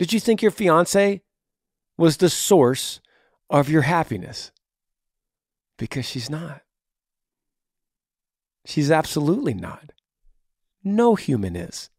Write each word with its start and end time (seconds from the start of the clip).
Did 0.00 0.14
you 0.14 0.18
think 0.18 0.40
your 0.40 0.50
fiance 0.50 1.20
was 1.98 2.16
the 2.16 2.30
source 2.30 3.02
of 3.50 3.68
your 3.68 3.82
happiness? 3.82 4.50
Because 5.76 6.06
she's 6.06 6.30
not. 6.30 6.62
She's 8.64 8.90
absolutely 8.90 9.52
not. 9.52 9.92
No 10.82 11.16
human 11.16 11.54
is. 11.54 11.90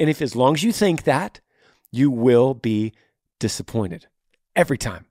And 0.00 0.10
if 0.10 0.20
as 0.20 0.34
long 0.34 0.54
as 0.54 0.64
you 0.64 0.72
think 0.72 1.04
that, 1.04 1.40
you 1.92 2.10
will 2.10 2.54
be 2.54 2.92
disappointed 3.38 4.08
every 4.56 4.76
time. 4.76 5.06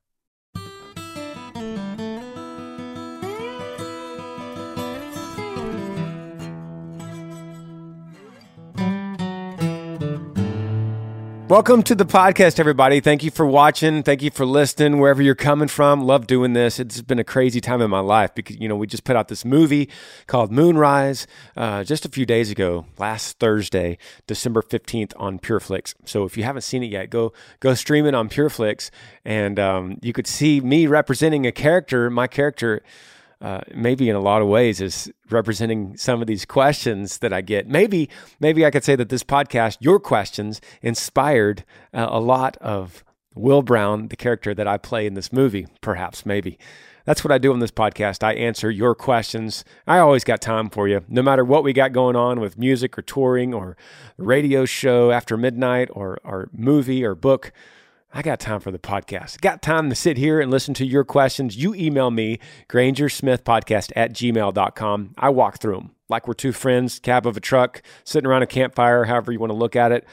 Welcome 11.50 11.82
to 11.84 11.96
the 11.96 12.06
podcast, 12.06 12.60
everybody. 12.60 13.00
Thank 13.00 13.24
you 13.24 13.32
for 13.32 13.46
watching. 13.46 14.04
Thank 14.04 14.22
you 14.22 14.30
for 14.30 14.46
listening, 14.46 15.00
wherever 15.00 15.22
you're 15.22 15.34
coming 15.34 15.70
from. 15.70 16.04
Love 16.04 16.28
doing 16.28 16.52
this. 16.52 16.78
It's 16.78 17.02
been 17.02 17.20
a 17.20 17.24
crazy 17.24 17.62
time 17.62 17.82
in 17.82 17.90
my 17.90 18.02
life 18.02 18.36
because, 18.36 18.60
you 18.60 18.68
know, 18.68 18.76
we 18.76 18.86
just 18.86 19.06
put 19.06 19.16
out 19.16 19.30
this 19.30 19.46
movie 19.46 19.88
called 20.28 20.52
Moonrise 20.52 21.26
uh, 21.56 21.86
just 21.86 22.04
a 22.04 22.10
few 22.10 22.26
days 22.26 22.52
ago, 22.52 22.86
last 22.98 23.40
Thursday, 23.40 23.98
December 24.28 24.62
15th 24.62 25.14
on 25.16 25.40
PureFlix. 25.40 25.96
So 26.04 26.26
if 26.26 26.36
you 26.36 26.44
haven't 26.44 26.64
seen 26.64 26.84
it 26.84 26.88
yet, 26.88 27.10
go 27.10 27.32
go 27.62 27.74
stream 27.76 28.06
it 28.06 28.14
on 28.14 28.28
PureFlix 28.28 28.90
and 29.24 29.58
um, 29.58 30.00
you 30.02 30.12
could 30.12 30.28
see 30.28 30.60
me 30.60 30.86
representing 30.86 31.48
a 31.48 31.54
character, 31.54 32.10
my 32.10 32.28
character 32.28 32.82
uh, 33.42 33.62
maybe 33.74 34.10
in 34.10 34.16
a 34.16 34.20
lot 34.20 34.42
of 34.42 34.48
ways 34.48 34.82
is 34.82 35.12
representing 35.30 35.96
some 35.98 36.22
of 36.22 36.28
these 36.28 36.46
questions 36.46 37.20
that 37.20 37.32
I 37.34 37.42
get. 37.42 37.68
Maybe, 37.68 38.10
maybe 38.40 38.66
I 38.66 38.72
could 38.72 38.84
say 38.84 38.96
that 38.96 39.10
this 39.10 39.24
podcast, 39.24 39.78
your 39.80 40.00
questions, 40.00 40.60
inspired 40.82 41.64
uh, 41.94 42.08
a 42.10 42.20
lot 42.20 42.58
of 42.58 43.04
Will 43.36 43.62
Brown, 43.62 44.08
the 44.08 44.16
character 44.16 44.56
that 44.56 44.68
I 44.68 44.78
play 44.78 45.06
in 45.06 45.14
this 45.14 45.32
movie. 45.32 45.68
Perhaps, 45.82 46.26
maybe. 46.26 46.58
That's 47.06 47.24
what 47.24 47.32
I 47.32 47.38
do 47.38 47.54
on 47.54 47.60
this 47.60 47.72
podcast. 47.72 48.22
I 48.22 48.34
answer 48.34 48.70
your 48.70 48.94
questions. 48.94 49.64
I 49.86 50.00
always 50.00 50.26
got 50.26 50.42
time 50.42 50.70
for 50.70 50.90
you, 50.90 51.06
no 51.08 51.22
matter 51.22 51.46
what 51.46 51.64
we 51.64 51.72
got 51.72 51.94
going 51.94 52.18
on 52.18 52.42
with 52.42 52.58
music 52.58 52.98
or 52.98 53.02
touring 53.02 53.54
or 53.54 53.78
radio 54.18 54.66
show 54.66 55.12
after 55.12 55.38
midnight 55.38 55.90
or, 55.94 56.18
or 56.26 56.50
movie 56.52 57.06
or 57.06 57.16
book. 57.16 57.54
I 58.14 58.22
got 58.22 58.40
time 58.40 58.60
for 58.62 58.72
the 58.72 58.80
podcast. 58.80 59.42
Got 59.42 59.62
time 59.62 59.90
to 59.90 59.96
sit 59.96 60.18
here 60.18 60.40
and 60.40 60.50
listen 60.50 60.74
to 60.76 60.86
your 60.86 61.04
questions. 61.04 61.58
You 61.58 61.76
email 61.76 62.10
me, 62.10 62.40
grangersmithpodcast 62.70 63.92
at 63.96 64.14
gmail.com. 64.14 65.16
I 65.18 65.30
walk 65.30 65.60
through 65.60 65.76
them 65.76 65.92
like 66.10 66.28
we're 66.28 66.34
two 66.34 66.52
friends, 66.52 67.00
cab 67.00 67.26
of 67.28 67.38
a 67.38 67.40
truck, 67.40 67.82
sitting 68.04 68.28
around 68.28 68.44
a 68.44 68.48
campfire, 68.48 69.06
however 69.06 69.32
you 69.32 69.40
want 69.40 69.52
to 69.52 69.58
look 69.58 69.76
at 69.76 69.92
it. 69.92 70.06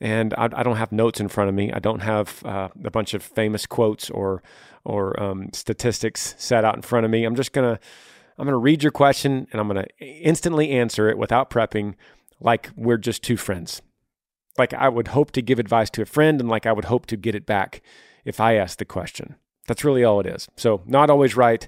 And 0.00 0.34
I, 0.34 0.48
I 0.52 0.62
don't 0.62 0.76
have 0.76 0.92
notes 0.92 1.20
in 1.20 1.28
front 1.28 1.48
of 1.48 1.54
me. 1.54 1.72
I 1.72 1.78
don't 1.78 2.00
have 2.00 2.44
uh, 2.44 2.68
a 2.84 2.90
bunch 2.90 3.14
of 3.14 3.22
famous 3.22 3.66
quotes 3.66 4.10
or 4.10 4.42
or 4.84 5.20
um, 5.22 5.48
statistics 5.52 6.34
set 6.38 6.64
out 6.64 6.74
in 6.74 6.82
front 6.82 7.04
of 7.04 7.10
me. 7.10 7.24
I'm 7.24 7.36
just 7.36 7.52
gonna 7.52 7.78
I'm 8.36 8.44
gonna 8.44 8.58
read 8.58 8.82
your 8.82 8.92
question 8.92 9.46
and 9.52 9.60
I'm 9.60 9.68
gonna 9.68 9.86
instantly 10.00 10.70
answer 10.70 11.08
it 11.08 11.18
without 11.18 11.50
prepping, 11.50 11.94
like 12.40 12.70
we're 12.76 12.98
just 12.98 13.22
two 13.22 13.36
friends 13.36 13.80
like 14.58 14.74
I 14.74 14.88
would 14.88 15.08
hope 15.08 15.30
to 15.32 15.42
give 15.42 15.58
advice 15.58 15.90
to 15.90 16.02
a 16.02 16.06
friend 16.06 16.40
and 16.40 16.48
like 16.48 16.66
I 16.66 16.72
would 16.72 16.86
hope 16.86 17.06
to 17.06 17.16
get 17.16 17.34
it 17.34 17.46
back 17.46 17.82
if 18.24 18.40
I 18.40 18.54
asked 18.54 18.78
the 18.78 18.84
question. 18.84 19.36
That's 19.66 19.84
really 19.84 20.04
all 20.04 20.20
it 20.20 20.26
is. 20.26 20.48
So, 20.56 20.82
not 20.86 21.10
always 21.10 21.36
right, 21.36 21.66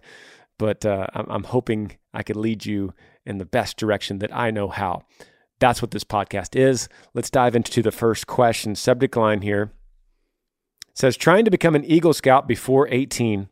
but 0.59 0.85
uh, 0.85 1.07
I'm, 1.15 1.27
I'm 1.29 1.45
hoping 1.45 1.97
I 2.13 2.23
could 2.23 2.37
lead 2.37 2.67
you 2.67 2.93
in 3.25 3.39
the 3.39 3.45
best 3.45 3.77
direction 3.77 4.19
that 4.19 4.35
I 4.35 4.51
know 4.51 4.69
how. 4.69 5.03
That's 5.61 5.81
what 5.81 5.93
this 5.93 6.05
podcast 6.05 6.57
is. 6.57 6.89
Let's 7.15 7.31
dive 7.31 7.55
into 7.55 7.83
the 7.83 7.93
first 7.93 8.27
question. 8.27 8.75
Subject 8.75 9.17
line 9.17 9.43
here 9.43 9.73
says 10.95 11.17
trying 11.17 11.45
to 11.45 11.51
become 11.51 11.75
an 11.75 11.85
Eagle 11.85 12.13
Scout 12.13 12.47
before 12.47 12.89
18. 12.89 13.49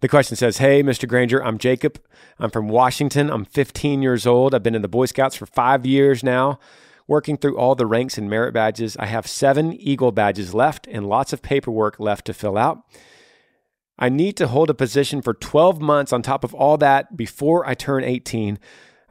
The 0.00 0.08
question 0.08 0.36
says, 0.36 0.58
Hey, 0.58 0.82
Mr. 0.82 1.08
Granger, 1.08 1.42
I'm 1.42 1.58
Jacob. 1.58 2.00
I'm 2.38 2.50
from 2.50 2.68
Washington. 2.68 3.30
I'm 3.30 3.44
15 3.44 4.00
years 4.00 4.26
old. 4.26 4.54
I've 4.54 4.62
been 4.62 4.76
in 4.76 4.82
the 4.82 4.88
Boy 4.88 5.06
Scouts 5.06 5.34
for 5.34 5.46
five 5.46 5.84
years 5.84 6.22
now 6.22 6.60
working 7.08 7.36
through 7.36 7.56
all 7.56 7.74
the 7.74 7.86
ranks 7.86 8.16
and 8.16 8.30
merit 8.30 8.52
badges. 8.52 8.96
I 8.98 9.06
have 9.06 9.26
seven 9.26 9.72
Eagle 9.72 10.12
badges 10.12 10.54
left 10.54 10.86
and 10.86 11.08
lots 11.08 11.32
of 11.32 11.42
paperwork 11.42 11.98
left 11.98 12.26
to 12.26 12.34
fill 12.34 12.56
out. 12.56 12.82
I 13.98 14.08
need 14.08 14.36
to 14.36 14.46
hold 14.46 14.70
a 14.70 14.74
position 14.74 15.22
for 15.22 15.34
12 15.34 15.80
months 15.80 16.12
on 16.12 16.22
top 16.22 16.44
of 16.44 16.54
all 16.54 16.76
that 16.76 17.16
before 17.16 17.66
I 17.66 17.74
turn 17.74 18.04
18. 18.04 18.60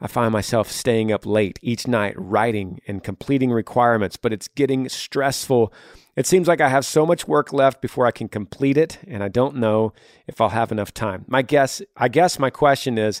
I 0.00 0.06
find 0.06 0.32
myself 0.32 0.70
staying 0.70 1.10
up 1.10 1.26
late 1.26 1.58
each 1.60 1.88
night 1.88 2.14
writing 2.16 2.80
and 2.86 3.02
completing 3.02 3.50
requirements, 3.50 4.16
but 4.16 4.32
it's 4.32 4.48
getting 4.48 4.88
stressful. 4.88 5.72
It 6.14 6.26
seems 6.26 6.46
like 6.46 6.60
I 6.60 6.68
have 6.68 6.86
so 6.86 7.04
much 7.04 7.26
work 7.26 7.52
left 7.52 7.82
before 7.82 8.06
I 8.06 8.12
can 8.12 8.28
complete 8.28 8.76
it, 8.76 8.98
and 9.08 9.24
I 9.24 9.28
don't 9.28 9.56
know 9.56 9.92
if 10.26 10.40
I'll 10.40 10.50
have 10.50 10.70
enough 10.70 10.94
time. 10.94 11.24
My 11.26 11.42
guess, 11.42 11.82
I 11.96 12.08
guess 12.08 12.38
my 12.38 12.48
question 12.48 12.96
is 12.96 13.20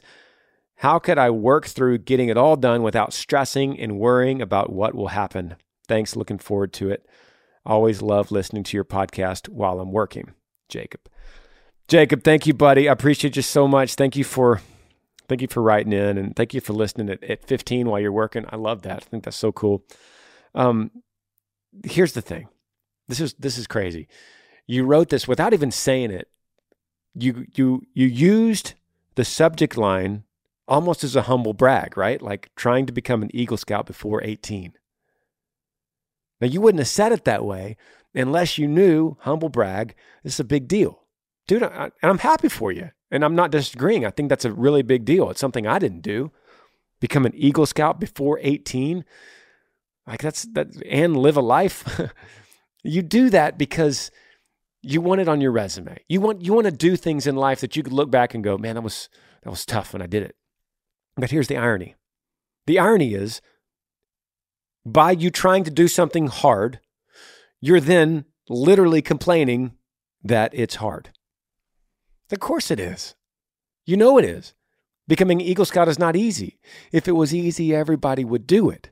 how 0.78 1.00
could 1.00 1.18
I 1.18 1.30
work 1.30 1.66
through 1.66 1.98
getting 1.98 2.28
it 2.28 2.36
all 2.36 2.54
done 2.54 2.84
without 2.84 3.12
stressing 3.12 3.78
and 3.80 3.98
worrying 3.98 4.40
about 4.40 4.72
what 4.72 4.94
will 4.94 5.08
happen? 5.08 5.56
Thanks. 5.88 6.14
Looking 6.14 6.38
forward 6.38 6.72
to 6.74 6.88
it. 6.88 7.04
Always 7.66 8.00
love 8.00 8.30
listening 8.30 8.62
to 8.64 8.76
your 8.76 8.84
podcast 8.84 9.48
while 9.48 9.80
I'm 9.80 9.90
working. 9.90 10.34
Jacob. 10.68 11.00
Jacob, 11.88 12.22
thank 12.22 12.46
you, 12.46 12.54
buddy. 12.54 12.88
I 12.88 12.92
appreciate 12.92 13.34
you 13.34 13.42
so 13.42 13.66
much. 13.66 13.94
Thank 13.94 14.14
you 14.14 14.22
for 14.22 14.60
thank 15.26 15.42
you 15.42 15.48
for 15.48 15.62
writing 15.62 15.92
in 15.92 16.16
and 16.16 16.36
thank 16.36 16.54
you 16.54 16.60
for 16.60 16.74
listening 16.74 17.10
at, 17.10 17.24
at 17.24 17.44
15 17.44 17.88
while 17.88 17.98
you're 17.98 18.12
working. 18.12 18.44
I 18.48 18.56
love 18.56 18.82
that. 18.82 18.96
I 18.98 19.00
think 19.00 19.24
that's 19.24 19.36
so 19.36 19.50
cool. 19.50 19.84
Um, 20.54 20.92
here's 21.84 22.12
the 22.12 22.22
thing. 22.22 22.48
This 23.08 23.18
is 23.18 23.34
this 23.34 23.58
is 23.58 23.66
crazy. 23.66 24.06
You 24.68 24.84
wrote 24.84 25.08
this 25.08 25.26
without 25.26 25.52
even 25.52 25.72
saying 25.72 26.12
it. 26.12 26.28
You 27.14 27.46
you 27.54 27.82
you 27.94 28.06
used 28.06 28.74
the 29.16 29.24
subject 29.24 29.76
line 29.76 30.22
almost 30.68 31.02
as 31.02 31.16
a 31.16 31.22
humble 31.22 31.54
brag, 31.54 31.96
right? 31.96 32.20
Like 32.22 32.50
trying 32.54 32.86
to 32.86 32.92
become 32.92 33.22
an 33.22 33.34
Eagle 33.34 33.56
Scout 33.56 33.86
before 33.86 34.22
18. 34.22 34.74
Now, 36.40 36.46
you 36.46 36.60
wouldn't 36.60 36.78
have 36.78 36.88
said 36.88 37.10
it 37.10 37.24
that 37.24 37.44
way 37.44 37.76
unless 38.14 38.58
you 38.58 38.68
knew, 38.68 39.16
humble 39.20 39.48
brag, 39.48 39.94
this 40.22 40.34
is 40.34 40.40
a 40.40 40.44
big 40.44 40.68
deal. 40.68 41.02
Dude, 41.46 41.62
I, 41.62 41.84
and 41.84 42.10
I'm 42.10 42.18
happy 42.18 42.48
for 42.48 42.70
you. 42.70 42.90
And 43.10 43.24
I'm 43.24 43.34
not 43.34 43.50
disagreeing. 43.50 44.04
I 44.04 44.10
think 44.10 44.28
that's 44.28 44.44
a 44.44 44.52
really 44.52 44.82
big 44.82 45.04
deal. 45.06 45.30
It's 45.30 45.40
something 45.40 45.66
I 45.66 45.78
didn't 45.78 46.02
do. 46.02 46.30
Become 47.00 47.24
an 47.24 47.34
Eagle 47.34 47.64
Scout 47.64 47.98
before 47.98 48.38
18. 48.42 49.04
Like 50.06 50.20
that's 50.20 50.42
that 50.52 50.68
and 50.86 51.16
live 51.16 51.36
a 51.36 51.40
life. 51.40 52.00
you 52.82 53.02
do 53.02 53.30
that 53.30 53.56
because 53.56 54.10
you 54.82 55.00
want 55.00 55.20
it 55.20 55.28
on 55.28 55.40
your 55.40 55.52
resume. 55.52 55.98
You 56.08 56.20
want 56.20 56.42
you 56.42 56.52
want 56.52 56.66
to 56.66 56.72
do 56.72 56.96
things 56.96 57.26
in 57.26 57.36
life 57.36 57.60
that 57.60 57.76
you 57.76 57.82
could 57.82 57.92
look 57.92 58.10
back 58.10 58.34
and 58.34 58.42
go, 58.44 58.58
"Man, 58.58 58.74
that 58.74 58.82
was 58.82 59.08
that 59.42 59.50
was 59.50 59.66
tough 59.66 59.92
when 59.92 60.02
I 60.02 60.06
did 60.06 60.22
it." 60.22 60.36
But 61.18 61.32
here's 61.32 61.48
the 61.48 61.56
irony. 61.56 61.96
The 62.66 62.78
irony 62.78 63.14
is 63.14 63.42
by 64.86 65.10
you 65.10 65.30
trying 65.30 65.64
to 65.64 65.70
do 65.70 65.88
something 65.88 66.28
hard, 66.28 66.80
you're 67.60 67.80
then 67.80 68.24
literally 68.48 69.02
complaining 69.02 69.72
that 70.22 70.52
it's 70.54 70.76
hard. 70.76 71.10
Of 72.30 72.40
course 72.40 72.70
it 72.70 72.78
is. 72.78 73.16
You 73.84 73.96
know 73.96 74.16
it 74.18 74.24
is. 74.24 74.54
Becoming 75.08 75.40
Eagle 75.40 75.64
Scout 75.64 75.88
is 75.88 75.98
not 75.98 76.16
easy. 76.16 76.60
If 76.92 77.08
it 77.08 77.12
was 77.12 77.34
easy, 77.34 77.74
everybody 77.74 78.24
would 78.24 78.46
do 78.46 78.70
it. 78.70 78.90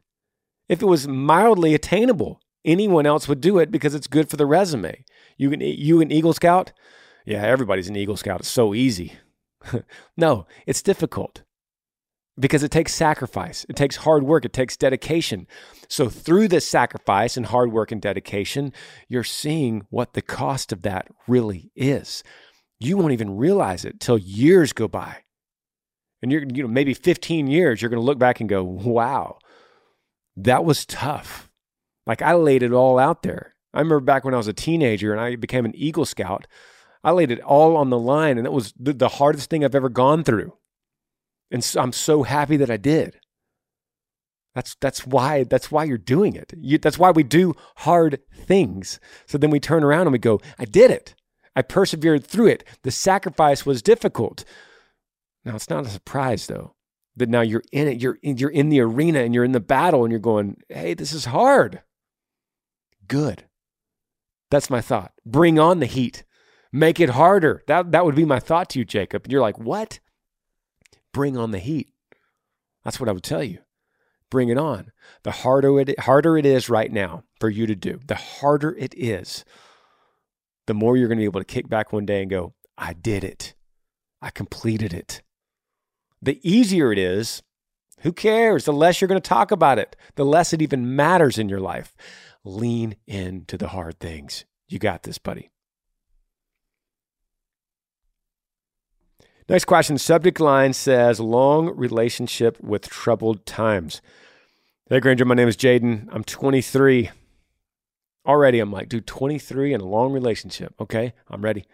If 0.68 0.82
it 0.82 0.86
was 0.86 1.06
mildly 1.06 1.74
attainable, 1.74 2.40
anyone 2.64 3.06
else 3.06 3.28
would 3.28 3.40
do 3.40 3.58
it 3.58 3.70
because 3.70 3.94
it's 3.94 4.06
good 4.06 4.28
for 4.28 4.36
the 4.36 4.46
resume. 4.46 5.04
You 5.36 5.50
can 5.50 5.60
you 5.60 6.00
an 6.00 6.10
Eagle 6.10 6.32
Scout? 6.32 6.72
Yeah, 7.24 7.42
everybody's 7.42 7.88
an 7.88 7.96
Eagle 7.96 8.16
Scout. 8.16 8.40
It's 8.40 8.48
so 8.48 8.74
easy. 8.74 9.12
no, 10.16 10.46
it's 10.66 10.82
difficult 10.82 11.42
because 12.38 12.62
it 12.62 12.70
takes 12.70 12.94
sacrifice. 12.94 13.64
It 13.68 13.76
takes 13.76 13.96
hard 13.96 14.22
work. 14.22 14.44
It 14.44 14.52
takes 14.52 14.76
dedication. 14.76 15.46
So, 15.88 16.08
through 16.08 16.48
this 16.48 16.68
sacrifice 16.68 17.36
and 17.36 17.46
hard 17.46 17.72
work 17.72 17.92
and 17.92 18.00
dedication, 18.00 18.72
you're 19.08 19.24
seeing 19.24 19.86
what 19.90 20.12
the 20.12 20.22
cost 20.22 20.72
of 20.72 20.82
that 20.82 21.08
really 21.26 21.70
is. 21.74 22.22
You 22.78 22.96
won't 22.96 23.12
even 23.12 23.36
realize 23.36 23.84
it 23.84 24.00
till 24.00 24.18
years 24.18 24.72
go 24.72 24.88
by. 24.88 25.18
And 26.22 26.30
you're, 26.32 26.42
you 26.42 26.62
know, 26.62 26.68
maybe 26.68 26.94
15 26.94 27.46
years, 27.46 27.80
you're 27.80 27.88
going 27.88 28.00
to 28.00 28.06
look 28.06 28.18
back 28.18 28.40
and 28.40 28.48
go, 28.48 28.62
wow, 28.62 29.38
that 30.36 30.64
was 30.64 30.86
tough. 30.86 31.50
Like 32.06 32.22
I 32.22 32.34
laid 32.34 32.62
it 32.62 32.72
all 32.72 32.98
out 32.98 33.22
there. 33.22 33.54
I 33.72 33.80
remember 33.80 34.00
back 34.00 34.24
when 34.24 34.34
I 34.34 34.38
was 34.38 34.48
a 34.48 34.52
teenager 34.52 35.12
and 35.12 35.20
I 35.20 35.36
became 35.36 35.64
an 35.64 35.76
Eagle 35.76 36.04
Scout, 36.04 36.46
I 37.04 37.10
laid 37.12 37.30
it 37.30 37.40
all 37.40 37.76
on 37.76 37.90
the 37.90 37.98
line 37.98 38.38
and 38.38 38.46
it 38.46 38.52
was 38.52 38.72
the 38.78 39.08
hardest 39.08 39.50
thing 39.50 39.64
I've 39.64 39.74
ever 39.74 39.88
gone 39.88 40.24
through. 40.24 40.54
And 41.50 41.74
I'm 41.78 41.92
so 41.92 42.22
happy 42.22 42.56
that 42.56 42.70
I 42.70 42.76
did. 42.76 43.18
That's 44.54 44.74
that's 44.80 45.06
why 45.06 45.44
that's 45.44 45.70
why 45.70 45.84
you're 45.84 45.98
doing 45.98 46.34
it. 46.34 46.54
You, 46.56 46.78
that's 46.78 46.98
why 46.98 47.10
we 47.10 47.22
do 47.22 47.54
hard 47.76 48.20
things. 48.34 48.98
So 49.26 49.36
then 49.36 49.50
we 49.50 49.60
turn 49.60 49.84
around 49.84 50.02
and 50.02 50.12
we 50.12 50.18
go, 50.18 50.40
I 50.58 50.64
did 50.64 50.90
it. 50.90 51.14
I 51.54 51.62
persevered 51.62 52.26
through 52.26 52.48
it. 52.48 52.64
The 52.82 52.90
sacrifice 52.90 53.66
was 53.66 53.82
difficult. 53.82 54.44
Now 55.44 55.56
it's 55.56 55.70
not 55.70 55.86
a 55.86 55.90
surprise 55.90 56.46
though 56.46 56.74
that 57.16 57.28
now 57.28 57.40
you're 57.40 57.64
in 57.72 57.88
it. 57.88 58.00
You're 58.00 58.18
in, 58.22 58.36
you're 58.38 58.50
in 58.50 58.68
the 58.68 58.80
arena 58.80 59.20
and 59.20 59.34
you're 59.34 59.44
in 59.44 59.52
the 59.52 59.60
battle 59.60 60.04
and 60.04 60.10
you're 60.10 60.20
going, 60.20 60.58
hey, 60.68 60.94
this 60.94 61.12
is 61.12 61.26
hard. 61.26 61.82
Good. 63.08 63.44
That's 64.50 64.70
my 64.70 64.80
thought. 64.80 65.12
Bring 65.24 65.58
on 65.58 65.80
the 65.80 65.86
heat. 65.86 66.24
Make 66.72 67.00
it 67.00 67.10
harder. 67.10 67.62
That 67.66 67.92
that 67.92 68.04
would 68.04 68.14
be 68.14 68.24
my 68.24 68.38
thought 68.38 68.70
to 68.70 68.78
you, 68.78 68.84
Jacob. 68.84 69.24
And 69.24 69.32
you're 69.32 69.40
like, 69.40 69.58
what? 69.58 70.00
Bring 71.16 71.38
on 71.38 71.50
the 71.50 71.58
heat. 71.58 71.88
That's 72.84 73.00
what 73.00 73.08
I 73.08 73.12
would 73.12 73.22
tell 73.22 73.42
you. 73.42 73.60
Bring 74.30 74.50
it 74.50 74.58
on. 74.58 74.92
The 75.22 75.30
harder 75.30 75.80
it 75.80 76.00
harder 76.00 76.36
it 76.36 76.44
is 76.44 76.68
right 76.68 76.92
now 76.92 77.24
for 77.40 77.48
you 77.48 77.66
to 77.66 77.74
do, 77.74 78.00
the 78.06 78.16
harder 78.16 78.76
it 78.76 78.92
is, 78.94 79.42
the 80.66 80.74
more 80.74 80.94
you're 80.94 81.08
going 81.08 81.16
to 81.16 81.22
be 81.22 81.24
able 81.24 81.40
to 81.40 81.46
kick 81.46 81.70
back 81.70 81.90
one 81.90 82.04
day 82.04 82.20
and 82.20 82.30
go, 82.30 82.52
I 82.76 82.92
did 82.92 83.24
it. 83.24 83.54
I 84.20 84.28
completed 84.28 84.92
it. 84.92 85.22
The 86.20 86.38
easier 86.42 86.92
it 86.92 86.98
is, 86.98 87.42
who 88.00 88.12
cares? 88.12 88.66
The 88.66 88.74
less 88.74 89.00
you're 89.00 89.08
going 89.08 89.18
to 89.18 89.26
talk 89.26 89.50
about 89.50 89.78
it, 89.78 89.96
the 90.16 90.24
less 90.26 90.52
it 90.52 90.60
even 90.60 90.96
matters 90.96 91.38
in 91.38 91.48
your 91.48 91.60
life. 91.60 91.96
Lean 92.44 92.94
into 93.06 93.56
the 93.56 93.68
hard 93.68 94.00
things. 94.00 94.44
You 94.68 94.78
got 94.78 95.04
this, 95.04 95.16
buddy. 95.16 95.48
Next 99.48 99.66
question. 99.66 99.96
Subject 99.96 100.40
line 100.40 100.72
says 100.72 101.20
long 101.20 101.68
relationship 101.76 102.60
with 102.60 102.88
troubled 102.88 103.46
times. 103.46 104.02
Hey, 104.90 104.98
Granger, 104.98 105.24
my 105.24 105.36
name 105.36 105.46
is 105.46 105.56
Jaden. 105.56 106.08
I'm 106.10 106.24
23. 106.24 107.10
Already, 108.26 108.58
I'm 108.58 108.72
like, 108.72 108.88
dude, 108.88 109.06
23 109.06 109.72
and 109.72 109.82
a 109.82 109.86
long 109.86 110.12
relationship. 110.12 110.74
Okay, 110.80 111.12
I'm 111.28 111.42
ready. 111.42 111.64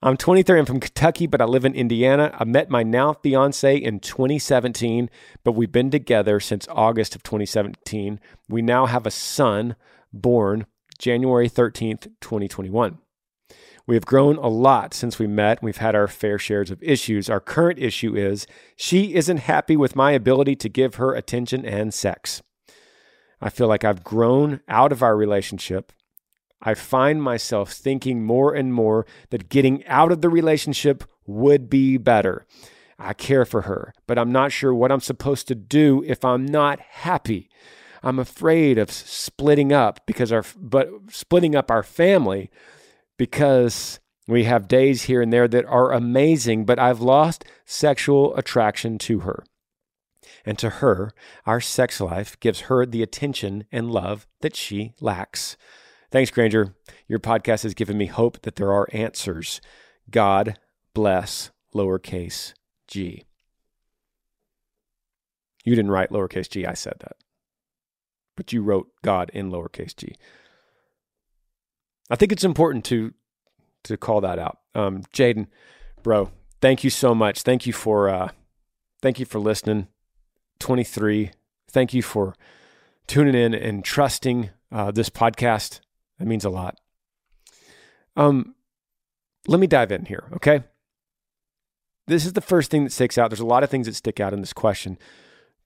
I'm 0.00 0.16
23. 0.16 0.60
I'm 0.60 0.64
from 0.64 0.78
Kentucky, 0.78 1.26
but 1.26 1.40
I 1.40 1.44
live 1.44 1.64
in 1.64 1.74
Indiana. 1.74 2.30
I 2.38 2.44
met 2.44 2.70
my 2.70 2.84
now 2.84 3.14
fiance 3.14 3.76
in 3.76 3.98
2017, 3.98 5.10
but 5.42 5.52
we've 5.52 5.72
been 5.72 5.90
together 5.90 6.38
since 6.38 6.68
August 6.70 7.16
of 7.16 7.24
2017. 7.24 8.20
We 8.48 8.62
now 8.62 8.86
have 8.86 9.06
a 9.06 9.10
son 9.10 9.74
born 10.12 10.66
January 10.98 11.50
13th, 11.50 12.12
2021. 12.20 12.98
We 13.86 13.96
have 13.96 14.06
grown 14.06 14.36
a 14.36 14.48
lot 14.48 14.94
since 14.94 15.18
we 15.18 15.26
met. 15.26 15.62
We've 15.62 15.76
had 15.76 15.94
our 15.94 16.08
fair 16.08 16.38
shares 16.38 16.70
of 16.70 16.82
issues. 16.82 17.28
Our 17.28 17.40
current 17.40 17.78
issue 17.78 18.16
is 18.16 18.46
she 18.76 19.14
isn't 19.14 19.38
happy 19.38 19.76
with 19.76 19.94
my 19.96 20.12
ability 20.12 20.56
to 20.56 20.68
give 20.68 20.94
her 20.94 21.14
attention 21.14 21.66
and 21.66 21.92
sex. 21.92 22.42
I 23.40 23.50
feel 23.50 23.68
like 23.68 23.84
I've 23.84 24.02
grown 24.02 24.60
out 24.68 24.90
of 24.90 25.02
our 25.02 25.16
relationship 25.16 25.92
I 26.64 26.74
find 26.74 27.22
myself 27.22 27.72
thinking 27.72 28.24
more 28.24 28.54
and 28.54 28.72
more 28.72 29.06
that 29.28 29.50
getting 29.50 29.86
out 29.86 30.10
of 30.10 30.22
the 30.22 30.30
relationship 30.30 31.04
would 31.26 31.68
be 31.68 31.98
better. 31.98 32.46
I 32.98 33.12
care 33.12 33.44
for 33.44 33.62
her, 33.62 33.92
but 34.06 34.18
I'm 34.18 34.32
not 34.32 34.50
sure 34.50 34.74
what 34.74 34.90
I'm 34.90 35.00
supposed 35.00 35.46
to 35.48 35.54
do 35.54 36.02
if 36.06 36.24
I'm 36.24 36.46
not 36.46 36.80
happy. 36.80 37.50
I'm 38.02 38.18
afraid 38.18 38.78
of 38.78 38.90
splitting 38.90 39.72
up 39.72 40.00
because 40.06 40.32
our 40.32 40.44
but 40.56 40.88
splitting 41.10 41.54
up 41.54 41.70
our 41.70 41.82
family 41.82 42.50
because 43.16 44.00
we 44.26 44.44
have 44.44 44.68
days 44.68 45.02
here 45.02 45.20
and 45.20 45.32
there 45.32 45.48
that 45.48 45.66
are 45.66 45.92
amazing, 45.92 46.64
but 46.64 46.78
I've 46.78 47.00
lost 47.00 47.44
sexual 47.64 48.34
attraction 48.36 48.98
to 48.98 49.20
her. 49.20 49.44
And 50.46 50.58
to 50.58 50.70
her, 50.70 51.12
our 51.46 51.60
sex 51.60 52.00
life 52.00 52.38
gives 52.40 52.60
her 52.62 52.86
the 52.86 53.02
attention 53.02 53.64
and 53.70 53.90
love 53.90 54.26
that 54.40 54.56
she 54.56 54.92
lacks. 55.00 55.56
Thanks, 56.10 56.30
Granger. 56.30 56.74
Your 57.08 57.18
podcast 57.18 57.62
has 57.64 57.74
given 57.74 57.98
me 57.98 58.06
hope 58.06 58.42
that 58.42 58.56
there 58.56 58.72
are 58.72 58.88
answers. 58.92 59.60
God 60.10 60.58
bless 60.94 61.50
lowercase 61.74 62.54
g. 62.86 63.24
You 65.64 65.74
didn't 65.74 65.90
write 65.90 66.10
lowercase 66.10 66.48
g, 66.48 66.66
I 66.66 66.74
said 66.74 66.94
that. 67.00 67.16
But 68.36 68.52
you 68.52 68.62
wrote 68.62 68.88
God 69.02 69.30
in 69.34 69.50
lowercase 69.50 69.96
g. 69.96 70.14
I 72.10 72.16
think 72.16 72.32
it's 72.32 72.44
important 72.44 72.84
to 72.86 73.14
to 73.84 73.96
call 73.96 74.20
that 74.22 74.38
out. 74.38 74.58
Um, 74.74 75.02
Jaden, 75.12 75.46
bro, 76.02 76.30
thank 76.60 76.84
you 76.84 76.90
so 76.90 77.14
much. 77.14 77.42
Thank 77.42 77.66
you 77.66 77.72
for 77.72 78.08
uh, 78.08 78.30
thank 79.02 79.18
you 79.18 79.26
for 79.26 79.38
listening. 79.38 79.88
23. 80.60 81.32
Thank 81.70 81.92
you 81.92 82.02
for 82.02 82.34
tuning 83.06 83.34
in 83.34 83.54
and 83.54 83.84
trusting 83.84 84.50
uh, 84.72 84.90
this 84.90 85.10
podcast. 85.10 85.80
That 86.18 86.26
means 86.26 86.44
a 86.44 86.50
lot. 86.50 86.78
Um, 88.16 88.54
let 89.46 89.60
me 89.60 89.66
dive 89.66 89.92
in 89.92 90.06
here, 90.06 90.24
okay? 90.34 90.62
This 92.06 92.24
is 92.24 92.34
the 92.34 92.40
first 92.40 92.70
thing 92.70 92.84
that 92.84 92.92
sticks 92.92 93.18
out. 93.18 93.30
There's 93.30 93.40
a 93.40 93.46
lot 93.46 93.62
of 93.62 93.70
things 93.70 93.86
that 93.86 93.94
stick 93.94 94.20
out 94.20 94.32
in 94.32 94.40
this 94.40 94.52
question. 94.52 94.98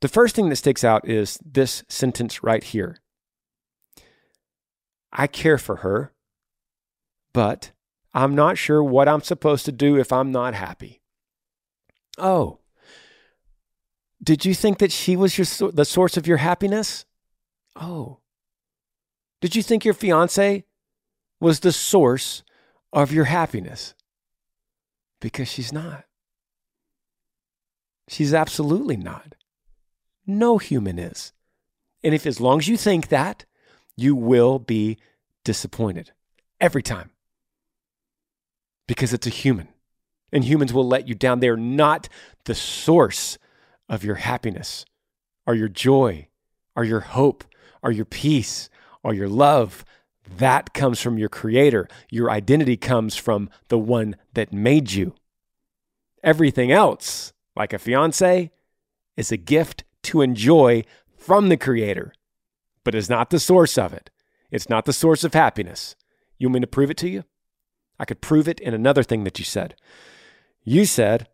The 0.00 0.08
first 0.08 0.34
thing 0.34 0.48
that 0.48 0.56
sticks 0.56 0.84
out 0.84 1.06
is 1.06 1.38
this 1.44 1.84
sentence 1.88 2.42
right 2.42 2.62
here 2.62 2.98
I 5.12 5.26
care 5.26 5.58
for 5.58 5.76
her, 5.76 6.12
but 7.38 7.70
I'm 8.12 8.34
not 8.34 8.58
sure 8.58 8.82
what 8.82 9.06
I'm 9.06 9.20
supposed 9.20 9.64
to 9.66 9.70
do 9.70 9.96
if 9.96 10.12
I'm 10.12 10.32
not 10.32 10.54
happy. 10.54 11.02
Oh, 12.18 12.58
did 14.20 14.44
you 14.44 14.54
think 14.54 14.78
that 14.78 14.90
she 14.90 15.14
was 15.14 15.38
your, 15.38 15.70
the 15.70 15.84
source 15.84 16.16
of 16.16 16.26
your 16.26 16.38
happiness? 16.38 17.04
Oh, 17.76 18.18
did 19.40 19.54
you 19.54 19.62
think 19.62 19.84
your 19.84 19.94
fiance 19.94 20.64
was 21.38 21.60
the 21.60 21.70
source 21.70 22.42
of 22.92 23.12
your 23.12 23.26
happiness? 23.26 23.94
Because 25.20 25.46
she's 25.46 25.72
not. 25.72 26.06
She's 28.08 28.34
absolutely 28.34 28.96
not. 28.96 29.36
No 30.26 30.58
human 30.58 30.98
is. 30.98 31.32
And 32.02 32.16
if 32.16 32.26
as 32.26 32.40
long 32.40 32.58
as 32.58 32.66
you 32.66 32.76
think 32.76 33.10
that, 33.10 33.44
you 33.96 34.16
will 34.16 34.58
be 34.58 34.98
disappointed 35.44 36.10
every 36.60 36.82
time. 36.82 37.12
Because 38.88 39.12
it's 39.12 39.28
a 39.28 39.30
human. 39.30 39.68
And 40.32 40.42
humans 40.42 40.72
will 40.72 40.86
let 40.86 41.06
you 41.06 41.14
down. 41.14 41.38
They're 41.38 41.56
not 41.56 42.08
the 42.44 42.56
source 42.56 43.38
of 43.88 44.02
your 44.02 44.16
happiness, 44.16 44.84
or 45.46 45.54
your 45.54 45.68
joy, 45.68 46.26
or 46.74 46.82
your 46.82 47.00
hope, 47.00 47.44
or 47.82 47.92
your 47.92 48.04
peace, 48.04 48.68
or 49.04 49.14
your 49.14 49.28
love, 49.28 49.84
that 50.36 50.74
comes 50.74 51.00
from 51.00 51.16
your 51.16 51.28
creator. 51.30 51.88
Your 52.10 52.30
identity 52.30 52.76
comes 52.76 53.16
from 53.16 53.48
the 53.68 53.78
one 53.78 54.16
that 54.34 54.52
made 54.52 54.92
you. 54.92 55.14
Everything 56.22 56.70
else, 56.70 57.32
like 57.56 57.72
a 57.72 57.78
fiance, 57.78 58.50
is 59.16 59.32
a 59.32 59.36
gift 59.38 59.84
to 60.02 60.20
enjoy 60.20 60.82
from 61.16 61.48
the 61.48 61.56
creator. 61.56 62.12
but 62.88 62.94
it's 62.94 63.10
not 63.10 63.28
the 63.28 63.38
source 63.38 63.76
of 63.76 63.92
it. 63.92 64.08
It's 64.50 64.70
not 64.70 64.86
the 64.86 64.94
source 64.94 65.22
of 65.22 65.34
happiness. 65.34 65.94
You 66.38 66.48
want 66.48 66.54
me 66.54 66.60
to 66.60 66.66
prove 66.66 66.90
it 66.90 66.96
to 66.96 67.08
you? 67.10 67.24
I 67.98 68.04
could 68.04 68.20
prove 68.20 68.48
it 68.48 68.60
in 68.60 68.74
another 68.74 69.02
thing 69.02 69.24
that 69.24 69.38
you 69.38 69.44
said. 69.44 69.74
You 70.64 70.84
said, 70.84 71.28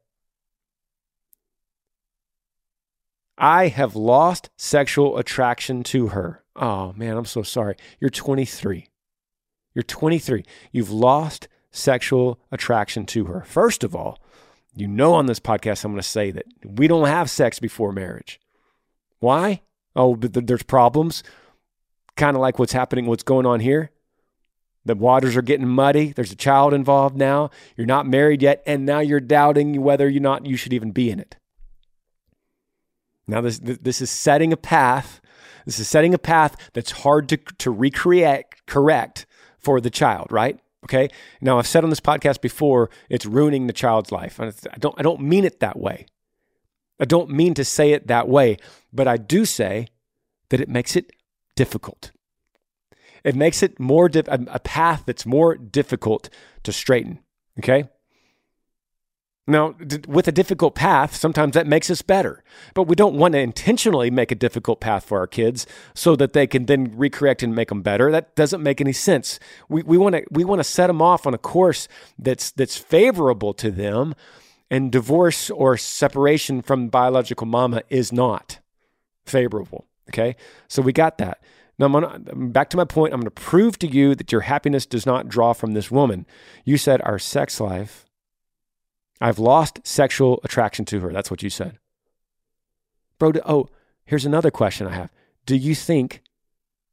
I 3.37 3.69
have 3.69 3.97
lost 3.97 4.51
sexual 4.57 5.19
attraction 5.19 5.83
to 5.85 6.09
her. 6.09 6.43
Oh 6.57 6.93
man, 6.97 7.17
I'm 7.17 7.25
so 7.25 7.43
sorry. 7.43 7.77
You're 8.01 8.11
23. 8.11 8.89
You're 9.75 9.83
23. 9.83 10.45
You've 10.71 10.91
lost 10.91 11.49
sexual 11.71 12.39
attraction 12.53 13.05
to 13.07 13.25
her. 13.25 13.43
First 13.43 13.83
of 13.83 13.95
all, 13.97 14.21
you 14.77 14.87
know 14.87 15.15
on 15.15 15.27
this 15.27 15.41
podcast, 15.41 15.85
I'm 15.85 15.93
going 15.93 16.03
to 16.03 16.09
say 16.09 16.31
that 16.31 16.47
we 16.65 16.87
don't 16.87 17.09
have 17.09 17.29
sex 17.31 17.59
before 17.59 17.93
marriage. 17.93 18.41
Why? 19.19 19.63
Oh, 19.97 20.17
there's 20.17 20.63
problems. 20.63 21.23
Kind 22.17 22.37
of 22.37 22.41
like 22.41 22.59
what's 22.59 22.73
happening, 22.73 23.07
what's 23.07 23.23
going 23.23 23.47
on 23.47 23.61
here. 23.61 23.91
The 24.85 24.95
waters 24.95 25.37
are 25.37 25.43
getting 25.43 25.69
muddy. 25.69 26.13
There's 26.13 26.33
a 26.33 26.37
child 26.37 26.75
involved 26.75 27.17
now. 27.17 27.51
You're 27.77 27.87
not 27.87 28.07
married 28.07 28.43
yet, 28.43 28.63
and 28.67 28.85
now 28.85 29.01
you're 29.01 29.21
doubting 29.21 29.83
whether 29.83 30.09
you 30.09 30.21
not 30.21 30.47
you 30.47 30.57
should 30.57 30.73
even 30.73 30.91
be 30.91 31.11
in 31.11 31.19
it. 31.19 31.37
Now 33.27 33.41
this 33.41 33.59
this 33.59 34.01
is 34.01 34.11
setting 34.11 34.53
a 34.53 34.57
path. 34.57 35.21
This 35.65 35.79
is 35.79 35.89
setting 35.89 36.13
a 36.13 36.19
path 36.19 36.57
that's 36.75 36.91
hard 36.91 37.29
to 37.31 37.37
to 37.37 37.71
recreate 37.71 38.47
correct 38.67 39.27
for 39.59 39.81
the 39.81 39.91
child, 39.91 40.29
right? 40.31 40.59
Okay. 40.85 41.09
Now 41.41 41.59
I've 41.59 41.67
said 41.67 41.85
on 41.85 41.91
this 41.91 42.01
podcast 42.01 42.43
before, 42.43 42.91
it's 43.09 43.25
ruining 43.25 43.67
the 43.67 43.73
child's 43.73 44.13
life. 44.13 44.39
I 44.39 44.53
don't 44.79 44.95
I 44.99 45.03
don't 45.03 45.23
mean 45.23 45.45
it 45.45 45.61
that 45.61 45.79
way. 45.79 46.07
I 47.01 47.07
don't 47.07 47.31
mean 47.31 47.55
to 47.55 47.65
say 47.65 47.93
it 47.93 48.07
that 48.07 48.29
way, 48.29 48.59
but 48.93 49.09
I 49.09 49.17
do 49.17 49.45
say 49.45 49.89
that 50.51 50.61
it 50.61 50.69
makes 50.69 50.95
it 50.95 51.11
difficult. 51.57 52.11
It 53.25 53.35
makes 53.35 53.63
it 53.63 53.81
more 53.81 54.11
a 54.15 54.61
path 54.61 55.05
that's 55.07 55.27
more 55.27 55.57
difficult 55.57 56.29
to 56.63 56.73
straighten. 56.73 57.21
Okay. 57.59 57.89
Now, 59.47 59.75
with 60.09 60.27
a 60.27 60.33
difficult 60.33 60.75
path, 60.75 61.15
sometimes 61.15 61.53
that 61.53 61.67
makes 61.67 61.91
us 61.91 62.01
better, 62.01 62.43
but 62.73 62.85
we 62.85 62.95
don't 62.95 63.17
want 63.17 63.33
to 63.33 63.41
intentionally 63.41 64.11
make 64.11 64.33
a 64.33 64.35
difficult 64.35 64.81
path 64.81 65.05
for 65.05 65.19
our 65.19 65.27
kids 65.27 65.67
so 65.95 66.17
that 66.17 66.33
they 66.33 66.47
can 66.47 66.65
then 66.65 66.89
recorrect 66.97 67.43
and 67.43 67.55
make 67.55 67.69
them 67.69 67.83
better. 67.83 68.11
That 68.11 68.35
doesn't 68.37 68.63
make 68.63 68.81
any 68.81 68.95
sense. 68.95 69.39
We, 69.69 69.83
we 69.83 69.99
want 69.99 70.15
to 70.15 70.25
we 70.31 70.45
want 70.45 70.61
to 70.61 70.65
set 70.65 70.87
them 70.87 71.03
off 71.03 71.27
on 71.27 71.35
a 71.35 71.39
course 71.39 71.89
that's 72.19 72.51
that's 72.53 72.79
favorable 72.79 73.53
to 73.55 73.71
them, 73.71 74.15
and 74.71 74.91
divorce 74.91 75.51
or 75.51 75.77
separation 75.77 76.63
from 76.63 76.89
biological 76.89 77.47
mama 77.47 77.83
is 77.91 78.13
not 78.13 78.61
favorable. 79.27 79.85
Okay, 80.09 80.37
so 80.69 80.81
we 80.81 80.95
got 80.95 81.19
that. 81.19 81.43
Now, 81.79 81.87
I'm 81.87 81.93
gonna, 81.93 82.19
back 82.19 82.71
to 82.71 82.77
my 82.77 82.85
point. 82.85 83.13
I'm 83.13 83.21
going 83.21 83.27
to 83.27 83.43
prove 83.43 83.79
to 83.81 83.87
you 83.87 84.15
that 84.15 84.31
your 84.31 84.43
happiness 84.43 84.87
does 84.87 85.07
not 85.07 85.29
draw 85.29 85.53
from 85.53 85.73
this 85.73 85.91
woman. 85.91 86.27
You 86.65 86.77
said 86.77 87.03
our 87.03 87.19
sex 87.19 87.61
life 87.61 88.05
I've 89.21 89.39
lost 89.39 89.81
sexual 89.85 90.41
attraction 90.45 90.85
to 90.87 91.01
her. 91.01 91.13
That's 91.13 91.31
what 91.31 91.43
you 91.43 91.51
said. 91.51 91.79
Bro, 93.19 93.33
oh, 93.47 93.69
here's 94.05 94.27
another 94.27 94.51
question 94.51 94.87
I 94.87 94.95
have. 94.95 95.11
Do 95.47 95.57
you 95.57 95.75
think 95.75 96.23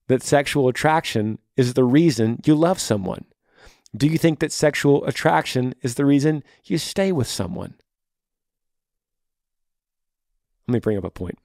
that 0.08 0.24
sexual 0.24 0.68
attraction 0.68 1.40
is 1.58 1.74
the 1.74 1.84
reason 1.84 2.40
you 2.46 2.56
love 2.56 2.80
someone? 2.80 3.26
Do 3.96 4.08
you 4.08 4.18
think 4.18 4.40
that 4.40 4.52
sexual 4.52 5.04
attraction 5.06 5.74
is 5.82 5.96
the 5.96 6.06
reason 6.06 6.44
you 6.64 6.78
stay 6.78 7.12
with 7.12 7.28
someone? 7.28 7.74
Let 10.68 10.74
me 10.74 10.80
bring 10.80 10.98
up 10.98 11.04
a 11.04 11.10
point. 11.10 11.38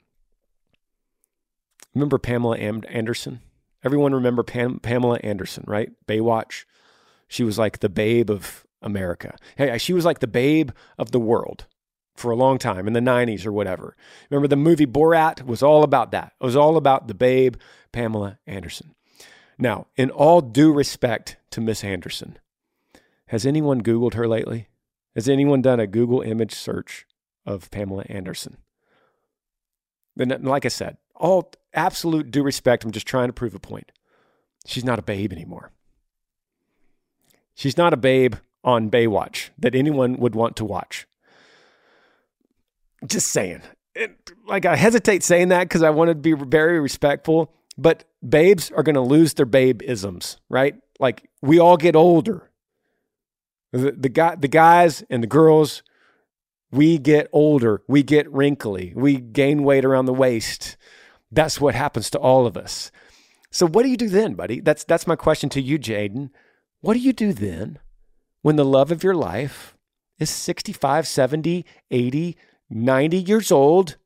Remember 1.97 2.19
Pamela 2.19 2.59
Anderson? 2.59 3.41
Everyone 3.83 4.15
remember 4.15 4.43
Pam- 4.43 4.81
Pamela 4.81 5.19
Anderson, 5.23 5.65
right? 5.67 5.91
Baywatch. 6.07 6.67
She 7.27 7.43
was 7.43 7.57
like 7.57 7.79
the 7.79 7.89
babe 7.89 8.31
of 8.31 8.67
America. 8.83 9.35
Hey, 9.57 9.79
she 9.79 9.95
was 9.95 10.05
like 10.05 10.19
the 10.19 10.27
babe 10.27 10.73
of 10.99 11.11
the 11.11 11.19
world 11.19 11.65
for 12.15 12.31
a 12.31 12.37
long 12.37 12.59
time 12.59 12.87
in 12.87 12.93
the 12.93 13.01
90s 13.01 13.47
or 13.47 13.53
whatever. 13.53 13.97
Remember 14.29 14.47
the 14.47 14.57
movie 14.57 14.85
Borat 14.85 15.47
was 15.47 15.63
all 15.63 15.83
about 15.83 16.11
that. 16.11 16.35
It 16.39 16.45
was 16.45 16.55
all 16.55 16.77
about 16.77 17.09
the 17.09 17.15
babe, 17.15 17.57
Pamela 17.93 18.41
Anderson. 18.47 18.95
Now, 19.59 19.87
in 19.97 20.11
all 20.11 20.43
due 20.43 20.75
respect 20.75 21.39
to 21.53 21.63
Miss 21.63 21.83
Anderson, 21.83 22.39
has 23.29 23.47
anyone 23.47 23.83
Googled 23.83 24.13
her 24.13 24.29
lately? 24.29 24.69
Has 25.15 25.31
anyone 25.31 25.63
done 25.63 25.81
a 25.81 25.87
Google 25.87 26.21
image 26.21 26.53
search 26.53 27.07
of 27.47 27.71
Pamela 27.71 28.05
Anderson? 28.11 28.59
And 30.19 30.45
like 30.45 30.67
I 30.67 30.69
said, 30.69 30.99
all 31.19 31.53
absolute 31.75 32.31
due 32.31 32.43
respect, 32.43 32.85
I'm 32.85 32.91
just 32.91 33.07
trying 33.07 33.29
to 33.29 33.33
prove 33.33 33.55
a 33.55 33.59
point. 33.59 33.93
She's 34.67 34.85
not 34.85 34.99
a 34.99 35.03
babe 35.03 35.33
anymore. 35.33 35.71
She's 37.55 37.77
not 37.77 37.93
a 37.93 37.97
babe 37.97 38.35
on 38.65 38.91
Baywatch 38.91 39.51
that 39.59 39.75
anyone 39.75 40.17
would 40.17 40.35
want 40.35 40.57
to 40.57 40.65
watch. 40.65 41.07
Just 43.07 43.29
saying. 43.29 43.63
It, 43.95 44.31
like 44.47 44.67
I 44.67 44.77
hesitate 44.77 45.23
saying 45.23 45.49
that 45.49 45.65
because 45.65 45.83
I 45.83 45.91
want 45.91 46.09
to 46.09 46.15
be 46.15 46.33
very 46.33 46.81
respectful, 46.81 47.53
but 47.79 48.05
babes 48.27 48.71
are 48.73 48.83
going 48.83 48.95
to 48.95 49.01
lose 49.01 49.35
their 49.35 49.47
babe 49.47 49.83
isms, 49.83 50.39
right? 50.51 50.75
Like 50.99 51.31
we 51.41 51.59
all 51.59 51.77
get 51.77 51.97
older. 51.97 52.51
The, 53.73 53.93
the 53.93 54.09
guy, 54.09 54.35
the 54.35 54.49
guys 54.49 55.03
and 55.09 55.23
the 55.23 55.27
girls, 55.27 55.83
we 56.71 56.99
get 56.99 57.29
older, 57.33 57.83
we 57.89 58.03
get 58.03 58.31
wrinkly, 58.31 58.93
we 58.95 59.19
gain 59.19 59.63
weight 59.63 59.85
around 59.85 60.07
the 60.07 60.15
waist. 60.15 60.77
That's 61.37 61.61
what 61.61 61.77
happens 61.77 62.11
to 62.11 62.19
all 62.19 62.47
of 62.47 62.57
us. 62.57 62.91
So 63.53 63.67
what 63.67 63.85
do 63.85 63.89
you 63.89 63.97
do 63.97 64.09
then, 64.09 64.35
buddy? 64.35 64.59
That's 64.61 64.83
that's 64.83 65.07
my 65.07 65.17
question 65.17 65.49
to 65.51 65.61
you, 65.63 65.79
Jaden. 65.79 66.31
What 66.81 66.95
do 66.95 67.01
you 67.01 67.13
do 67.13 67.33
then? 67.33 67.79
when 68.47 68.55
the 68.55 68.65
love 68.65 68.93
of 68.93 69.03
your 69.03 69.17
life 69.17 69.77
is 70.21 70.31
65, 70.31 71.09
70, 71.09 71.67
80, 71.91 72.37
90 72.71 73.17
years 73.17 73.51
old. 73.51 73.97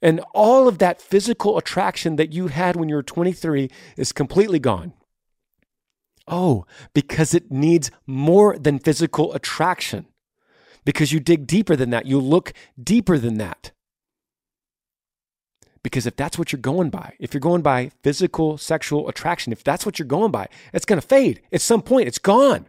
And 0.00 0.22
all 0.32 0.66
of 0.66 0.78
that 0.78 1.02
physical 1.02 1.58
attraction 1.58 2.16
that 2.16 2.32
you 2.32 2.46
had 2.46 2.74
when 2.74 2.88
you 2.88 2.94
were 2.94 3.02
23 3.02 3.70
is 3.98 4.12
completely 4.12 4.58
gone. 4.58 4.94
Oh, 6.26 6.64
because 6.94 7.34
it 7.34 7.52
needs 7.52 7.90
more 8.06 8.56
than 8.58 8.78
physical 8.78 9.34
attraction. 9.34 10.06
Because 10.86 11.12
you 11.12 11.20
dig 11.20 11.46
deeper 11.46 11.76
than 11.76 11.90
that. 11.90 12.06
You 12.06 12.18
look 12.20 12.54
deeper 12.82 13.18
than 13.18 13.36
that. 13.36 13.72
Because 15.84 16.06
if 16.06 16.16
that's 16.16 16.38
what 16.38 16.50
you're 16.50 16.60
going 16.60 16.88
by, 16.90 17.14
if 17.20 17.34
you're 17.34 17.40
going 17.42 17.62
by 17.62 17.92
physical 18.02 18.58
sexual 18.58 19.06
attraction, 19.08 19.52
if 19.52 19.62
that's 19.62 19.86
what 19.86 19.98
you're 19.98 20.08
going 20.08 20.32
by, 20.32 20.48
it's 20.72 20.86
going 20.86 21.00
to 21.00 21.06
fade. 21.06 21.42
At 21.52 21.60
some 21.60 21.82
point, 21.82 22.08
it's 22.08 22.18
gone. 22.18 22.66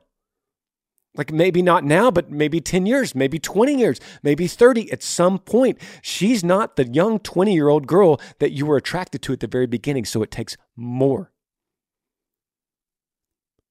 Like 1.16 1.32
maybe 1.32 1.62
not 1.62 1.86
now, 1.86 2.12
but 2.12 2.30
maybe 2.30 2.60
10 2.60 2.86
years, 2.86 3.16
maybe 3.16 3.40
20 3.40 3.74
years, 3.74 4.02
maybe 4.22 4.48
30. 4.48 4.92
At 4.92 5.02
some 5.02 5.40
point, 5.40 5.80
she's 6.02 6.44
not 6.44 6.76
the 6.76 6.86
young 6.88 7.20
20 7.20 7.54
year 7.54 7.70
old 7.70 7.88
girl 7.88 8.20
that 8.40 8.52
you 8.52 8.66
were 8.66 8.76
attracted 8.76 9.22
to 9.24 9.34
at 9.34 9.40
the 9.40 9.48
very 9.48 9.66
beginning. 9.66 10.04
So 10.04 10.22
it 10.22 10.30
takes 10.30 10.58
more. 10.76 11.32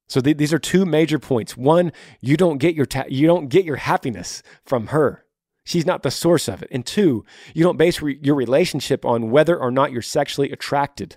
So 0.08 0.22
th- 0.22 0.38
these 0.38 0.54
are 0.54 0.58
two 0.58 0.86
major 0.86 1.18
points. 1.18 1.54
One, 1.54 1.92
you 2.22 2.38
don't 2.38 2.58
get 2.58 2.74
your 2.74 2.86
ta- 2.86 3.04
you 3.08 3.26
don't 3.26 3.48
get 3.48 3.66
your 3.66 3.76
happiness 3.76 4.42
from 4.64 4.88
her. 4.88 5.23
She's 5.64 5.86
not 5.86 6.02
the 6.02 6.10
source 6.10 6.46
of 6.48 6.62
it. 6.62 6.68
And 6.70 6.84
two, 6.84 7.24
you 7.54 7.64
don't 7.64 7.78
base 7.78 8.02
re- 8.02 8.18
your 8.22 8.34
relationship 8.34 9.04
on 9.04 9.30
whether 9.30 9.58
or 9.58 9.70
not 9.70 9.92
you're 9.92 10.02
sexually 10.02 10.52
attracted 10.52 11.16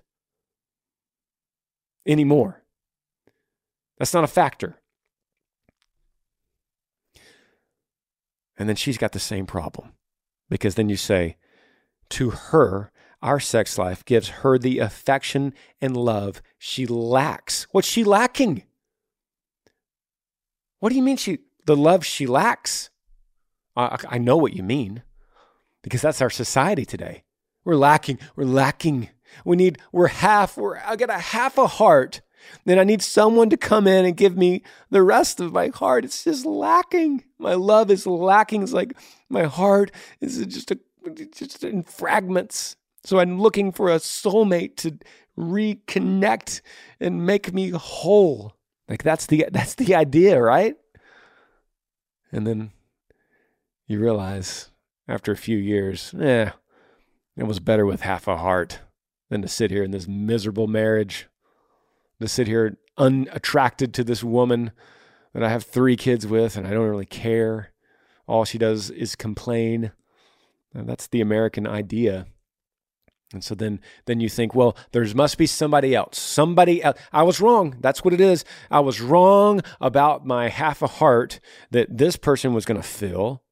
anymore. 2.05 2.63
That's 3.97 4.13
not 4.13 4.23
a 4.23 4.27
factor. 4.27 4.77
And 8.57 8.67
then 8.69 8.75
she's 8.75 8.97
got 8.97 9.11
the 9.11 9.19
same 9.19 9.45
problem. 9.45 9.93
Because 10.49 10.75
then 10.75 10.87
you 10.87 10.95
say, 10.95 11.35
to 12.09 12.29
her, 12.29 12.91
our 13.21 13.39
sex 13.39 13.77
life 13.77 14.05
gives 14.05 14.29
her 14.29 14.57
the 14.57 14.79
affection 14.79 15.53
and 15.81 15.97
love 15.97 16.41
she 16.57 16.85
lacks. 16.85 17.67
What's 17.71 17.87
she 17.87 18.03
lacking? 18.03 18.63
What 20.79 20.89
do 20.89 20.95
you 20.95 21.03
mean 21.03 21.17
she 21.17 21.39
the 21.65 21.75
love 21.75 22.05
she 22.05 22.25
lacks? 22.25 22.89
I, 23.77 23.97
I 24.09 24.17
know 24.17 24.37
what 24.37 24.53
you 24.53 24.63
mean 24.63 25.03
because 25.83 26.01
that's 26.01 26.21
our 26.21 26.29
society 26.29 26.85
today. 26.85 27.23
We're 27.63 27.75
lacking. 27.75 28.19
We're 28.35 28.45
lacking. 28.45 29.09
We 29.45 29.55
need. 29.55 29.77
We're 29.91 30.07
half. 30.07 30.57
We're. 30.57 30.77
I 30.77 30.95
got 30.95 31.09
a 31.09 31.19
half 31.19 31.57
a 31.57 31.67
heart 31.67 32.21
then 32.65 32.79
I 32.79 32.83
need 32.83 33.01
someone 33.01 33.49
to 33.49 33.57
come 33.57 33.87
in 33.87 34.05
and 34.05 34.15
give 34.15 34.37
me 34.37 34.63
the 34.89 35.03
rest 35.03 35.39
of 35.39 35.53
my 35.53 35.67
heart. 35.69 36.05
It's 36.05 36.23
just 36.23 36.45
lacking. 36.45 37.23
My 37.39 37.53
love 37.53 37.91
is 37.91 38.05
lacking. 38.05 38.63
It's 38.63 38.73
like 38.73 38.93
my 39.29 39.43
heart 39.43 39.91
is 40.21 40.45
just 40.45 40.71
a, 40.71 40.79
just 41.31 41.63
in 41.63 41.83
fragments. 41.83 42.75
So 43.03 43.19
I'm 43.19 43.39
looking 43.39 43.71
for 43.71 43.89
a 43.89 43.97
soulmate 43.97 44.75
to 44.77 44.97
reconnect 45.37 46.61
and 46.99 47.25
make 47.25 47.53
me 47.53 47.69
whole. 47.69 48.53
Like 48.89 49.03
that's 49.03 49.25
the 49.25 49.45
that's 49.51 49.75
the 49.75 49.95
idea, 49.95 50.41
right? 50.41 50.75
And 52.31 52.45
then 52.45 52.71
you 53.87 53.99
realize 53.99 54.69
after 55.07 55.31
a 55.31 55.37
few 55.37 55.57
years, 55.57 56.13
eh, 56.19 56.51
it 57.35 57.43
was 57.43 57.59
better 57.59 57.85
with 57.85 58.01
half 58.01 58.27
a 58.27 58.37
heart 58.37 58.79
than 59.29 59.41
to 59.41 59.47
sit 59.47 59.71
here 59.71 59.83
in 59.83 59.91
this 59.91 60.07
miserable 60.07 60.67
marriage, 60.67 61.27
to 62.21 62.27
sit 62.27 62.47
here 62.47 62.77
unattracted 62.97 63.93
to 63.93 64.03
this 64.03 64.23
woman 64.23 64.71
that 65.33 65.43
I 65.43 65.49
have 65.49 65.63
three 65.63 65.95
kids 65.95 66.25
with 66.25 66.57
and 66.57 66.67
I 66.67 66.71
don't 66.71 66.89
really 66.89 67.05
care. 67.05 67.73
All 68.27 68.43
she 68.43 68.57
does 68.57 68.89
is 68.89 69.15
complain. 69.15 69.91
That's 70.73 71.07
the 71.07 71.21
American 71.21 71.65
idea. 71.65 72.27
And 73.33 73.43
so 73.43 73.55
then 73.55 73.81
then 74.05 74.19
you 74.19 74.29
think, 74.29 74.55
well, 74.55 74.77
there 74.93 75.05
must 75.13 75.37
be 75.37 75.47
somebody 75.47 75.93
else. 75.93 76.17
Somebody 76.17 76.81
else. 76.81 76.97
I 77.11 77.23
was 77.23 77.41
wrong. 77.41 77.75
That's 77.81 78.03
what 78.03 78.13
it 78.13 78.21
is. 78.21 78.45
I 78.71 78.79
was 78.79 79.01
wrong 79.01 79.61
about 79.81 80.25
my 80.25 80.47
half 80.49 80.81
a 80.81 80.87
heart 80.87 81.39
that 81.71 81.97
this 81.97 82.15
person 82.15 82.53
was 82.53 82.65
going 82.65 82.81
to 82.81 82.87
fill. 82.87 83.43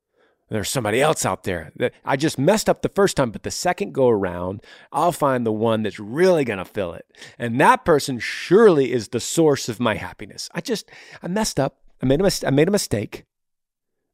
There's 0.50 0.70
somebody 0.70 1.02
else 1.02 1.26
out 1.26 1.44
there 1.44 1.72
that 1.78 1.94
I 2.04 2.18
just 2.18 2.38
messed 2.38 2.70
up 2.70 2.82
the 2.84 2.90
first 2.90 3.18
time, 3.18 3.32
but 3.32 3.42
the 3.42 3.50
second 3.50 3.94
go 3.94 4.10
around, 4.10 4.62
I'll 4.92 5.12
find 5.12 5.44
the 5.44 5.52
one 5.52 5.82
that's 5.82 6.00
really 6.00 6.44
going 6.44 6.60
to 6.60 6.66
fill 6.66 6.94
it. 6.94 7.06
And 7.40 7.60
that 7.60 7.84
person 7.84 8.20
surely 8.20 8.92
is 8.92 9.08
the 9.08 9.20
source 9.20 9.70
of 9.70 9.80
my 9.80 9.96
happiness. 9.96 10.48
I 10.54 10.62
just, 10.62 10.90
I 11.24 11.28
messed 11.28 11.60
up. 11.60 11.78
I 12.02 12.06
made 12.06 12.20
a, 12.20 12.24
mis- 12.24 12.44
I 12.44 12.52
made 12.52 12.68
a 12.68 12.72
mistake. 12.72 13.26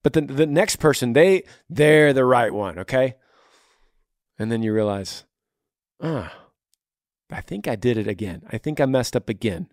But 0.04 0.14
the, 0.14 0.22
the 0.22 0.48
next 0.48 0.78
person, 0.78 1.14
they, 1.14 1.44
they're 1.70 2.14
the 2.14 2.26
right 2.26 2.54
one, 2.54 2.80
okay? 2.80 3.16
And 4.40 4.50
then 4.52 4.64
you 4.64 4.74
realize, 4.74 5.26
ah, 6.02 6.34
I 7.30 7.42
think 7.42 7.68
I 7.68 7.76
did 7.76 7.98
it 7.98 8.08
again. 8.08 8.44
I 8.50 8.58
think 8.58 8.80
I 8.80 8.86
messed 8.86 9.18
up 9.18 9.28
again. 9.28 9.68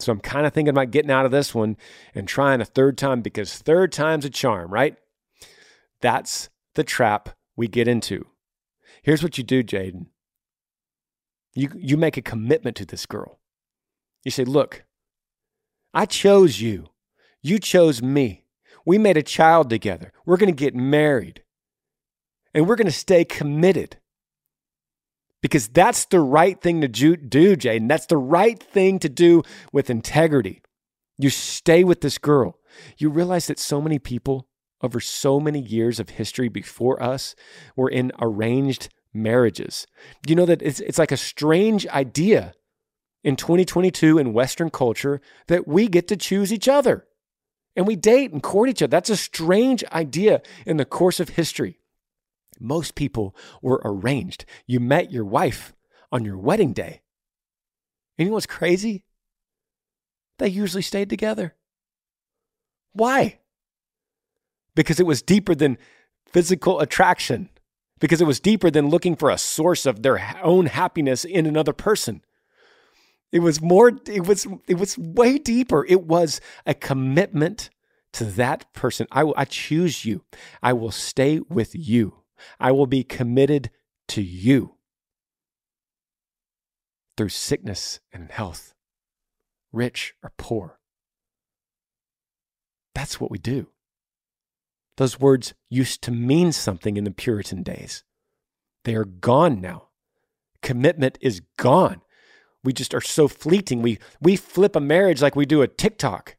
So 0.00 0.10
I'm 0.10 0.20
kind 0.20 0.46
of 0.46 0.52
thinking 0.52 0.70
about 0.70 0.90
getting 0.90 1.10
out 1.10 1.24
of 1.24 1.30
this 1.30 1.54
one 1.54 1.76
and 2.14 2.26
trying 2.26 2.60
a 2.60 2.64
third 2.64 2.98
time 2.98 3.20
because 3.20 3.58
third 3.58 3.92
time's 3.92 4.24
a 4.24 4.30
charm, 4.30 4.72
right? 4.72 4.96
That's 6.00 6.48
the 6.74 6.84
trap 6.84 7.30
we 7.56 7.68
get 7.68 7.88
into. 7.88 8.26
Here's 9.02 9.22
what 9.22 9.38
you 9.38 9.44
do, 9.44 9.62
Jaden. 9.62 10.06
You, 11.54 11.70
you 11.74 11.96
make 11.96 12.16
a 12.16 12.22
commitment 12.22 12.76
to 12.76 12.86
this 12.86 13.06
girl. 13.06 13.40
You 14.24 14.30
say, 14.30 14.44
Look, 14.44 14.84
I 15.92 16.06
chose 16.06 16.60
you. 16.60 16.86
You 17.42 17.58
chose 17.58 18.02
me. 18.02 18.44
We 18.86 18.98
made 18.98 19.16
a 19.16 19.22
child 19.22 19.70
together. 19.70 20.12
We're 20.24 20.36
going 20.36 20.54
to 20.54 20.64
get 20.64 20.74
married. 20.74 21.42
And 22.54 22.66
we're 22.66 22.76
going 22.76 22.86
to 22.86 22.92
stay 22.92 23.24
committed. 23.24 23.98
Because 25.42 25.68
that's 25.68 26.04
the 26.04 26.20
right 26.20 26.60
thing 26.60 26.82
to 26.82 26.88
do, 26.88 27.16
Jaden. 27.16 27.88
That's 27.88 28.06
the 28.06 28.18
right 28.18 28.62
thing 28.62 28.98
to 28.98 29.08
do 29.08 29.42
with 29.72 29.88
integrity. 29.88 30.62
You 31.18 31.30
stay 31.30 31.82
with 31.82 32.02
this 32.02 32.18
girl. 32.18 32.58
You 32.98 33.10
realize 33.10 33.46
that 33.46 33.58
so 33.58 33.80
many 33.80 33.98
people 33.98 34.48
over 34.82 35.00
so 35.00 35.40
many 35.40 35.60
years 35.60 36.00
of 36.00 36.10
history 36.10 36.48
before 36.48 37.02
us 37.02 37.34
were 37.76 37.90
in 37.90 38.12
arranged 38.20 38.88
marriages. 39.12 39.86
You 40.26 40.34
know 40.34 40.46
that 40.46 40.62
it's, 40.62 40.80
it's 40.80 40.98
like 40.98 41.12
a 41.12 41.16
strange 41.16 41.86
idea 41.88 42.54
in 43.22 43.36
2022 43.36 44.18
in 44.18 44.32
Western 44.32 44.70
culture 44.70 45.20
that 45.48 45.68
we 45.68 45.88
get 45.88 46.08
to 46.08 46.16
choose 46.16 46.52
each 46.52 46.68
other 46.68 47.06
and 47.76 47.86
we 47.86 47.96
date 47.96 48.32
and 48.32 48.42
court 48.42 48.68
each 48.68 48.82
other. 48.82 48.90
That's 48.90 49.10
a 49.10 49.16
strange 49.16 49.84
idea 49.92 50.42
in 50.66 50.76
the 50.76 50.84
course 50.84 51.20
of 51.20 51.30
history. 51.30 51.78
Most 52.58 52.94
people 52.94 53.34
were 53.62 53.80
arranged. 53.84 54.44
You 54.66 54.80
met 54.80 55.12
your 55.12 55.24
wife 55.24 55.72
on 56.12 56.24
your 56.24 56.36
wedding 56.36 56.72
day. 56.72 57.00
And 58.18 58.26
you 58.26 58.30
know 58.30 58.34
what's 58.34 58.46
crazy? 58.46 59.04
They 60.38 60.48
usually 60.48 60.82
stayed 60.82 61.10
together. 61.10 61.54
Why? 62.92 63.38
Because 64.74 65.00
it 65.00 65.06
was 65.06 65.22
deeper 65.22 65.54
than 65.54 65.78
physical 66.26 66.80
attraction, 66.80 67.48
because 67.98 68.20
it 68.20 68.26
was 68.26 68.40
deeper 68.40 68.70
than 68.70 68.88
looking 68.88 69.16
for 69.16 69.30
a 69.30 69.38
source 69.38 69.86
of 69.86 70.02
their 70.02 70.36
own 70.42 70.66
happiness 70.66 71.24
in 71.24 71.46
another 71.46 71.72
person. 71.72 72.22
It 73.32 73.40
was 73.40 73.60
more, 73.60 73.92
it 74.06 74.26
was, 74.26 74.46
it 74.66 74.74
was 74.74 74.98
way 74.98 75.38
deeper. 75.38 75.84
It 75.88 76.02
was 76.02 76.40
a 76.66 76.74
commitment 76.74 77.70
to 78.12 78.24
that 78.24 78.72
person. 78.72 79.06
I, 79.12 79.30
I 79.36 79.44
choose 79.44 80.04
you. 80.04 80.24
I 80.62 80.72
will 80.72 80.90
stay 80.90 81.40
with 81.48 81.74
you. 81.74 82.22
I 82.58 82.72
will 82.72 82.86
be 82.86 83.04
committed 83.04 83.70
to 84.08 84.22
you 84.22 84.74
through 87.16 87.28
sickness 87.28 88.00
and 88.12 88.30
health, 88.30 88.74
rich 89.72 90.14
or 90.22 90.32
poor. 90.36 90.80
That's 92.94 93.20
what 93.20 93.30
we 93.30 93.38
do. 93.38 93.68
Those 94.96 95.18
words 95.18 95.54
used 95.68 96.02
to 96.02 96.10
mean 96.10 96.52
something 96.52 96.96
in 96.96 97.04
the 97.04 97.10
Puritan 97.10 97.62
days. 97.62 98.04
They 98.84 98.94
are 98.94 99.04
gone 99.04 99.60
now. 99.60 99.88
Commitment 100.62 101.18
is 101.20 101.42
gone. 101.56 102.02
We 102.62 102.72
just 102.72 102.94
are 102.94 103.00
so 103.00 103.28
fleeting. 103.28 103.82
We, 103.82 103.98
we 104.20 104.36
flip 104.36 104.76
a 104.76 104.80
marriage 104.80 105.22
like 105.22 105.34
we 105.34 105.46
do 105.46 105.62
a 105.62 105.68
TikTok. 105.68 106.36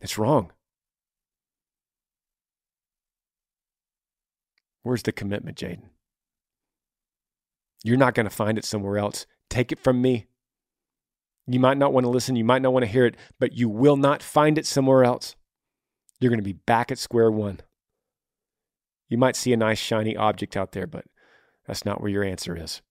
It's 0.00 0.18
wrong. 0.18 0.52
Where's 4.82 5.02
the 5.02 5.12
commitment, 5.12 5.56
Jaden? 5.56 5.88
You're 7.82 7.96
not 7.96 8.14
going 8.14 8.24
to 8.24 8.30
find 8.30 8.58
it 8.58 8.64
somewhere 8.64 8.98
else. 8.98 9.26
Take 9.48 9.72
it 9.72 9.78
from 9.78 10.02
me. 10.02 10.26
You 11.46 11.60
might 11.60 11.78
not 11.78 11.92
want 11.92 12.04
to 12.04 12.10
listen, 12.10 12.36
you 12.36 12.44
might 12.44 12.62
not 12.62 12.72
want 12.72 12.84
to 12.84 12.90
hear 12.90 13.06
it, 13.06 13.16
but 13.38 13.52
you 13.52 13.68
will 13.68 13.96
not 13.96 14.22
find 14.22 14.58
it 14.58 14.66
somewhere 14.66 15.04
else 15.04 15.36
you're 16.18 16.30
going 16.30 16.38
to 16.38 16.44
be 16.44 16.52
back 16.52 16.90
at 16.90 16.98
square 16.98 17.30
one. 17.30 17.60
You 19.08 19.18
might 19.18 19.36
see 19.36 19.52
a 19.52 19.56
nice 19.56 19.78
shiny 19.78 20.16
object 20.16 20.56
out 20.56 20.72
there, 20.72 20.86
but 20.86 21.04
that's 21.66 21.84
not 21.84 22.00
where 22.00 22.10
your 22.10 22.24
answer 22.24 22.56
is. 22.56 22.82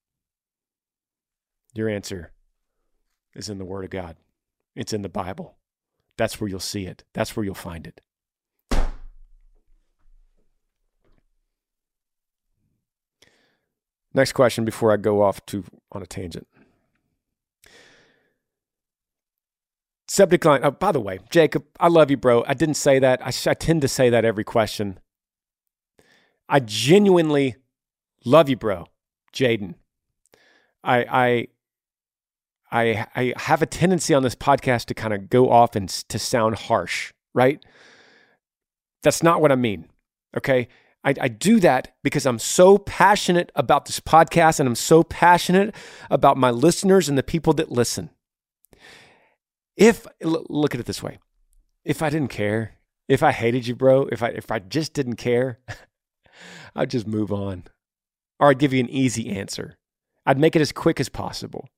Your 1.73 1.89
answer 1.89 2.31
is 3.33 3.49
in 3.49 3.57
the 3.57 3.65
Word 3.65 3.83
of 3.83 3.89
God, 3.89 4.15
it's 4.75 4.93
in 4.93 5.01
the 5.01 5.09
Bible. 5.09 5.57
That's 6.17 6.39
where 6.39 6.47
you'll 6.47 6.59
see 6.59 6.85
it, 6.85 7.03
that's 7.13 7.35
where 7.35 7.43
you'll 7.43 7.55
find 7.55 7.87
it. 7.87 8.01
Next 14.13 14.31
question 14.31 14.63
before 14.63 14.93
I 14.93 14.97
go 14.97 15.21
off 15.21 15.45
to 15.47 15.65
on 15.91 16.01
a 16.01 16.05
tangent. 16.05 16.47
Subject 20.15 20.45
line. 20.45 20.61
Oh, 20.63 20.71
by 20.71 20.93
the 20.93 21.01
way, 21.01 21.19
Jacob, 21.29 21.65
I 21.77 21.89
love 21.89 22.09
you, 22.09 22.15
bro. 22.15 22.45
I 22.47 22.53
didn't 22.53 22.75
say 22.75 22.99
that. 22.99 23.21
I, 23.21 23.33
I 23.51 23.53
tend 23.53 23.81
to 23.81 23.89
say 23.89 24.09
that 24.09 24.23
every 24.23 24.45
question. 24.45 24.97
I 26.47 26.61
genuinely 26.61 27.57
love 28.23 28.47
you, 28.47 28.55
bro. 28.55 28.85
Jaden. 29.33 29.75
I, 30.85 31.03
I, 31.03 31.47
I, 32.71 33.07
I 33.13 33.33
have 33.35 33.61
a 33.61 33.65
tendency 33.65 34.13
on 34.13 34.23
this 34.23 34.35
podcast 34.35 34.85
to 34.85 34.93
kind 34.93 35.13
of 35.13 35.29
go 35.29 35.51
off 35.51 35.75
and 35.75 35.89
to 35.89 36.17
sound 36.17 36.55
harsh, 36.55 37.11
right? 37.33 37.61
That's 39.03 39.21
not 39.21 39.41
what 39.41 39.51
I 39.51 39.55
mean. 39.55 39.89
Okay. 40.37 40.69
I, 41.03 41.13
I, 41.19 41.27
do 41.27 41.59
that 41.59 41.93
because 42.03 42.25
I'm 42.25 42.39
so 42.39 42.77
passionate 42.77 43.51
about 43.53 43.85
this 43.85 43.99
podcast 43.99 44.61
and 44.61 44.69
I'm 44.69 44.75
so 44.75 45.03
passionate 45.03 45.75
about 46.09 46.37
my 46.37 46.51
listeners 46.51 47.09
and 47.09 47.17
the 47.17 47.21
people 47.21 47.51
that 47.55 47.69
listen. 47.69 48.11
If 49.75 50.07
look 50.21 50.73
at 50.73 50.79
it 50.79 50.85
this 50.85 51.03
way, 51.03 51.19
if 51.83 52.01
I 52.01 52.09
didn't 52.09 52.29
care, 52.29 52.75
if 53.07 53.21
I 53.21 53.31
hated 53.31 53.67
you, 53.67 53.75
bro, 53.75 54.07
if 54.11 54.23
I 54.23 54.29
if 54.29 54.51
I 54.51 54.59
just 54.59 54.93
didn't 54.93 55.15
care, 55.15 55.59
I'd 56.75 56.89
just 56.89 57.07
move 57.07 57.31
on, 57.31 57.65
or 58.39 58.49
I'd 58.49 58.59
give 58.59 58.73
you 58.73 58.79
an 58.79 58.89
easy 58.89 59.29
answer. 59.29 59.77
I'd 60.25 60.39
make 60.39 60.55
it 60.55 60.61
as 60.61 60.71
quick 60.71 60.99
as 60.99 61.09
possible. 61.09 61.69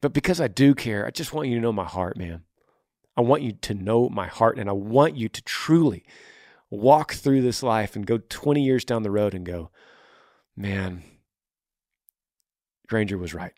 But 0.00 0.12
because 0.12 0.40
I 0.40 0.48
do 0.48 0.74
care, 0.74 1.06
I 1.06 1.10
just 1.10 1.32
want 1.32 1.48
you 1.48 1.56
to 1.56 1.60
know 1.60 1.72
my 1.72 1.84
heart, 1.84 2.16
man. 2.16 2.44
I 3.16 3.22
want 3.22 3.42
you 3.42 3.52
to 3.52 3.74
know 3.74 4.08
my 4.08 4.28
heart, 4.28 4.58
and 4.58 4.68
I 4.68 4.72
want 4.72 5.16
you 5.16 5.28
to 5.28 5.42
truly 5.42 6.04
walk 6.70 7.12
through 7.14 7.42
this 7.42 7.62
life 7.62 7.96
and 7.96 8.06
go 8.06 8.18
20 8.28 8.62
years 8.62 8.84
down 8.84 9.02
the 9.02 9.10
road 9.10 9.34
and 9.34 9.44
go, 9.44 9.70
man, 10.56 11.02
Granger 12.86 13.18
was 13.18 13.34
right. 13.34 13.52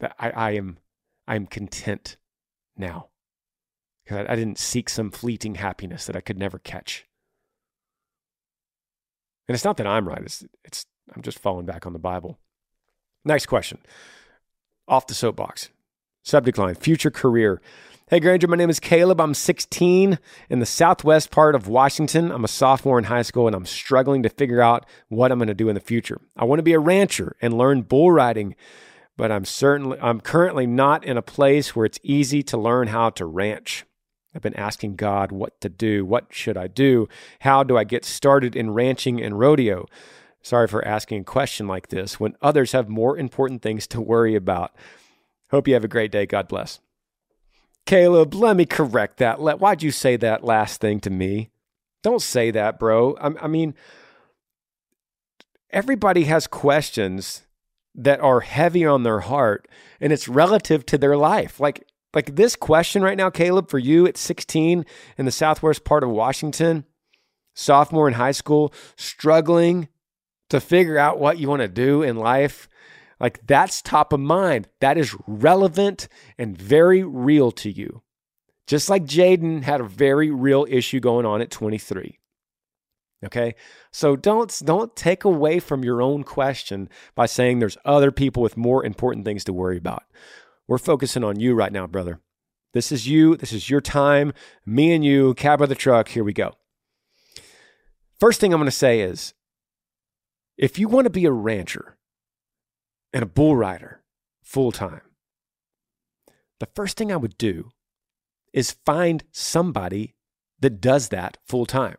That 0.00 0.14
I, 0.18 0.30
I 0.30 0.50
am 0.52 0.78
I'm 1.32 1.46
content 1.46 2.18
now. 2.76 3.08
Because 4.04 4.26
I, 4.26 4.32
I 4.32 4.36
didn't 4.36 4.58
seek 4.58 4.90
some 4.90 5.10
fleeting 5.10 5.54
happiness 5.54 6.04
that 6.04 6.14
I 6.16 6.20
could 6.20 6.36
never 6.36 6.58
catch. 6.58 7.06
And 9.48 9.54
it's 9.54 9.64
not 9.64 9.78
that 9.78 9.86
I'm 9.86 10.06
right, 10.06 10.20
it's, 10.22 10.44
it's 10.62 10.84
I'm 11.14 11.22
just 11.22 11.38
falling 11.38 11.64
back 11.64 11.86
on 11.86 11.94
the 11.94 11.98
Bible. 11.98 12.38
Next 13.24 13.46
question. 13.46 13.78
Off 14.86 15.06
the 15.06 15.14
soapbox. 15.14 15.70
Subject 16.22 16.58
line 16.58 16.74
Future 16.74 17.10
career. 17.10 17.62
Hey, 18.10 18.20
Granger, 18.20 18.46
my 18.46 18.56
name 18.56 18.68
is 18.68 18.78
Caleb. 18.78 19.18
I'm 19.18 19.32
16 19.32 20.18
in 20.50 20.58
the 20.58 20.66
southwest 20.66 21.30
part 21.30 21.54
of 21.54 21.66
Washington. 21.66 22.30
I'm 22.30 22.44
a 22.44 22.48
sophomore 22.48 22.98
in 22.98 23.04
high 23.04 23.22
school 23.22 23.46
and 23.46 23.56
I'm 23.56 23.64
struggling 23.64 24.22
to 24.24 24.28
figure 24.28 24.60
out 24.60 24.84
what 25.08 25.32
I'm 25.32 25.38
going 25.38 25.48
to 25.48 25.54
do 25.54 25.70
in 25.70 25.74
the 25.74 25.80
future. 25.80 26.20
I 26.36 26.44
want 26.44 26.58
to 26.58 26.62
be 26.62 26.74
a 26.74 26.78
rancher 26.78 27.36
and 27.40 27.56
learn 27.56 27.82
bull 27.82 28.12
riding 28.12 28.54
but 29.22 29.30
I'm 29.30 29.44
certainly 29.44 29.96
I'm 30.00 30.20
currently 30.20 30.66
not 30.66 31.04
in 31.04 31.16
a 31.16 31.22
place 31.22 31.76
where 31.76 31.86
it's 31.86 32.00
easy 32.02 32.42
to 32.42 32.56
learn 32.56 32.88
how 32.88 33.08
to 33.10 33.24
ranch. 33.24 33.84
I've 34.34 34.42
been 34.42 34.56
asking 34.56 34.96
God 34.96 35.30
what 35.30 35.60
to 35.60 35.68
do. 35.68 36.04
What 36.04 36.26
should 36.30 36.56
I 36.56 36.66
do? 36.66 37.08
How 37.38 37.62
do 37.62 37.78
I 37.78 37.84
get 37.84 38.04
started 38.04 38.56
in 38.56 38.72
ranching 38.72 39.22
and 39.22 39.38
rodeo? 39.38 39.86
Sorry 40.42 40.66
for 40.66 40.84
asking 40.84 41.20
a 41.20 41.24
question 41.24 41.68
like 41.68 41.86
this 41.86 42.18
when 42.18 42.34
others 42.42 42.72
have 42.72 42.88
more 42.88 43.16
important 43.16 43.62
things 43.62 43.86
to 43.86 44.00
worry 44.00 44.34
about. 44.34 44.74
Hope 45.52 45.68
you 45.68 45.74
have 45.74 45.84
a 45.84 45.88
great 45.88 46.10
day. 46.10 46.26
God 46.26 46.48
bless. 46.48 46.80
Caleb, 47.86 48.34
let 48.34 48.56
me 48.56 48.66
correct 48.66 49.18
that. 49.18 49.40
Let, 49.40 49.60
Why'd 49.60 49.84
you 49.84 49.92
say 49.92 50.16
that 50.16 50.42
last 50.42 50.80
thing 50.80 50.98
to 50.98 51.10
me? 51.10 51.52
Don't 52.02 52.22
say 52.22 52.50
that, 52.50 52.76
bro. 52.76 53.16
I, 53.20 53.44
I 53.44 53.46
mean, 53.46 53.76
everybody 55.70 56.24
has 56.24 56.48
questions 56.48 57.46
that 57.94 58.20
are 58.20 58.40
heavy 58.40 58.86
on 58.86 59.02
their 59.02 59.20
heart 59.20 59.68
and 60.00 60.12
it's 60.12 60.28
relative 60.28 60.84
to 60.86 60.98
their 60.98 61.16
life. 61.16 61.60
Like 61.60 61.86
like 62.14 62.36
this 62.36 62.56
question 62.56 63.02
right 63.02 63.16
now, 63.16 63.30
Caleb, 63.30 63.70
for 63.70 63.78
you 63.78 64.06
at 64.06 64.18
16 64.18 64.84
in 65.16 65.24
the 65.24 65.30
southwest 65.30 65.84
part 65.84 66.04
of 66.04 66.10
Washington, 66.10 66.84
sophomore 67.54 68.06
in 68.06 68.14
high 68.14 68.32
school, 68.32 68.72
struggling 68.96 69.88
to 70.50 70.60
figure 70.60 70.98
out 70.98 71.18
what 71.18 71.38
you 71.38 71.48
want 71.48 71.62
to 71.62 71.68
do 71.68 72.02
in 72.02 72.16
life. 72.16 72.68
Like 73.18 73.46
that's 73.46 73.80
top 73.80 74.12
of 74.12 74.20
mind. 74.20 74.68
That 74.80 74.98
is 74.98 75.16
relevant 75.26 76.08
and 76.36 76.58
very 76.58 77.02
real 77.02 77.50
to 77.52 77.70
you. 77.70 78.02
Just 78.66 78.90
like 78.90 79.04
Jaden 79.04 79.62
had 79.62 79.80
a 79.80 79.84
very 79.84 80.30
real 80.30 80.66
issue 80.68 81.00
going 81.00 81.24
on 81.24 81.40
at 81.40 81.50
23. 81.50 82.18
Okay? 83.24 83.54
So 83.90 84.16
don't 84.16 84.60
don't 84.64 84.96
take 84.96 85.24
away 85.24 85.60
from 85.60 85.84
your 85.84 86.02
own 86.02 86.24
question 86.24 86.88
by 87.14 87.26
saying 87.26 87.58
there's 87.58 87.78
other 87.84 88.10
people 88.10 88.42
with 88.42 88.56
more 88.56 88.84
important 88.84 89.24
things 89.24 89.44
to 89.44 89.52
worry 89.52 89.78
about. 89.78 90.04
We're 90.66 90.78
focusing 90.78 91.24
on 91.24 91.38
you 91.38 91.54
right 91.54 91.72
now, 91.72 91.86
brother. 91.86 92.20
This 92.72 92.90
is 92.90 93.06
you. 93.06 93.36
This 93.36 93.52
is 93.52 93.68
your 93.68 93.80
time. 93.80 94.32
Me 94.64 94.92
and 94.92 95.04
you, 95.04 95.34
cab 95.34 95.60
of 95.60 95.68
the 95.68 95.74
truck. 95.74 96.08
Here 96.08 96.24
we 96.24 96.32
go. 96.32 96.54
First 98.18 98.40
thing 98.40 98.52
I'm 98.52 98.60
going 98.60 98.66
to 98.66 98.70
say 98.70 99.00
is 99.00 99.34
if 100.56 100.78
you 100.78 100.88
want 100.88 101.04
to 101.06 101.10
be 101.10 101.24
a 101.24 101.32
rancher 101.32 101.98
and 103.12 103.22
a 103.22 103.26
bull 103.26 103.56
rider 103.56 104.02
full 104.42 104.72
time, 104.72 105.02
the 106.60 106.68
first 106.74 106.96
thing 106.96 107.12
I 107.12 107.16
would 107.16 107.36
do 107.36 107.70
is 108.52 108.76
find 108.86 109.24
somebody 109.32 110.14
that 110.60 110.80
does 110.80 111.08
that 111.08 111.38
full 111.46 111.66
time. 111.66 111.96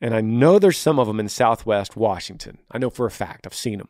And 0.00 0.14
I 0.14 0.20
know 0.20 0.58
there's 0.58 0.76
some 0.76 0.98
of 0.98 1.06
them 1.06 1.20
in 1.20 1.28
Southwest 1.28 1.96
Washington. 1.96 2.58
I 2.70 2.78
know 2.78 2.90
for 2.90 3.06
a 3.06 3.10
fact, 3.10 3.46
I've 3.46 3.54
seen 3.54 3.78
them. 3.78 3.88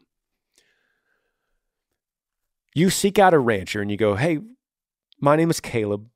You 2.75 2.91
seek 2.91 3.19
out 3.19 3.35
a 3.35 3.39
rancher 3.39 3.81
and 3.81 3.91
you 3.91 3.97
go, 3.97 4.17
hey, 4.17 4.39
my 5.21 5.35
name 5.35 5.51
is 5.51 5.61
Caleb. 5.61 6.09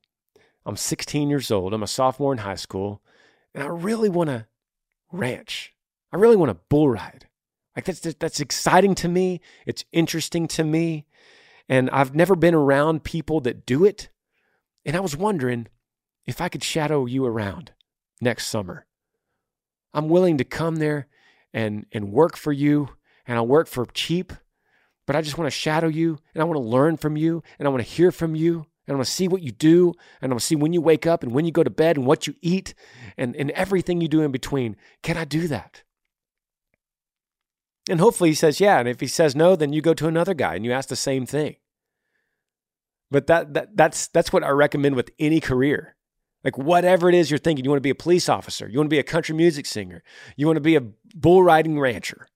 I'm 0.67 0.77
16 0.77 1.31
years 1.31 1.51
old. 1.51 1.73
I'm 1.73 1.83
a 1.83 1.89
sophomore 1.89 2.33
in 2.33 2.39
high 2.39 2.55
school. 2.55 3.03
And 3.55 3.65
I 3.65 3.67
really 3.67 4.09
want 4.09 4.29
to 4.29 4.47
ranch. 5.11 5.75
I 6.13 6.17
really 6.17 6.37
want 6.37 6.51
to 6.51 6.61
bull 6.69 6.89
ride. 6.89 7.27
Like 7.75 7.85
that's 7.85 8.01
that's 8.01 8.41
exciting 8.41 8.95
to 8.97 9.09
me. 9.09 9.41
It's 9.65 9.85
interesting 9.93 10.47
to 10.49 10.65
me. 10.65 11.07
And 11.69 11.89
I've 11.91 12.15
never 12.15 12.37
been 12.37 12.55
around 12.55 13.05
people 13.05 13.41
that 13.43 13.65
do 13.65 13.85
it. 13.85 14.11
And 14.85 14.97
I 14.97 15.01
was 15.01 15.17
wondering 15.17 15.69
if 16.27 16.41
I 16.41 16.49
could 16.49 16.65
shadow 16.65 17.07
you 17.07 17.25
around 17.25 17.73
next 18.21 18.49
summer. 18.49 18.87
I'm 19.93 20.09
willing 20.09 20.39
to 20.39 20.45
come 20.45 20.77
there 20.77 21.09
and 21.53 21.87
and 21.93 22.13
work 22.13 22.37
for 22.37 22.53
you 22.53 22.91
and 23.27 23.37
I'll 23.37 23.47
work 23.47 23.69
for 23.69 23.87
cheap, 23.87 24.33
but 25.07 25.17
I 25.17 25.23
just 25.23 25.39
want 25.39 25.47
to 25.47 25.57
shadow 25.57 25.89
you 25.89 26.19
and 26.35 26.43
I 26.43 26.45
want 26.45 26.57
to 26.57 26.69
learn 26.69 26.97
from 26.97 27.17
you 27.17 27.43
and 27.59 27.67
I 27.67 27.71
want 27.71 27.85
to 27.85 27.91
hear 27.91 28.11
from 28.13 28.35
you 28.35 28.67
and 28.87 28.95
I 28.95 28.97
want 28.97 29.07
to 29.07 29.13
see 29.13 29.29
what 29.29 29.43
you 29.43 29.53
do 29.53 29.93
and 30.21 30.31
I 30.31 30.35
want 30.35 30.41
to 30.41 30.47
see 30.47 30.57
when 30.57 30.73
you 30.73 30.81
wake 30.81 31.07
up 31.07 31.23
and 31.23 31.33
when 31.33 31.45
you 31.45 31.53
go 31.53 31.63
to 31.63 31.71
bed 31.71 31.97
and 31.97 32.07
what 32.07 32.27
you 32.27 32.35
eat 32.41 32.75
and, 33.17 33.37
and 33.37 33.51
everything 33.53 34.01
you 34.01 34.09
do 34.09 34.23
in 34.23 34.33
between. 34.33 34.77
Can 35.03 35.17
I 35.17 35.25
do 35.25 35.47
that? 35.49 35.85
And 37.89 38.01
hopefully 38.01 38.31
he 38.31 38.35
says, 38.35 38.61
yeah. 38.61 38.79
And 38.79 38.89
if 38.89 39.01
he 39.01 39.07
says 39.07 39.35
no, 39.35 39.57
then 39.57 39.73
you 39.73 39.81
go 39.81 39.95
to 39.95 40.07
another 40.07 40.35
guy 40.35 40.55
and 40.55 40.65
you 40.65 40.73
ask 40.73 40.89
the 40.89 40.97
same 40.97 41.27
thing. 41.27 41.57
But 43.11 43.27
that, 43.27 43.55
that 43.55 43.77
that's 43.77 44.07
that's 44.09 44.33
what 44.33 44.45
I 44.45 44.51
recommend 44.51 44.95
with 44.95 45.11
any 45.19 45.41
career. 45.41 45.97
Like 46.45 46.57
whatever 46.57 47.09
it 47.09 47.15
is 47.15 47.31
you're 47.31 47.39
thinking, 47.39 47.65
you 47.65 47.71
want 47.71 47.79
to 47.79 47.87
be 47.87 47.91
a 47.91 47.95
police 47.95 48.29
officer, 48.29 48.69
you 48.69 48.79
want 48.79 48.87
to 48.87 48.95
be 48.95 48.99
a 48.99 49.05
country 49.05 49.35
music 49.35 49.67
singer, 49.67 50.03
you 50.37 50.47
want 50.47 50.57
to 50.57 50.63
be 50.63 50.77
a 50.77 50.83
bull 51.15 51.43
riding 51.43 51.79
rancher. 51.79 52.29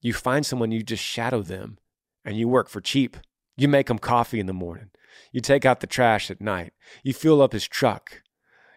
You 0.00 0.12
find 0.12 0.44
someone, 0.44 0.72
you 0.72 0.82
just 0.82 1.04
shadow 1.04 1.42
them, 1.42 1.78
and 2.24 2.36
you 2.36 2.48
work 2.48 2.68
for 2.68 2.80
cheap. 2.80 3.16
You 3.56 3.68
make 3.68 3.88
him 3.88 3.98
coffee 3.98 4.40
in 4.40 4.46
the 4.46 4.52
morning. 4.52 4.90
You 5.30 5.40
take 5.40 5.64
out 5.64 5.80
the 5.80 5.86
trash 5.86 6.30
at 6.30 6.40
night. 6.40 6.72
You 7.04 7.12
fuel 7.12 7.42
up 7.42 7.52
his 7.52 7.68
truck. 7.68 8.22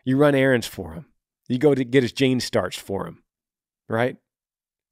You 0.04 0.18
run 0.18 0.36
errands 0.36 0.68
for 0.68 0.94
him. 0.94 1.08
You 1.48 1.58
go 1.58 1.74
to 1.74 1.84
get 1.84 2.04
his 2.04 2.12
jeans 2.12 2.44
starched 2.44 2.80
for 2.80 3.08
him, 3.08 3.24
right? 3.88 4.18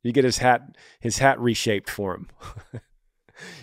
You 0.01 0.11
get 0.11 0.23
his 0.23 0.39
hat 0.39 0.75
his 0.99 1.19
hat 1.19 1.39
reshaped 1.39 1.89
for 1.89 2.15
him. 2.15 2.29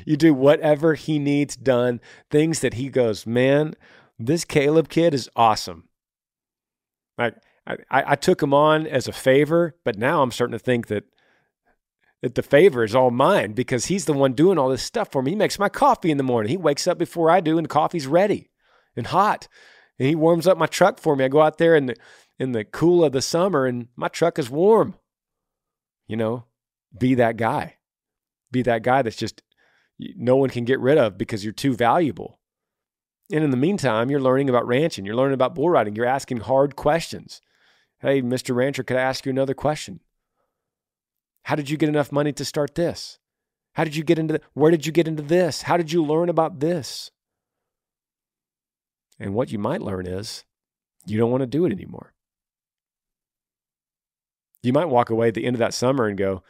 you 0.07 0.17
do 0.17 0.35
whatever 0.35 0.95
he 0.95 1.19
needs 1.19 1.57
done, 1.57 2.01
things 2.31 2.61
that 2.61 2.75
he 2.75 2.89
goes, 2.89 3.27
man, 3.27 3.75
this 4.27 4.45
Caleb 4.45 4.89
kid 4.89 5.15
is 5.15 5.31
awesome. 5.35 5.89
I, 7.19 7.33
I, 7.67 7.77
I 7.91 8.15
took 8.17 8.43
him 8.43 8.55
on 8.55 8.87
as 8.87 9.09
a 9.09 9.13
favor, 9.13 9.77
but 9.85 9.99
now 9.99 10.23
I'm 10.23 10.31
starting 10.31 10.59
to 10.59 10.65
think 10.65 10.89
that 10.89 11.05
that 12.23 12.35
the 12.35 12.43
favor 12.43 12.85
is 12.85 12.95
all 12.95 13.11
mine 13.11 13.53
because 13.53 13.87
he's 13.87 14.05
the 14.05 14.13
one 14.13 14.35
doing 14.35 14.59
all 14.59 14.69
this 14.69 14.83
stuff 14.83 15.11
for 15.11 15.23
me. 15.23 15.31
He 15.31 15.37
makes 15.37 15.59
my 15.59 15.71
coffee 15.71 16.11
in 16.11 16.19
the 16.19 16.23
morning. 16.23 16.51
He 16.51 16.57
wakes 16.59 16.87
up 16.87 16.99
before 16.99 17.31
I 17.31 17.41
do, 17.41 17.57
and 17.57 17.67
coffee's 17.67 18.07
ready 18.07 18.51
and 18.95 19.07
hot. 19.07 19.49
And 19.99 20.07
he 20.07 20.15
warms 20.15 20.47
up 20.47 20.59
my 20.59 20.67
truck 20.67 20.99
for 20.99 21.17
me. 21.17 21.25
I 21.25 21.29
go 21.29 21.41
out 21.41 21.57
there 21.57 21.75
in 21.75 21.87
the 21.87 21.97
in 22.39 22.53
the 22.53 22.65
cool 22.65 23.05
of 23.05 23.13
the 23.13 23.23
summer, 23.23 23.65
and 23.65 23.89
my 23.97 24.09
truck 24.09 24.39
is 24.39 24.51
warm. 24.51 24.97
You 26.09 26.17
know, 26.17 26.45
be 26.97 27.15
that 27.15 27.37
guy. 27.37 27.77
Be 28.51 28.63
that 28.63 28.83
guy 28.83 29.03
that's 29.03 29.17
just 29.17 29.43
no 29.99 30.37
one 30.37 30.51
can 30.51 30.65
get 30.65 30.81
rid 30.81 30.99
of 30.99 31.17
because 31.17 31.45
you're 31.45 31.53
too 31.53 31.75
valuable. 31.75 32.40
And 33.33 33.45
in 33.45 33.51
the 33.51 33.57
meantime, 33.57 34.11
you're 34.11 34.21
learning 34.21 34.49
about 34.49 34.67
ranching, 34.67 35.07
you're 35.07 35.15
learning 35.15 35.35
about 35.35 35.55
bull 35.55 35.71
riding, 35.71 35.95
you're 35.95 36.07
asking 36.07 36.39
hard 36.39 36.75
questions. 36.75 37.41
Hey, 38.01 38.23
Mr. 38.23 38.55
Rancher, 38.55 38.83
could 38.83 38.97
I 38.97 39.03
ask 39.03 39.25
you 39.25 39.31
another 39.31 39.55
question? 39.55 40.01
How 41.45 41.55
did 41.55 41.71
you 41.71 41.77
get 41.77 41.89
enough 41.89 42.13
money 42.13 42.33
to 42.33 42.45
start 42.45 42.75
this? 42.75 43.19
How 43.75 43.85
did 43.85 43.95
you 43.95 44.03
get 44.03 44.19
into 44.19 44.41
where 44.55 44.71
did 44.71 44.85
you 44.85 44.93
get 44.93 45.07
into 45.07 45.23
this? 45.23 45.63
How 45.63 45.77
did 45.77 45.93
you 45.93 46.05
learn 46.05 46.29
about 46.29 46.61
this? 46.61 47.11
And 49.19 49.35
what 49.35 49.53
you 49.53 49.59
might 49.59 49.83
learn 49.83 50.07
is 50.07 50.45
you 51.07 51.19
don't 51.19 51.31
want 51.31 51.43
to 51.43 51.47
do 51.47 51.67
it 51.67 51.73
anymore. 51.73 52.15
You 54.63 54.73
might 54.73 54.87
walk 54.87 55.11
away 55.11 55.29
at 55.29 55.35
the 55.35 55.45
end 55.45 55.57
of 55.57 55.61
that 55.61 55.75
summer 55.75 56.07
and 56.07 56.19
go, 56.19 56.43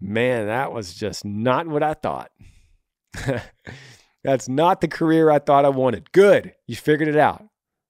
man, 0.00 0.46
that 0.46 0.72
was 0.72 0.94
just 0.94 1.24
not 1.24 1.66
what 1.66 1.82
I 1.82 1.94
thought. 1.94 2.30
That's 4.22 4.48
not 4.48 4.80
the 4.80 4.88
career 4.88 5.30
I 5.30 5.38
thought 5.38 5.64
I 5.64 5.70
wanted. 5.70 6.12
Good. 6.12 6.54
You 6.66 6.76
figured 6.76 7.08
it 7.08 7.16
out. 7.16 7.44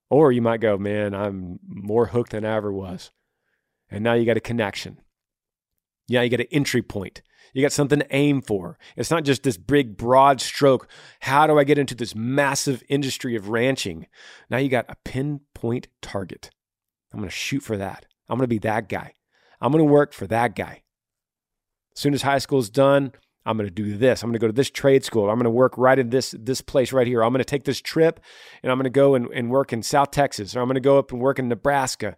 Or 0.09 0.31
you 0.31 0.41
might 0.41 0.59
go, 0.59 0.77
man, 0.77 1.13
I'm 1.13 1.59
more 1.65 2.07
hooked 2.07 2.31
than 2.31 2.45
I 2.45 2.55
ever 2.55 2.71
was. 2.71 3.11
And 3.89 4.03
now 4.03 4.13
you 4.13 4.25
got 4.25 4.37
a 4.37 4.41
connection. 4.41 4.99
Yeah, 6.07 6.21
you 6.21 6.29
got 6.29 6.41
an 6.41 6.47
entry 6.51 6.81
point. 6.81 7.21
You 7.53 7.61
got 7.61 7.71
something 7.71 7.99
to 7.99 8.15
aim 8.15 8.41
for. 8.41 8.77
It's 8.95 9.11
not 9.11 9.23
just 9.23 9.43
this 9.43 9.57
big, 9.57 9.97
broad 9.97 10.39
stroke. 10.41 10.87
How 11.21 11.47
do 11.47 11.57
I 11.59 11.63
get 11.63 11.77
into 11.77 11.95
this 11.95 12.15
massive 12.15 12.83
industry 12.89 13.35
of 13.35 13.49
ranching? 13.49 14.07
Now 14.49 14.57
you 14.57 14.69
got 14.69 14.85
a 14.89 14.95
pinpoint 15.03 15.87
target. 16.01 16.49
I'm 17.13 17.19
going 17.19 17.29
to 17.29 17.35
shoot 17.35 17.61
for 17.61 17.77
that. 17.77 18.05
I'm 18.29 18.37
going 18.37 18.45
to 18.45 18.53
be 18.53 18.59
that 18.59 18.87
guy. 18.87 19.13
I'm 19.59 19.71
going 19.71 19.85
to 19.85 19.91
work 19.91 20.13
for 20.13 20.27
that 20.27 20.55
guy. 20.55 20.83
As 21.95 22.01
soon 22.01 22.13
as 22.13 22.21
high 22.21 22.37
school 22.37 22.59
is 22.59 22.69
done, 22.69 23.11
I'm 23.45 23.57
going 23.57 23.67
to 23.67 23.73
do 23.73 23.97
this. 23.97 24.21
I'm 24.21 24.29
going 24.29 24.39
to 24.39 24.39
go 24.39 24.47
to 24.47 24.53
this 24.53 24.69
trade 24.69 25.03
school. 25.03 25.29
I'm 25.29 25.37
going 25.37 25.45
to 25.45 25.49
work 25.49 25.77
right 25.77 25.97
in 25.97 26.09
this 26.09 26.35
this 26.37 26.61
place 26.61 26.93
right 26.93 27.07
here. 27.07 27.23
I'm 27.23 27.31
going 27.31 27.39
to 27.39 27.45
take 27.45 27.63
this 27.63 27.81
trip 27.81 28.19
and 28.61 28.71
I'm 28.71 28.77
going 28.77 28.83
to 28.83 28.89
go 28.91 29.15
and, 29.15 29.27
and 29.33 29.49
work 29.49 29.73
in 29.73 29.81
South 29.81 30.11
Texas 30.11 30.55
or 30.55 30.61
I'm 30.61 30.67
going 30.67 30.75
to 30.75 30.81
go 30.81 30.99
up 30.99 31.11
and 31.11 31.19
work 31.19 31.39
in 31.39 31.47
Nebraska. 31.47 32.17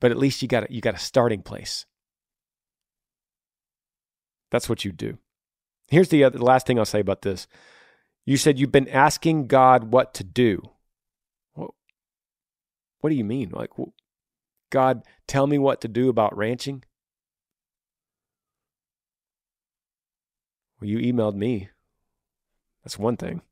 But 0.00 0.10
at 0.10 0.18
least 0.18 0.40
you 0.40 0.48
got 0.48 0.70
you 0.70 0.80
got 0.80 0.94
a 0.94 0.98
starting 0.98 1.42
place. 1.42 1.84
That's 4.50 4.68
what 4.68 4.84
you 4.84 4.92
do. 4.92 5.18
Here's 5.88 6.10
the, 6.10 6.24
other, 6.24 6.38
the 6.38 6.44
last 6.44 6.66
thing 6.66 6.78
I'll 6.78 6.84
say 6.84 7.00
about 7.00 7.22
this. 7.22 7.46
You 8.24 8.36
said 8.36 8.58
you've 8.58 8.72
been 8.72 8.88
asking 8.88 9.46
God 9.46 9.92
what 9.92 10.14
to 10.14 10.24
do. 10.24 10.62
What, 11.54 11.72
what 13.00 13.10
do 13.10 13.16
you 13.16 13.24
mean? 13.24 13.50
Like, 13.50 13.70
God, 14.70 15.02
tell 15.26 15.46
me 15.46 15.58
what 15.58 15.80
to 15.80 15.88
do 15.88 16.08
about 16.08 16.36
ranching? 16.36 16.84
Well, 20.82 20.90
you 20.90 20.98
emailed 20.98 21.36
me. 21.36 21.68
That's 22.82 22.98
one 22.98 23.16
thing. 23.16 23.42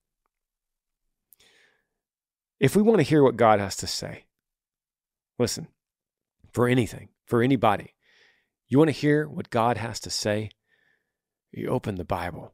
If 2.59 2.75
we 2.75 2.83
want 2.83 2.99
to 2.99 3.05
hear 3.05 3.23
what 3.23 3.37
God 3.37 3.61
has 3.61 3.77
to 3.77 3.87
say, 3.87 4.25
listen, 5.39 5.69
for 6.53 6.67
anything, 6.67 7.11
for 7.25 7.41
anybody, 7.41 7.95
you 8.67 8.79
want 8.79 8.89
to 8.89 9.01
hear 9.01 9.29
what 9.29 9.49
God 9.49 9.77
has 9.77 10.01
to 10.01 10.11
say, 10.11 10.51
you 11.53 11.69
open 11.69 11.95
the 11.95 12.05
Bible 12.05 12.53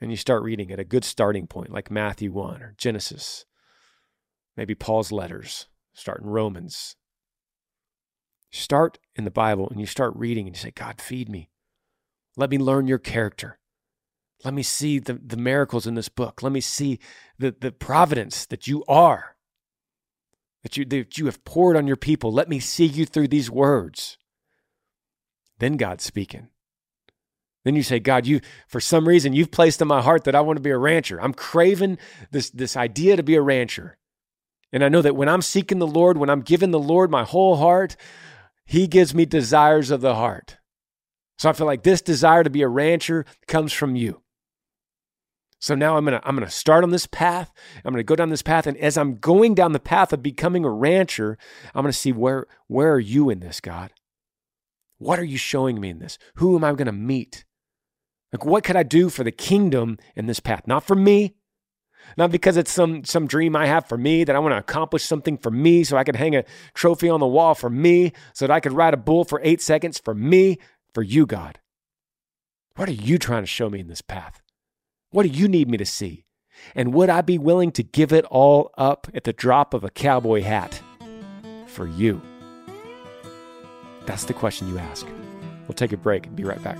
and 0.00 0.10
you 0.10 0.16
start 0.16 0.42
reading 0.42 0.72
at 0.72 0.80
a 0.80 0.84
good 0.84 1.04
starting 1.04 1.46
point, 1.46 1.70
like 1.70 1.88
Matthew 1.88 2.32
1 2.32 2.60
or 2.60 2.74
Genesis, 2.78 3.44
maybe 4.56 4.74
Paul's 4.74 5.12
letters, 5.12 5.68
start 5.92 6.22
in 6.22 6.26
Romans. 6.26 6.96
Start 8.50 8.98
in 9.14 9.22
the 9.22 9.30
Bible 9.30 9.68
and 9.70 9.78
you 9.78 9.86
start 9.86 10.16
reading 10.16 10.48
and 10.48 10.56
you 10.56 10.60
say, 10.60 10.72
God, 10.72 11.00
feed 11.00 11.28
me. 11.28 11.48
Let 12.40 12.50
me 12.50 12.56
learn 12.56 12.86
your 12.86 12.98
character. 12.98 13.58
Let 14.44 14.54
me 14.54 14.62
see 14.62 14.98
the, 14.98 15.12
the 15.12 15.36
miracles 15.36 15.86
in 15.86 15.94
this 15.94 16.08
book. 16.08 16.42
Let 16.42 16.52
me 16.52 16.62
see 16.62 16.98
the, 17.38 17.54
the 17.60 17.70
providence 17.70 18.46
that 18.46 18.66
you 18.66 18.82
are, 18.88 19.36
that 20.62 20.78
you, 20.78 20.86
that 20.86 21.18
you 21.18 21.26
have 21.26 21.44
poured 21.44 21.76
on 21.76 21.86
your 21.86 21.96
people. 21.96 22.32
Let 22.32 22.48
me 22.48 22.58
see 22.58 22.86
you 22.86 23.04
through 23.04 23.28
these 23.28 23.50
words. 23.50 24.16
Then 25.58 25.76
God's 25.76 26.02
speaking. 26.02 26.48
Then 27.66 27.76
you 27.76 27.82
say, 27.82 27.98
God, 27.98 28.26
you 28.26 28.40
for 28.66 28.80
some 28.80 29.06
reason 29.06 29.34
you've 29.34 29.50
placed 29.50 29.82
in 29.82 29.88
my 29.88 30.00
heart 30.00 30.24
that 30.24 30.34
I 30.34 30.40
want 30.40 30.56
to 30.56 30.62
be 30.62 30.70
a 30.70 30.78
rancher. 30.78 31.20
I'm 31.20 31.34
craving 31.34 31.98
this, 32.30 32.48
this 32.48 32.74
idea 32.74 33.16
to 33.16 33.22
be 33.22 33.34
a 33.34 33.42
rancher. 33.42 33.98
And 34.72 34.82
I 34.82 34.88
know 34.88 35.02
that 35.02 35.14
when 35.16 35.28
I'm 35.28 35.42
seeking 35.42 35.78
the 35.78 35.86
Lord, 35.86 36.16
when 36.16 36.30
I'm 36.30 36.40
giving 36.40 36.70
the 36.70 36.78
Lord 36.78 37.10
my 37.10 37.24
whole 37.24 37.56
heart, 37.56 37.96
He 38.64 38.86
gives 38.86 39.14
me 39.14 39.26
desires 39.26 39.90
of 39.90 40.00
the 40.00 40.14
heart. 40.14 40.56
So 41.40 41.48
I 41.48 41.54
feel 41.54 41.66
like 41.66 41.84
this 41.84 42.02
desire 42.02 42.44
to 42.44 42.50
be 42.50 42.60
a 42.60 42.68
rancher 42.68 43.24
comes 43.48 43.72
from 43.72 43.96
you. 43.96 44.20
So 45.58 45.74
now 45.74 45.96
I'm 45.96 46.04
gonna 46.04 46.20
I'm 46.22 46.36
gonna 46.36 46.50
start 46.50 46.84
on 46.84 46.90
this 46.90 47.06
path. 47.06 47.50
I'm 47.82 47.94
gonna 47.94 48.02
go 48.02 48.14
down 48.14 48.28
this 48.28 48.42
path, 48.42 48.66
and 48.66 48.76
as 48.76 48.98
I'm 48.98 49.16
going 49.16 49.54
down 49.54 49.72
the 49.72 49.80
path 49.80 50.12
of 50.12 50.22
becoming 50.22 50.66
a 50.66 50.70
rancher, 50.70 51.38
I'm 51.74 51.82
gonna 51.82 51.94
see 51.94 52.12
where 52.12 52.46
where 52.66 52.92
are 52.92 53.00
you 53.00 53.30
in 53.30 53.40
this, 53.40 53.58
God? 53.58 53.90
What 54.98 55.18
are 55.18 55.24
you 55.24 55.38
showing 55.38 55.80
me 55.80 55.88
in 55.88 55.98
this? 55.98 56.18
Who 56.34 56.56
am 56.56 56.62
I 56.62 56.74
gonna 56.74 56.92
meet? 56.92 57.46
Like 58.34 58.44
what 58.44 58.62
could 58.62 58.76
I 58.76 58.82
do 58.82 59.08
for 59.08 59.24
the 59.24 59.32
kingdom 59.32 59.96
in 60.14 60.26
this 60.26 60.40
path? 60.40 60.66
Not 60.66 60.84
for 60.84 60.94
me, 60.94 61.36
not 62.18 62.30
because 62.30 62.58
it's 62.58 62.70
some 62.70 63.02
some 63.04 63.26
dream 63.26 63.56
I 63.56 63.64
have 63.64 63.86
for 63.86 63.96
me 63.96 64.24
that 64.24 64.36
I 64.36 64.40
want 64.40 64.52
to 64.52 64.58
accomplish 64.58 65.04
something 65.04 65.38
for 65.38 65.50
me 65.50 65.84
so 65.84 65.96
I 65.96 66.04
could 66.04 66.16
hang 66.16 66.36
a 66.36 66.44
trophy 66.74 67.08
on 67.08 67.20
the 67.20 67.26
wall 67.26 67.54
for 67.54 67.70
me, 67.70 68.12
so 68.34 68.46
that 68.46 68.52
I 68.52 68.60
could 68.60 68.72
ride 68.72 68.92
a 68.92 68.98
bull 68.98 69.24
for 69.24 69.40
8 69.42 69.62
seconds 69.62 69.98
for 69.98 70.14
me, 70.14 70.58
for 70.92 71.02
you, 71.02 71.26
God. 71.26 71.58
What 72.76 72.88
are 72.88 72.92
you 72.92 73.18
trying 73.18 73.42
to 73.42 73.46
show 73.46 73.68
me 73.68 73.80
in 73.80 73.88
this 73.88 74.02
path? 74.02 74.40
What 75.10 75.24
do 75.24 75.28
you 75.28 75.48
need 75.48 75.68
me 75.68 75.76
to 75.78 75.84
see? 75.84 76.24
And 76.74 76.94
would 76.94 77.08
I 77.08 77.20
be 77.20 77.38
willing 77.38 77.72
to 77.72 77.82
give 77.82 78.12
it 78.12 78.24
all 78.26 78.70
up 78.76 79.08
at 79.14 79.24
the 79.24 79.32
drop 79.32 79.74
of 79.74 79.84
a 79.84 79.90
cowboy 79.90 80.42
hat 80.42 80.80
for 81.66 81.86
you? 81.86 82.20
That's 84.06 84.24
the 84.24 84.34
question 84.34 84.68
you 84.68 84.78
ask. 84.78 85.06
We'll 85.66 85.74
take 85.74 85.92
a 85.92 85.96
break 85.96 86.26
and 86.26 86.36
be 86.36 86.44
right 86.44 86.62
back. 86.62 86.78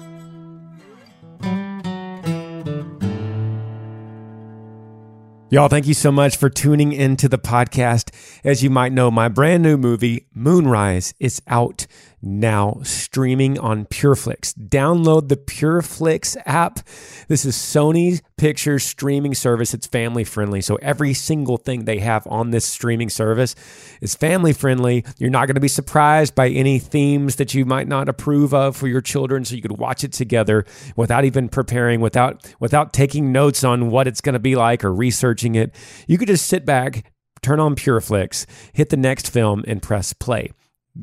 Y'all, 5.53 5.67
thank 5.67 5.89
you 5.89 5.95
so 5.95 6.13
much 6.13 6.37
for 6.37 6.49
tuning 6.49 6.93
into 6.93 7.29
the 7.29 7.37
podcast. 7.37 8.15
As 8.45 8.63
you 8.63 8.71
might 8.71 8.93
know, 8.93 9.11
my 9.11 9.27
brand 9.27 9.65
new 9.65 9.77
movie, 9.77 10.29
Moonrise, 10.33 11.13
is 11.19 11.43
out 11.49 11.89
now 12.23 12.81
streaming 12.83 13.59
on 13.59 13.87
Pureflix. 13.87 14.55
Download 14.55 15.29
the 15.29 15.37
Pureflix 15.37 16.37
app. 16.47 16.81
This 17.29 17.45
is 17.45 17.57
Sony's 17.57 18.23
picture 18.37 18.79
streaming 18.79 19.35
service. 19.35 19.75
It's 19.75 19.87
family 19.87 20.25
friendly. 20.25 20.61
So 20.61 20.77
every 20.77 21.15
single 21.15 21.57
thing 21.57 21.85
they 21.85 21.99
have 22.01 22.27
on 22.27 22.51
this 22.51 22.65
streaming 22.65 23.11
service 23.11 23.55
is 24.01 24.15
family 24.15 24.53
friendly. 24.53 25.05
You're 25.19 25.31
not 25.31 25.47
going 25.47 25.55
to 25.55 25.61
be 25.61 25.69
surprised 25.69 26.35
by 26.35 26.49
any 26.49 26.79
themes 26.79 27.37
that 27.37 27.55
you 27.55 27.65
might 27.65 27.89
not 27.89 28.09
approve 28.09 28.53
of 28.55 28.77
for 28.77 28.89
your 28.89 29.01
children 29.01 29.45
so 29.45 29.55
you 29.55 29.63
could 29.63 29.79
watch 29.79 30.05
it 30.05 30.13
together 30.13 30.65
without 30.97 31.25
even 31.25 31.49
preparing 31.49 32.01
without 32.01 32.55
without 32.61 32.93
taking 32.93 33.33
notes 33.33 33.65
on 33.65 33.91
what 33.91 34.07
it's 34.07 34.21
going 34.21 34.35
to 34.35 34.39
be 34.39 34.57
like 34.57 34.85
or 34.85 34.93
researching 34.93 35.55
it. 35.55 35.75
You 36.07 36.19
could 36.19 36.29
just 36.29 36.47
sit 36.47 36.65
back, 36.67 37.11
turn 37.43 37.61
on 37.61 37.75
Pureflix, 37.75 38.47
hit 38.73 38.91
the 38.91 38.97
next 38.97 39.31
film 39.31 39.65
and 39.67 39.83
press 39.83 40.13
play. 40.13 40.53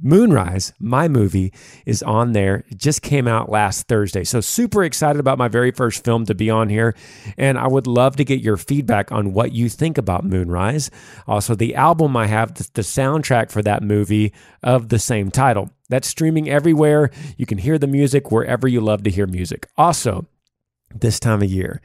Moonrise, 0.02 0.74
my 0.80 1.08
movie, 1.08 1.54
is 1.86 2.04
on 2.04 2.34
there. 2.34 2.66
It 2.70 2.78
just 2.78 3.02
came 3.02 3.28
out 3.28 3.50
last 3.50 3.88
Thursday. 3.88 4.24
So, 4.24 4.42
super 4.42 4.84
excited 4.84 5.20
about 5.20 5.38
my 5.38 5.48
very 5.48 5.72
first 5.72 6.04
film 6.04 6.26
to 6.26 6.36
be 6.36 6.50
on 6.50 6.70
here. 6.70 6.96
And 7.38 7.58
I 7.58 7.68
would 7.68 7.88
love 7.88 8.16
to 8.18 8.26
get 8.26 8.42
your 8.42 8.58
feedback 8.58 9.12
on 9.12 9.34
what 9.34 9.54
you 9.54 9.70
think 9.70 9.98
about 9.98 10.26
Moonrise. 10.26 10.92
Also, 11.28 11.56
the 11.56 11.76
album 11.76 12.18
I 12.18 12.28
have, 12.28 12.54
the 12.54 12.82
soundtrack 12.82 13.52
for 13.52 13.62
that 13.64 13.84
movie 13.84 14.34
of 14.64 14.90
the 14.90 15.00
same 15.00 15.32
title. 15.32 15.70
That's 15.90 16.08
streaming 16.08 16.50
everywhere. 16.50 17.12
You 17.38 17.46
can 17.46 17.58
hear 17.58 17.78
the 17.78 17.88
music 17.88 18.32
wherever 18.32 18.68
you 18.68 18.82
love 18.82 19.04
to 19.04 19.10
hear 19.10 19.26
music. 19.26 19.68
Also, 19.78 20.28
this 20.94 21.20
time 21.20 21.42
of 21.42 21.50
year, 21.50 21.82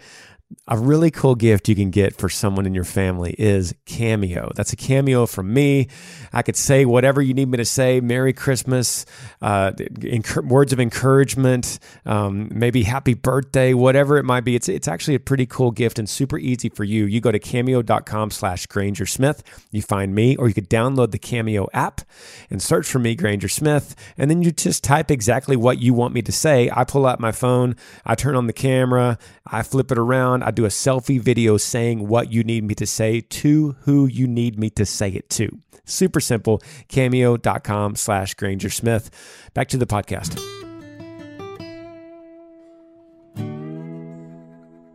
a 0.69 0.79
really 0.79 1.11
cool 1.11 1.35
gift 1.35 1.69
you 1.69 1.75
can 1.75 1.91
get 1.91 2.17
for 2.17 2.29
someone 2.29 2.67
in 2.67 2.75
your 2.75 2.85
family 2.85 3.35
is 3.39 3.75
Cameo. 3.87 4.53
That's 4.55 4.73
a 4.73 4.77
cameo 4.77 5.27
from 5.27 5.53
me. 5.53 5.89
I 6.33 6.43
could 6.43 6.57
say 6.57 6.85
whatever 6.85 7.21
you 7.21 7.35
need 7.35 7.49
me 7.49 7.59
to 7.59 7.65
say. 7.65 8.01
Merry 8.01 8.33
Christmas, 8.33 9.05
uh, 9.41 9.73
enc- 9.73 10.47
words 10.47 10.73
of 10.73 10.81
encouragement, 10.81 11.79
um, 12.07 12.49
maybe 12.53 12.83
happy 12.83 13.15
birthday, 13.15 13.75
whatever 13.75 14.17
it 14.19 14.25
might 14.25 14.45
be. 14.45 14.55
It's 14.55 14.69
it's 14.69 14.89
actually 14.89 15.15
a 15.15 15.21
pretty 15.21 15.47
cool 15.47 15.71
gift 15.71 15.99
and 15.99 16.09
super 16.09 16.39
easy 16.39 16.69
for 16.69 16.85
you. 16.85 17.05
You 17.07 17.21
go 17.21 17.33
to 17.33 17.39
cameo.com 17.39 18.31
slash 18.31 18.67
Granger 18.67 19.07
Smith. 19.07 19.43
You 19.71 19.83
find 19.83 20.15
me, 20.15 20.37
or 20.37 20.49
you 20.49 20.55
could 20.55 20.71
download 20.71 21.11
the 21.11 21.19
Cameo 21.19 21.69
app 21.73 22.03
and 22.51 22.63
search 22.63 22.87
for 22.87 22.99
me, 22.99 23.15
Granger 23.15 23.49
Smith, 23.49 23.95
and 24.17 24.31
then 24.31 24.43
you 24.43 24.53
just 24.53 24.85
type 24.85 25.11
exactly 25.11 25.57
what 25.57 25.81
you 25.81 25.95
want 25.95 26.15
me 26.15 26.23
to 26.23 26.33
say. 26.33 26.71
I 26.73 26.85
pull 26.85 27.07
out 27.07 27.21
my 27.21 27.33
phone, 27.33 27.77
I 28.05 28.15
turn 28.15 28.37
on 28.37 28.47
the 28.47 28.53
camera, 28.53 29.19
I 29.47 29.63
flip 29.63 29.91
it 29.91 29.99
around, 29.99 30.42
I 30.43 30.51
do 30.51 30.65
a 30.65 30.69
selfie 30.69 31.21
video 31.21 31.57
saying 31.57 32.09
what 32.09 32.33
you 32.33 32.43
need 32.45 32.65
me 32.65 32.75
to 32.77 32.87
say 32.87 33.21
to 33.21 33.77
who 33.83 34.07
you 34.07 34.27
need 34.27 34.59
me 34.59 34.71
to 34.71 34.85
say 34.85 35.11
it 35.11 35.31
to. 35.31 35.61
Super 35.85 36.21
simple. 36.21 36.63
Cameo.com 36.89 37.97
slash 37.97 38.35
Granger 38.35 38.71
Smith. 38.71 39.11
Back 39.55 39.69
to 39.69 39.77
the 39.77 39.87
podcast. 39.87 40.39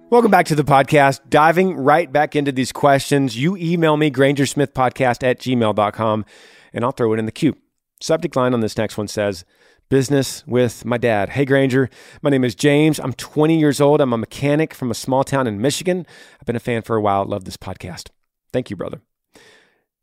Welcome 0.10 0.32
back 0.32 0.46
to 0.46 0.56
the 0.56 0.64
podcast. 0.64 1.20
Diving 1.30 1.76
right 1.76 2.10
back 2.10 2.34
into 2.34 2.54
these 2.54 2.72
questions, 2.72 3.38
you 3.38 3.58
email 3.58 3.98
me, 3.98 4.10
grangersmithpodcast 4.10 5.22
at 5.22 5.40
gmail.com, 5.40 6.26
and 6.72 6.86
I'll 6.86 6.94
throw 6.94 7.14
it 7.14 7.20
in 7.20 7.26
the 7.26 7.32
queue. 7.34 7.58
Subject 8.00 8.34
line 8.38 8.54
on 8.54 8.62
this 8.62 8.78
next 8.78 8.98
one 8.98 9.10
says, 9.10 9.44
business 9.90 10.46
with 10.46 10.86
my 10.86 10.98
dad. 10.98 11.30
Hey, 11.30 11.46
Granger. 11.46 11.90
My 12.22 12.30
name 12.30 12.44
is 12.44 12.56
James. 12.56 13.00
I'm 13.00 13.14
20 13.14 13.58
years 13.58 13.80
old. 13.80 14.02
I'm 14.02 14.14
a 14.14 14.18
mechanic 14.18 14.74
from 14.74 14.92
a 14.92 14.96
small 14.96 15.24
town 15.24 15.48
in 15.48 15.62
Michigan. 15.62 16.06
I've 16.40 16.46
been 16.46 16.56
a 16.56 16.60
fan 16.62 16.82
for 16.82 16.96
a 16.96 17.02
while. 17.02 17.26
Love 17.26 17.46
this 17.46 17.58
podcast. 17.58 18.10
Thank 18.52 18.70
you, 18.70 18.76
brother. 18.76 19.02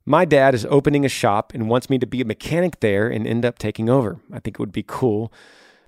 My 0.07 0.25
dad 0.25 0.55
is 0.55 0.66
opening 0.66 1.05
a 1.05 1.09
shop 1.09 1.53
and 1.55 1.68
wants 1.68 1.88
me 1.88 1.99
to 1.99 2.07
be 2.07 2.20
a 2.20 2.27
mechanic 2.27 2.81
there 2.81 3.09
and 3.09 3.27
end 3.27 3.44
up 3.44 3.59
taking 3.59 3.88
over. 3.88 4.20
I 4.33 4.40
think 4.40 4.57
it 4.57 4.61
would 4.61 4.73
be 4.73 4.85
cool. 4.87 5.33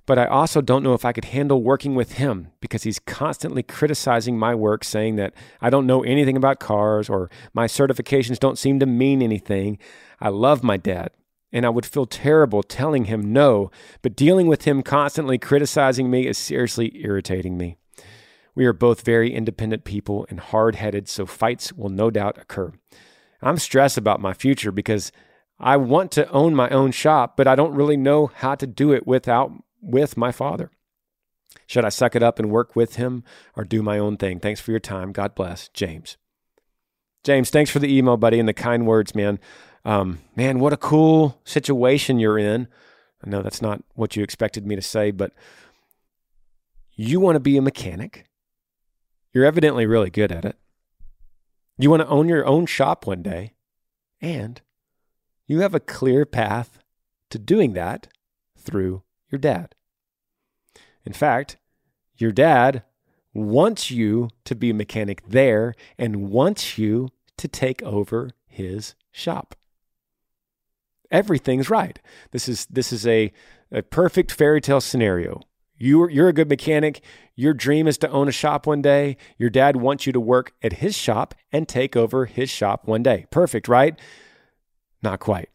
But 0.05 0.17
I 0.17 0.25
also 0.25 0.61
don't 0.61 0.83
know 0.83 0.93
if 0.93 1.03
I 1.03 1.11
could 1.11 1.25
handle 1.25 1.61
working 1.61 1.93
with 1.93 2.13
him 2.13 2.51
because 2.61 2.83
he's 2.83 2.97
constantly 2.97 3.61
criticizing 3.61 4.39
my 4.39 4.55
work, 4.55 4.85
saying 4.85 5.17
that 5.17 5.33
I 5.59 5.69
don't 5.69 5.85
know 5.85 6.01
anything 6.03 6.37
about 6.37 6.59
cars 6.59 7.09
or 7.09 7.29
my 7.53 7.67
certifications 7.67 8.39
don't 8.39 8.57
seem 8.57 8.79
to 8.79 8.85
mean 8.85 9.21
anything. 9.21 9.77
I 10.21 10.29
love 10.29 10.63
my 10.63 10.77
dad 10.77 11.11
and 11.51 11.65
I 11.65 11.69
would 11.69 11.85
feel 11.85 12.05
terrible 12.05 12.63
telling 12.63 13.05
him 13.05 13.31
no, 13.31 13.71
but 14.01 14.15
dealing 14.15 14.47
with 14.47 14.63
him 14.63 14.83
constantly 14.83 15.37
criticizing 15.37 16.09
me 16.09 16.27
is 16.27 16.37
seriously 16.37 16.91
irritating 17.03 17.57
me. 17.57 17.77
We 18.55 18.65
are 18.65 18.73
both 18.73 19.01
very 19.01 19.33
independent 19.33 19.83
people 19.83 20.25
and 20.29 20.39
hard 20.39 20.75
headed, 20.75 21.07
so 21.07 21.25
fights 21.25 21.73
will 21.73 21.89
no 21.89 22.09
doubt 22.09 22.37
occur. 22.37 22.73
I'm 23.41 23.57
stressed 23.57 23.97
about 23.97 24.19
my 24.19 24.33
future 24.33 24.71
because 24.71 25.11
I 25.59 25.77
want 25.77 26.11
to 26.13 26.29
own 26.31 26.55
my 26.55 26.69
own 26.69 26.91
shop, 26.91 27.37
but 27.37 27.47
I 27.47 27.55
don't 27.55 27.75
really 27.75 27.97
know 27.97 28.31
how 28.33 28.55
to 28.55 28.67
do 28.67 28.91
it 28.91 29.05
without 29.05 29.51
with 29.81 30.17
my 30.17 30.31
father. 30.31 30.71
Should 31.67 31.85
I 31.85 31.89
suck 31.89 32.15
it 32.15 32.23
up 32.23 32.39
and 32.39 32.49
work 32.49 32.75
with 32.75 32.95
him 32.95 33.23
or 33.55 33.63
do 33.63 33.81
my 33.83 33.99
own 33.99 34.17
thing? 34.17 34.39
Thanks 34.39 34.59
for 34.59 34.71
your 34.71 34.79
time. 34.79 35.11
God 35.11 35.35
bless. 35.35 35.69
James. 35.69 36.17
James, 37.23 37.49
thanks 37.49 37.69
for 37.69 37.79
the 37.79 37.95
email, 37.95 38.17
buddy, 38.17 38.39
and 38.39 38.47
the 38.47 38.53
kind 38.53 38.87
words, 38.87 39.13
man 39.13 39.39
um, 39.87 40.19
man, 40.35 40.59
what 40.59 40.73
a 40.73 40.77
cool 40.77 41.39
situation 41.45 42.19
you're 42.19 42.37
in. 42.37 42.67
I 43.25 43.29
know 43.29 43.41
that's 43.41 43.61
not 43.61 43.81
what 43.95 44.17
you 44.17 44.21
expected 44.21 44.67
me 44.67 44.75
to 44.75 44.81
say, 44.81 45.11
but 45.11 45.31
you 46.93 47.21
want 47.21 47.37
to 47.37 47.39
be 47.39 47.55
a 47.55 47.61
mechanic. 47.61 48.25
You're 49.31 49.45
evidently 49.45 49.85
really 49.85 50.09
good 50.09 50.29
at 50.29 50.43
it. 50.43 50.57
You 51.77 51.89
want 51.89 52.01
to 52.01 52.07
own 52.09 52.27
your 52.27 52.45
own 52.45 52.65
shop 52.65 53.07
one 53.07 53.21
day, 53.23 53.53
and 54.19 54.59
you 55.45 55.61
have 55.61 55.73
a 55.73 55.79
clear 55.79 56.25
path 56.25 56.79
to 57.29 57.39
doing 57.39 57.71
that 57.73 58.07
through 58.59 59.03
your 59.31 59.39
dad. 59.39 59.73
In 61.05 61.13
fact, 61.13 61.55
your 62.17 62.33
dad 62.33 62.83
wants 63.33 63.89
you 63.89 64.31
to 64.43 64.53
be 64.53 64.71
a 64.71 64.73
mechanic 64.73 65.29
there 65.29 65.75
and 65.97 66.29
wants 66.29 66.77
you 66.77 67.07
to 67.37 67.47
take 67.47 67.81
over 67.83 68.31
his 68.47 68.93
shop 69.13 69.55
everything's 71.11 71.69
right. 71.69 71.99
This 72.31 72.47
is 72.49 72.65
this 72.67 72.91
is 72.93 73.05
a, 73.07 73.31
a 73.71 73.81
perfect 73.81 74.31
fairy 74.31 74.61
tale 74.61 74.81
scenario. 74.81 75.41
You're 75.77 76.09
you're 76.09 76.29
a 76.29 76.33
good 76.33 76.49
mechanic. 76.49 77.01
Your 77.35 77.53
dream 77.53 77.87
is 77.87 77.97
to 77.99 78.09
own 78.09 78.27
a 78.27 78.31
shop 78.31 78.65
one 78.67 78.81
day. 78.81 79.17
Your 79.37 79.49
dad 79.49 79.75
wants 79.77 80.05
you 80.07 80.13
to 80.13 80.19
work 80.19 80.53
at 80.63 80.73
his 80.73 80.95
shop 80.95 81.35
and 81.51 81.67
take 81.67 81.95
over 81.95 82.25
his 82.25 82.49
shop 82.49 82.87
one 82.87 83.03
day. 83.03 83.25
Perfect, 83.31 83.67
right? 83.67 83.99
Not 85.03 85.19
quite. 85.19 85.49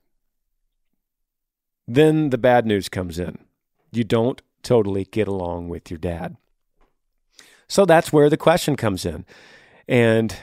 then 1.87 2.31
the 2.31 2.38
bad 2.38 2.67
news 2.67 2.88
comes 2.88 3.19
in. 3.19 3.38
You 3.93 4.05
don't 4.05 4.41
totally 4.62 5.05
get 5.05 5.29
along 5.29 5.69
with 5.69 5.91
your 5.91 5.99
dad. 5.99 6.37
So 7.69 7.85
that's 7.85 8.12
where 8.12 8.31
the 8.31 8.37
question 8.37 8.77
comes 8.77 9.05
in. 9.05 9.25
And 9.88 10.35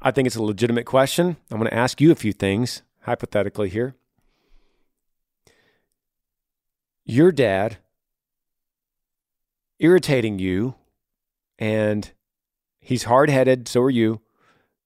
I 0.00 0.10
think 0.10 0.26
it's 0.26 0.36
a 0.36 0.42
legitimate 0.42 0.86
question. 0.86 1.36
I'm 1.50 1.58
going 1.58 1.70
to 1.70 1.74
ask 1.76 2.00
you 2.00 2.12
a 2.12 2.14
few 2.16 2.32
things, 2.32 2.82
hypothetically, 3.02 3.68
here. 3.68 3.94
Your 7.08 7.30
dad 7.30 7.76
irritating 9.78 10.40
you, 10.40 10.74
and 11.56 12.10
he's 12.80 13.04
hard 13.04 13.30
headed, 13.30 13.68
so 13.68 13.80
are 13.82 13.90
you. 13.90 14.20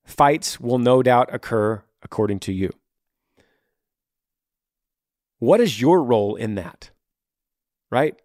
Fights 0.05 0.61
will 0.61 0.79
no 0.79 1.03
doubt 1.03 1.33
occur 1.33 1.83
according 2.03 2.41
to 2.41 2.53
you. 2.53 2.75
What 5.39 5.61
is 5.61 5.81
your 5.81 6.03
role 6.03 6.37
in 6.37 6.57
that? 6.57 6.91
Right? 7.91 8.21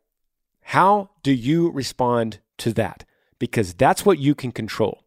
How 0.62 1.12
do 1.24 1.32
you 1.32 1.72
respond 1.72 2.40
to 2.58 2.74
that? 2.74 3.06
Because 3.40 3.74
that's 3.74 4.06
what 4.06 4.20
you 4.20 4.36
can 4.36 4.52
control. 4.52 5.04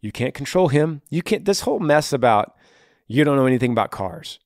You 0.00 0.12
can't 0.12 0.34
control 0.34 0.68
him. 0.68 1.02
You 1.10 1.22
can't, 1.22 1.44
this 1.44 1.62
whole 1.62 1.80
mess 1.80 2.12
about 2.12 2.54
you 3.08 3.24
don't 3.24 3.36
know 3.36 3.46
anything 3.46 3.72
about 3.72 3.90
cars. 3.90 4.38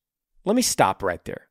Let 0.46 0.56
me 0.56 0.62
stop 0.62 1.02
right 1.02 1.22
there. 1.26 1.48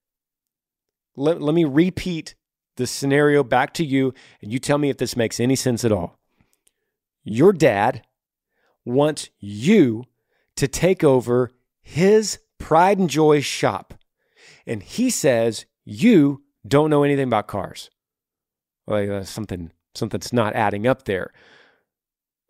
Let, 1.22 1.40
let 1.40 1.54
me 1.54 1.66
repeat 1.66 2.34
the 2.78 2.88
scenario 2.88 3.44
back 3.44 3.74
to 3.76 3.86
you, 3.86 4.14
and 4.42 4.52
you 4.52 4.58
tell 4.58 4.80
me 4.80 4.90
if 4.90 4.98
this 4.98 5.16
makes 5.16 5.40
any 5.40 5.56
sense 5.56 5.86
at 5.86 5.92
all. 5.92 6.18
Your 7.24 7.54
dad 7.54 8.02
wants 8.86 9.30
you 9.40 10.06
to 10.56 10.68
take 10.68 11.04
over 11.04 11.52
his 11.80 12.40
pride 12.58 12.98
and 12.98 13.10
joy 13.10 13.42
shop. 13.42 13.94
And 14.66 14.82
he 14.82 15.12
says 15.12 15.66
you 15.86 16.44
don't 16.68 16.90
know 16.90 17.04
anything 17.04 17.28
about 17.28 17.48
cars. 17.48 17.92
Well, 18.88 19.18
uh, 19.18 19.24
something 19.24 19.72
something's 19.94 20.34
not 20.34 20.56
adding 20.56 20.88
up 20.88 21.06
there. 21.06 21.32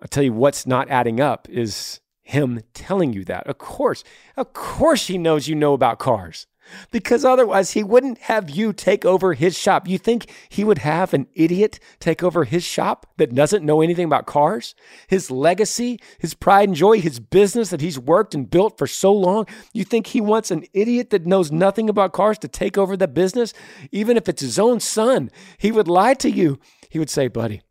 I'll 0.01 0.07
tell 0.07 0.23
you 0.23 0.33
what's 0.33 0.65
not 0.65 0.89
adding 0.89 1.19
up 1.19 1.49
is 1.49 1.99
him 2.21 2.61
telling 2.73 3.11
you 3.11 3.25
that. 3.25 3.47
Of 3.47 3.57
course, 3.57 4.03
of 4.37 4.53
course 4.53 5.07
he 5.07 5.17
knows 5.17 5.49
you 5.49 5.55
know 5.55 5.73
about 5.73 5.99
cars 5.99 6.47
because 6.91 7.25
otherwise 7.25 7.71
he 7.71 7.83
wouldn't 7.83 8.17
have 8.19 8.49
you 8.49 8.73
take 8.73 9.05
over 9.05 9.33
his 9.33 9.57
shop. 9.57 9.87
You 9.87 9.97
think 9.97 10.31
he 10.49 10.63
would 10.63 10.79
have 10.79 11.13
an 11.13 11.27
idiot 11.33 11.79
take 11.99 12.23
over 12.23 12.43
his 12.43 12.63
shop 12.63 13.07
that 13.17 13.33
doesn't 13.33 13.65
know 13.65 13.81
anything 13.81 14.05
about 14.05 14.25
cars? 14.25 14.75
His 15.07 15.31
legacy, 15.31 15.99
his 16.19 16.33
pride 16.33 16.69
and 16.69 16.75
joy, 16.75 17.01
his 17.01 17.19
business 17.19 17.69
that 17.69 17.81
he's 17.81 17.99
worked 17.99 18.33
and 18.33 18.49
built 18.49 18.77
for 18.77 18.87
so 18.87 19.11
long. 19.11 19.47
You 19.73 19.83
think 19.83 20.07
he 20.07 20.21
wants 20.21 20.51
an 20.51 20.65
idiot 20.73 21.09
that 21.11 21.25
knows 21.25 21.51
nothing 21.51 21.89
about 21.89 22.13
cars 22.13 22.37
to 22.39 22.47
take 22.47 22.77
over 22.77 22.95
the 22.97 23.07
business? 23.07 23.53
Even 23.91 24.17
if 24.17 24.27
it's 24.29 24.41
his 24.41 24.59
own 24.59 24.79
son, 24.79 25.31
he 25.57 25.71
would 25.71 25.87
lie 25.87 26.13
to 26.15 26.29
you. 26.29 26.59
He 26.89 26.99
would 26.99 27.09
say, 27.09 27.27
buddy, 27.27 27.61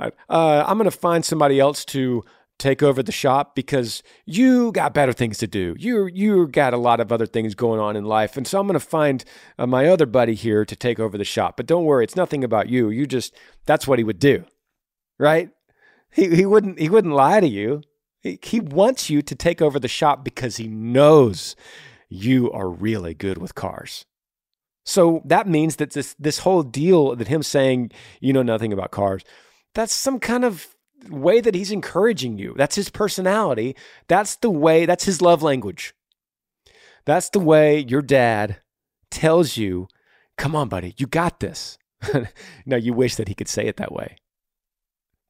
uh, 0.00 0.64
I'm 0.66 0.78
going 0.78 0.90
to 0.90 0.96
find 0.96 1.24
somebody 1.24 1.60
else 1.60 1.84
to 1.86 2.24
take 2.60 2.82
over 2.82 3.02
the 3.02 3.12
shop 3.12 3.54
because 3.54 4.02
you 4.26 4.70
got 4.72 4.94
better 4.94 5.12
things 5.12 5.38
to 5.38 5.46
do. 5.46 5.74
You 5.78 6.06
you 6.06 6.46
got 6.46 6.74
a 6.74 6.78
lot 6.78 7.00
of 7.00 7.10
other 7.10 7.26
things 7.26 7.54
going 7.54 7.80
on 7.80 7.96
in 7.96 8.04
life, 8.04 8.36
and 8.36 8.46
so 8.46 8.60
I'm 8.60 8.66
going 8.66 8.78
to 8.78 8.80
find 8.80 9.24
uh, 9.58 9.66
my 9.66 9.86
other 9.86 10.06
buddy 10.06 10.34
here 10.34 10.64
to 10.64 10.76
take 10.76 11.00
over 11.00 11.18
the 11.18 11.24
shop. 11.24 11.56
But 11.56 11.66
don't 11.66 11.84
worry, 11.84 12.04
it's 12.04 12.16
nothing 12.16 12.44
about 12.44 12.68
you. 12.68 12.90
You 12.90 13.06
just 13.06 13.34
that's 13.66 13.88
what 13.88 13.98
he 13.98 14.04
would 14.04 14.18
do, 14.18 14.44
right? 15.18 15.50
He 16.12 16.34
he 16.36 16.46
wouldn't 16.46 16.78
he 16.78 16.88
wouldn't 16.88 17.14
lie 17.14 17.40
to 17.40 17.48
you. 17.48 17.82
He, 18.20 18.38
he 18.42 18.60
wants 18.60 19.08
you 19.08 19.22
to 19.22 19.34
take 19.34 19.62
over 19.62 19.80
the 19.80 19.88
shop 19.88 20.24
because 20.24 20.58
he 20.58 20.68
knows 20.68 21.56
you 22.08 22.52
are 22.52 22.68
really 22.68 23.14
good 23.14 23.38
with 23.38 23.54
cars. 23.54 24.04
So 24.84 25.22
that 25.24 25.48
means 25.48 25.76
that 25.76 25.92
this 25.92 26.14
this 26.18 26.40
whole 26.40 26.62
deal 26.62 27.14
that 27.16 27.28
him 27.28 27.42
saying 27.42 27.92
you 28.20 28.32
know 28.32 28.42
nothing 28.42 28.72
about 28.72 28.90
cars, 28.90 29.22
that's 29.74 29.92
some 29.92 30.18
kind 30.18 30.44
of 30.44 30.74
way 31.08 31.40
that 31.40 31.54
he's 31.54 31.70
encouraging 31.70 32.38
you. 32.38 32.54
That's 32.56 32.76
his 32.76 32.90
personality. 32.90 33.76
That's 34.08 34.36
the 34.36 34.50
way, 34.50 34.86
that's 34.86 35.04
his 35.04 35.22
love 35.22 35.42
language. 35.42 35.94
That's 37.04 37.30
the 37.30 37.40
way 37.40 37.78
your 37.78 38.02
dad 38.02 38.60
tells 39.10 39.56
you, 39.56 39.88
come 40.36 40.54
on, 40.54 40.68
buddy, 40.68 40.94
you 40.98 41.06
got 41.06 41.40
this. 41.40 41.78
now 42.66 42.76
you 42.76 42.92
wish 42.92 43.16
that 43.16 43.28
he 43.28 43.34
could 43.34 43.48
say 43.48 43.66
it 43.66 43.76
that 43.76 43.92
way. 43.92 44.16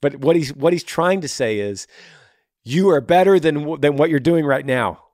But 0.01 0.17
what 0.17 0.37
he's 0.37 0.55
what 0.55 0.73
he's 0.73 0.85
trying 0.85 1.21
to 1.21 1.29
say 1.29 1.59
is 1.59 1.87
you 2.65 2.91
are 2.91 3.01
better 3.01 3.39
than 3.39 3.81
than 3.81 3.97
what 3.97 4.11
you're 4.11 4.21
doing 4.21 4.47
right 4.47 4.65
now. 4.65 5.05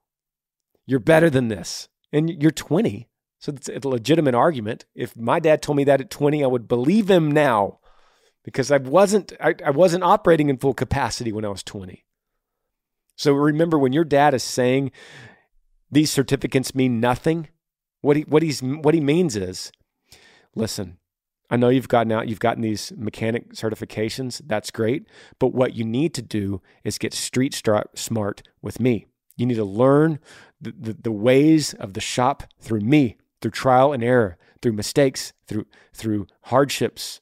You're 0.86 1.00
better 1.00 1.28
than 1.28 1.48
this. 1.48 1.88
And 2.12 2.30
you're 2.42 2.52
20. 2.52 3.08
So 3.40 3.52
it's 3.52 3.68
a 3.68 3.88
legitimate 3.88 4.34
argument. 4.34 4.86
If 4.94 5.16
my 5.16 5.40
dad 5.40 5.60
told 5.60 5.76
me 5.76 5.84
that 5.84 6.00
at 6.00 6.10
20, 6.10 6.42
I 6.42 6.46
would 6.46 6.68
believe 6.68 7.10
him 7.10 7.30
now 7.30 7.80
because 8.46 8.70
I 8.70 8.78
wasn't 8.78 9.32
I, 9.38 9.54
I 9.62 9.70
wasn't 9.70 10.04
operating 10.04 10.48
in 10.48 10.56
full 10.56 10.72
capacity 10.72 11.32
when 11.32 11.44
I 11.44 11.48
was 11.48 11.62
20. 11.64 12.04
So 13.16 13.32
remember 13.32 13.76
when 13.78 13.92
your 13.92 14.04
dad 14.04 14.32
is 14.32 14.42
saying 14.42 14.92
these 15.90 16.10
certificates 16.10 16.74
mean 16.74 17.00
nothing, 17.00 17.48
what 18.00 18.16
he 18.16 18.22
what 18.22 18.42
he's 18.42 18.62
what 18.62 18.94
he 18.94 19.00
means 19.00 19.36
is 19.36 19.72
listen, 20.54 20.98
I 21.50 21.56
know 21.56 21.68
you've 21.68 21.88
gotten 21.88 22.12
out, 22.12 22.28
you've 22.28 22.38
gotten 22.38 22.62
these 22.62 22.92
mechanic 22.96 23.52
certifications. 23.52 24.40
That's 24.46 24.70
great. 24.70 25.06
But 25.40 25.48
what 25.48 25.74
you 25.74 25.84
need 25.84 26.14
to 26.14 26.22
do 26.22 26.62
is 26.84 26.98
get 26.98 27.12
street 27.12 27.60
smart 27.94 28.42
with 28.62 28.80
me. 28.80 29.06
You 29.36 29.46
need 29.46 29.56
to 29.56 29.64
learn 29.64 30.20
the, 30.60 30.72
the, 30.78 30.92
the, 30.94 31.12
ways 31.12 31.74
of 31.74 31.92
the 31.92 32.00
shop 32.00 32.44
through 32.58 32.80
me, 32.80 33.18
through 33.42 33.50
trial 33.50 33.92
and 33.92 34.02
error, 34.02 34.38
through 34.62 34.72
mistakes, 34.72 35.34
through, 35.46 35.66
through 35.92 36.26
hardships, 36.44 37.20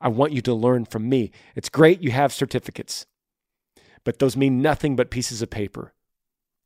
I 0.00 0.08
want 0.08 0.32
you 0.32 0.42
to 0.42 0.54
learn 0.54 0.84
from 0.84 1.08
me. 1.08 1.30
It's 1.54 1.68
great 1.68 2.02
you 2.02 2.10
have 2.10 2.32
certificates, 2.32 3.06
but 4.04 4.18
those 4.18 4.36
mean 4.36 4.62
nothing 4.62 4.96
but 4.96 5.10
pieces 5.10 5.42
of 5.42 5.50
paper. 5.50 5.92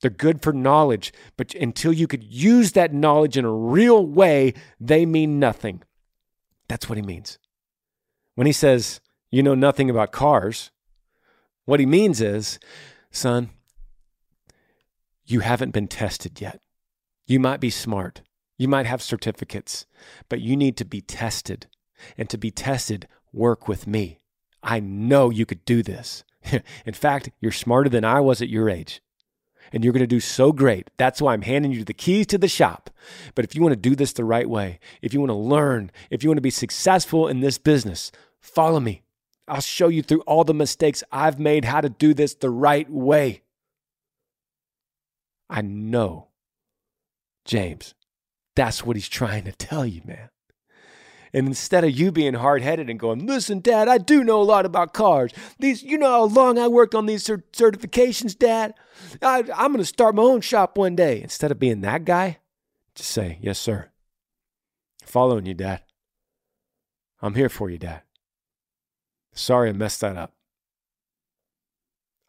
They're 0.00 0.10
good 0.10 0.42
for 0.42 0.52
knowledge, 0.52 1.12
but 1.36 1.54
until 1.54 1.92
you 1.92 2.06
could 2.06 2.24
use 2.24 2.72
that 2.72 2.92
knowledge 2.92 3.38
in 3.38 3.44
a 3.44 3.52
real 3.52 4.04
way, 4.04 4.54
they 4.78 5.06
mean 5.06 5.38
nothing. 5.38 5.82
That's 6.68 6.88
what 6.88 6.98
he 6.98 7.02
means. 7.02 7.38
When 8.34 8.46
he 8.46 8.52
says, 8.52 9.00
you 9.30 9.42
know 9.42 9.54
nothing 9.54 9.88
about 9.88 10.12
cars, 10.12 10.70
what 11.64 11.80
he 11.80 11.86
means 11.86 12.20
is, 12.20 12.58
son, 13.10 13.50
you 15.24 15.40
haven't 15.40 15.72
been 15.72 15.88
tested 15.88 16.40
yet. 16.40 16.60
You 17.26 17.40
might 17.40 17.60
be 17.60 17.70
smart. 17.70 18.22
You 18.58 18.68
might 18.68 18.86
have 18.86 19.02
certificates, 19.02 19.86
but 20.28 20.40
you 20.40 20.56
need 20.56 20.76
to 20.76 20.84
be 20.84 21.00
tested 21.00 21.66
and 22.16 22.28
to 22.30 22.38
be 22.38 22.50
tested, 22.50 23.08
work 23.32 23.68
with 23.68 23.86
me. 23.86 24.20
I 24.62 24.80
know 24.80 25.30
you 25.30 25.46
could 25.46 25.64
do 25.64 25.82
this. 25.82 26.24
In 26.86 26.94
fact, 26.94 27.30
you're 27.40 27.52
smarter 27.52 27.88
than 27.88 28.04
I 28.04 28.20
was 28.20 28.40
at 28.40 28.48
your 28.48 28.68
age. 28.70 29.00
And 29.72 29.82
you're 29.82 29.92
going 29.92 30.00
to 30.00 30.06
do 30.06 30.20
so 30.20 30.52
great. 30.52 30.90
That's 30.98 31.20
why 31.20 31.32
I'm 31.32 31.42
handing 31.42 31.72
you 31.72 31.84
the 31.84 31.94
keys 31.94 32.26
to 32.28 32.38
the 32.38 32.48
shop. 32.48 32.90
But 33.34 33.44
if 33.44 33.54
you 33.54 33.62
want 33.62 33.72
to 33.72 33.80
do 33.80 33.96
this 33.96 34.12
the 34.12 34.24
right 34.24 34.48
way, 34.48 34.78
if 35.02 35.12
you 35.12 35.20
want 35.20 35.30
to 35.30 35.34
learn, 35.34 35.90
if 36.10 36.22
you 36.22 36.30
want 36.30 36.36
to 36.36 36.42
be 36.42 36.50
successful 36.50 37.28
in 37.28 37.40
this 37.40 37.58
business, 37.58 38.12
follow 38.40 38.78
me. 38.78 39.02
I'll 39.48 39.60
show 39.60 39.88
you 39.88 40.02
through 40.02 40.22
all 40.22 40.44
the 40.44 40.54
mistakes 40.54 41.02
I've 41.10 41.38
made 41.38 41.64
how 41.64 41.80
to 41.80 41.88
do 41.88 42.14
this 42.14 42.34
the 42.34 42.50
right 42.50 42.88
way. 42.88 43.42
I 45.50 45.60
know, 45.60 46.28
James, 47.44 47.94
that's 48.56 48.84
what 48.84 48.96
he's 48.96 49.08
trying 49.08 49.44
to 49.44 49.52
tell 49.52 49.84
you, 49.84 50.00
man. 50.04 50.30
And 51.34 51.48
instead 51.48 51.82
of 51.82 51.90
you 51.90 52.12
being 52.12 52.34
hard 52.34 52.62
headed 52.62 52.88
and 52.88 52.98
going, 52.98 53.26
listen, 53.26 53.58
Dad, 53.58 53.88
I 53.88 53.98
do 53.98 54.22
know 54.22 54.40
a 54.40 54.44
lot 54.44 54.64
about 54.64 54.94
cars. 54.94 55.32
These, 55.58 55.82
you 55.82 55.98
know 55.98 56.08
how 56.08 56.24
long 56.24 56.58
I 56.60 56.68
worked 56.68 56.94
on 56.94 57.06
these 57.06 57.24
cert- 57.24 57.42
certifications, 57.52 58.38
Dad. 58.38 58.72
I, 59.20 59.38
I'm 59.54 59.72
going 59.72 59.78
to 59.78 59.84
start 59.84 60.14
my 60.14 60.22
own 60.22 60.40
shop 60.42 60.78
one 60.78 60.94
day. 60.94 61.20
Instead 61.20 61.50
of 61.50 61.58
being 61.58 61.80
that 61.80 62.04
guy, 62.04 62.38
just 62.94 63.10
say, 63.10 63.38
yes, 63.42 63.58
sir. 63.58 63.90
Following 65.04 65.44
you, 65.44 65.54
Dad. 65.54 65.82
I'm 67.20 67.34
here 67.34 67.48
for 67.48 67.68
you, 67.68 67.78
Dad. 67.78 68.02
Sorry 69.32 69.70
I 69.70 69.72
messed 69.72 70.02
that 70.02 70.16
up. 70.16 70.34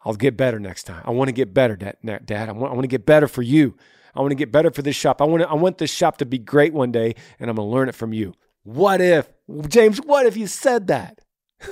I'll 0.03 0.15
get 0.15 0.35
better 0.35 0.59
next 0.59 0.83
time. 0.85 1.03
I 1.05 1.11
want 1.11 1.27
to 1.27 1.31
get 1.33 1.53
better, 1.53 1.75
Dad. 1.75 1.97
Dad. 2.03 2.49
I 2.49 2.53
want, 2.53 2.71
I 2.71 2.73
want 2.73 2.83
to 2.83 2.87
get 2.87 3.05
better 3.05 3.27
for 3.27 3.43
you. 3.43 3.77
I 4.15 4.21
want 4.21 4.31
to 4.31 4.35
get 4.35 4.51
better 4.51 4.71
for 4.71 4.81
this 4.81 4.95
shop. 4.95 5.21
I 5.21 5.25
want 5.25 5.43
to, 5.43 5.49
I 5.49 5.53
want 5.53 5.77
this 5.77 5.91
shop 5.91 6.17
to 6.17 6.25
be 6.25 6.39
great 6.39 6.73
one 6.73 6.91
day, 6.91 7.13
and 7.39 7.51
I'm 7.51 7.55
going 7.55 7.67
to 7.67 7.71
learn 7.71 7.89
it 7.89 7.95
from 7.95 8.11
you. 8.11 8.33
What 8.65 8.99
if, 8.99 9.29
James, 9.67 9.99
what 9.99 10.25
if 10.25 10.35
you 10.35 10.47
said 10.47 10.87
that? 10.87 11.19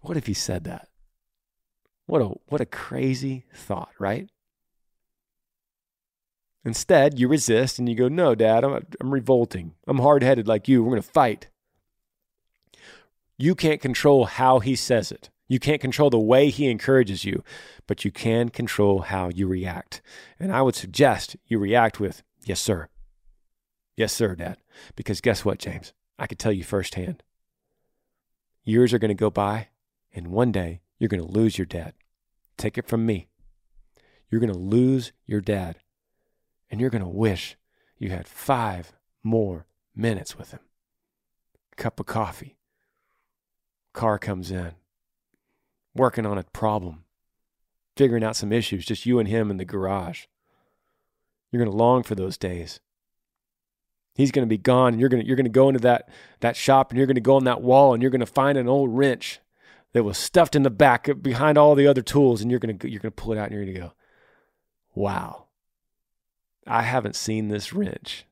what 0.00 0.16
if 0.16 0.28
you 0.28 0.34
said 0.34 0.64
that? 0.64 0.88
What 2.06 2.20
a 2.20 2.32
what 2.48 2.60
a 2.60 2.66
crazy 2.66 3.44
thought, 3.54 3.92
right? 4.00 4.28
Instead, 6.64 7.18
you 7.18 7.28
resist 7.28 7.78
and 7.78 7.88
you 7.88 7.94
go, 7.94 8.08
"No, 8.08 8.34
dad, 8.34 8.64
I'm 8.64 8.84
I'm 9.00 9.14
revolting. 9.14 9.74
I'm 9.86 10.00
hard-headed 10.00 10.48
like 10.48 10.66
you. 10.66 10.82
We're 10.82 10.90
going 10.90 11.02
to 11.02 11.08
fight." 11.08 11.48
You 13.38 13.54
can't 13.54 13.80
control 13.80 14.24
how 14.24 14.58
he 14.58 14.74
says 14.74 15.12
it. 15.12 15.30
You 15.46 15.60
can't 15.60 15.80
control 15.80 16.10
the 16.10 16.18
way 16.18 16.50
he 16.50 16.68
encourages 16.68 17.24
you, 17.24 17.44
but 17.86 18.04
you 18.04 18.10
can 18.10 18.48
control 18.48 19.02
how 19.02 19.28
you 19.28 19.46
react. 19.46 20.02
And 20.40 20.52
I 20.52 20.62
would 20.62 20.74
suggest 20.74 21.36
you 21.46 21.58
react 21.58 22.00
with, 22.00 22.22
Yes, 22.44 22.60
sir. 22.60 22.88
Yes, 23.96 24.12
sir, 24.12 24.34
Dad. 24.34 24.58
Because 24.96 25.20
guess 25.20 25.44
what, 25.44 25.58
James? 25.58 25.92
I 26.18 26.26
can 26.26 26.38
tell 26.38 26.52
you 26.52 26.64
firsthand. 26.64 27.22
Years 28.64 28.92
are 28.92 28.98
going 28.98 29.10
to 29.10 29.14
go 29.14 29.30
by, 29.30 29.68
and 30.12 30.28
one 30.28 30.52
day 30.52 30.80
you're 30.98 31.08
going 31.08 31.24
to 31.24 31.32
lose 31.32 31.58
your 31.58 31.66
dad. 31.66 31.94
Take 32.56 32.78
it 32.78 32.88
from 32.88 33.04
me. 33.04 33.28
You're 34.30 34.40
going 34.40 34.52
to 34.52 34.58
lose 34.58 35.12
your 35.26 35.40
dad, 35.40 35.76
and 36.70 36.80
you're 36.80 36.90
going 36.90 37.04
to 37.04 37.08
wish 37.08 37.56
you 37.98 38.10
had 38.10 38.26
five 38.26 38.92
more 39.22 39.66
minutes 39.94 40.36
with 40.36 40.50
him. 40.50 40.60
Cup 41.76 42.00
of 42.00 42.06
coffee. 42.06 42.56
Car 43.92 44.18
comes 44.18 44.50
in. 44.50 44.72
Working 45.94 46.26
on 46.26 46.38
a 46.38 46.42
problem. 46.42 47.04
Figuring 47.96 48.24
out 48.24 48.36
some 48.36 48.52
issues, 48.52 48.86
just 48.86 49.06
you 49.06 49.18
and 49.18 49.28
him 49.28 49.50
in 49.50 49.56
the 49.56 49.64
garage. 49.64 50.24
You're 51.50 51.62
going 51.62 51.70
to 51.70 51.76
long 51.76 52.02
for 52.02 52.16
those 52.16 52.36
days. 52.36 52.80
He's 54.14 54.30
going 54.30 54.46
to 54.46 54.48
be 54.48 54.58
gone, 54.58 54.92
and 54.92 55.00
you're 55.00 55.08
going 55.08 55.22
to 55.22 55.26
you're 55.26 55.36
going 55.36 55.44
to 55.44 55.50
go 55.50 55.68
into 55.68 55.80
that 55.80 56.08
that 56.40 56.56
shop, 56.56 56.90
and 56.90 56.98
you're 56.98 57.06
going 57.06 57.16
to 57.16 57.20
go 57.20 57.36
on 57.36 57.44
that 57.44 57.62
wall, 57.62 57.92
and 57.92 58.02
you're 58.02 58.10
going 58.10 58.20
to 58.20 58.26
find 58.26 58.56
an 58.56 58.68
old 58.68 58.96
wrench 58.96 59.40
that 59.92 60.04
was 60.04 60.16
stuffed 60.16 60.54
in 60.54 60.62
the 60.62 60.70
back 60.70 61.08
behind 61.20 61.58
all 61.58 61.74
the 61.74 61.86
other 61.86 62.02
tools, 62.02 62.40
and 62.40 62.50
you're 62.50 62.60
going 62.60 62.78
to 62.78 62.88
you're 62.88 63.00
going 63.00 63.12
to 63.12 63.22
pull 63.22 63.32
it 63.32 63.38
out, 63.38 63.50
and 63.50 63.54
you're 63.54 63.64
going 63.64 63.74
to 63.74 63.80
go, 63.80 63.92
"Wow, 64.94 65.46
I 66.66 66.82
haven't 66.82 67.16
seen 67.16 67.48
this 67.48 67.72
wrench 67.72 68.24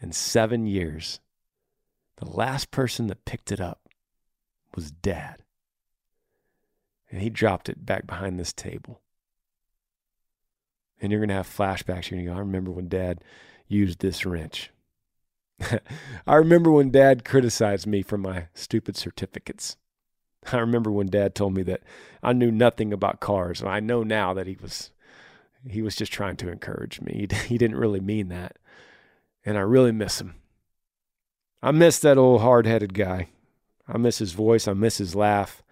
in 0.00 0.12
seven 0.12 0.66
years. 0.66 1.20
The 2.16 2.28
last 2.28 2.70
person 2.70 3.06
that 3.06 3.24
picked 3.24 3.50
it 3.50 3.60
up 3.60 3.88
was 4.74 4.90
Dad, 4.90 5.42
and 7.10 7.22
he 7.22 7.30
dropped 7.30 7.70
it 7.70 7.86
back 7.86 8.06
behind 8.06 8.38
this 8.38 8.52
table." 8.52 9.00
And 11.00 11.12
you're 11.12 11.20
going 11.20 11.28
to 11.28 11.34
have 11.34 11.46
flashbacks. 11.46 12.10
You're 12.10 12.18
going 12.18 12.26
to 12.26 12.32
go, 12.32 12.36
I 12.36 12.40
remember 12.40 12.72
when 12.72 12.88
dad 12.88 13.22
used 13.68 14.00
this 14.00 14.26
wrench. 14.26 14.72
I 16.26 16.34
remember 16.36 16.70
when 16.70 16.90
dad 16.90 17.24
criticized 17.24 17.86
me 17.86 18.02
for 18.02 18.18
my 18.18 18.46
stupid 18.54 18.96
certificates. 18.96 19.76
I 20.52 20.58
remember 20.58 20.90
when 20.90 21.08
dad 21.08 21.34
told 21.34 21.54
me 21.54 21.62
that 21.64 21.82
I 22.22 22.32
knew 22.32 22.50
nothing 22.50 22.92
about 22.92 23.20
cars. 23.20 23.60
And 23.60 23.68
I 23.68 23.80
know 23.80 24.02
now 24.02 24.32
that 24.34 24.46
he 24.46 24.56
was 24.60 24.90
he 25.66 25.82
was 25.82 25.96
just 25.96 26.12
trying 26.12 26.36
to 26.36 26.50
encourage 26.50 27.00
me. 27.00 27.26
He, 27.28 27.36
he 27.46 27.58
didn't 27.58 27.78
really 27.78 28.00
mean 28.00 28.28
that. 28.28 28.56
And 29.44 29.56
I 29.58 29.62
really 29.62 29.92
miss 29.92 30.20
him. 30.20 30.36
I 31.62 31.72
miss 31.72 31.98
that 32.00 32.18
old 32.18 32.40
hard-headed 32.40 32.94
guy. 32.94 33.30
I 33.88 33.98
miss 33.98 34.18
his 34.18 34.32
voice, 34.32 34.68
I 34.68 34.74
miss 34.74 34.98
his 34.98 35.14
laugh. 35.14 35.62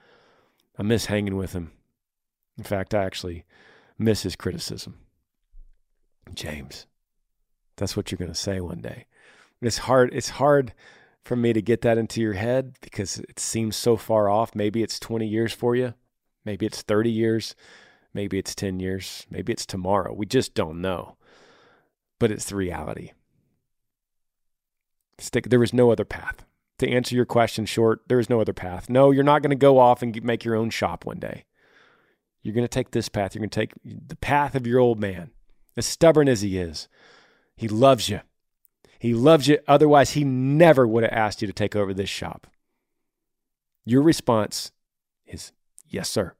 I 0.78 0.82
miss 0.82 1.06
hanging 1.06 1.36
with 1.36 1.52
him. 1.52 1.72
In 2.58 2.64
fact, 2.64 2.94
I 2.94 3.04
actually 3.04 3.44
miss 3.98 4.22
his 4.22 4.36
criticism. 4.36 4.98
James, 6.34 6.86
that's 7.76 7.96
what 7.96 8.10
you're 8.10 8.18
going 8.18 8.32
to 8.32 8.34
say 8.34 8.60
one 8.60 8.80
day. 8.80 9.06
It's 9.62 9.78
hard. 9.78 10.10
It's 10.12 10.30
hard 10.30 10.74
for 11.24 11.36
me 11.36 11.52
to 11.52 11.62
get 11.62 11.80
that 11.82 11.98
into 11.98 12.20
your 12.20 12.34
head 12.34 12.76
because 12.80 13.18
it 13.18 13.38
seems 13.38 13.76
so 13.76 13.96
far 13.96 14.28
off. 14.28 14.54
Maybe 14.54 14.82
it's 14.82 15.00
20 15.00 15.26
years 15.26 15.52
for 15.52 15.74
you. 15.74 15.94
Maybe 16.44 16.66
it's 16.66 16.82
30 16.82 17.10
years. 17.10 17.54
Maybe 18.14 18.38
it's 18.38 18.54
10 18.54 18.80
years. 18.80 19.26
Maybe 19.30 19.52
it's 19.52 19.66
tomorrow. 19.66 20.14
We 20.14 20.26
just 20.26 20.54
don't 20.54 20.80
know. 20.80 21.16
But 22.18 22.30
it's 22.30 22.46
the 22.46 22.56
reality. 22.56 23.12
Stick, 25.18 25.48
there 25.48 25.62
is 25.62 25.72
no 25.72 25.90
other 25.90 26.04
path. 26.04 26.44
To 26.78 26.88
answer 26.88 27.14
your 27.14 27.24
question 27.24 27.64
short, 27.64 28.02
there 28.08 28.20
is 28.20 28.30
no 28.30 28.40
other 28.40 28.52
path. 28.52 28.88
No, 28.90 29.10
you're 29.10 29.24
not 29.24 29.42
going 29.42 29.50
to 29.50 29.56
go 29.56 29.78
off 29.78 30.02
and 30.02 30.22
make 30.22 30.44
your 30.44 30.54
own 30.54 30.70
shop 30.70 31.04
one 31.04 31.18
day. 31.18 31.44
You're 32.42 32.54
going 32.54 32.64
to 32.64 32.68
take 32.68 32.90
this 32.90 33.08
path. 33.08 33.34
You're 33.34 33.40
going 33.40 33.50
to 33.50 33.60
take 33.60 33.72
the 33.84 34.16
path 34.16 34.54
of 34.54 34.66
your 34.66 34.78
old 34.78 35.00
man, 35.00 35.30
as 35.76 35.86
stubborn 35.86 36.28
as 36.28 36.42
he 36.42 36.58
is. 36.58 36.86
He 37.56 37.66
loves 37.66 38.08
you. 38.08 38.20
He 38.98 39.14
loves 39.14 39.48
you. 39.48 39.58
Otherwise, 39.68 40.12
he 40.12 40.24
never 40.24 40.86
would 40.86 41.02
have 41.02 41.12
asked 41.12 41.42
you 41.42 41.46
to 41.46 41.52
take 41.52 41.76
over 41.76 41.92
this 41.92 42.08
shop. 42.08 42.46
Your 43.84 44.02
response 44.02 44.72
is 45.26 45.52
yes, 45.88 46.08
sir. 46.08 46.34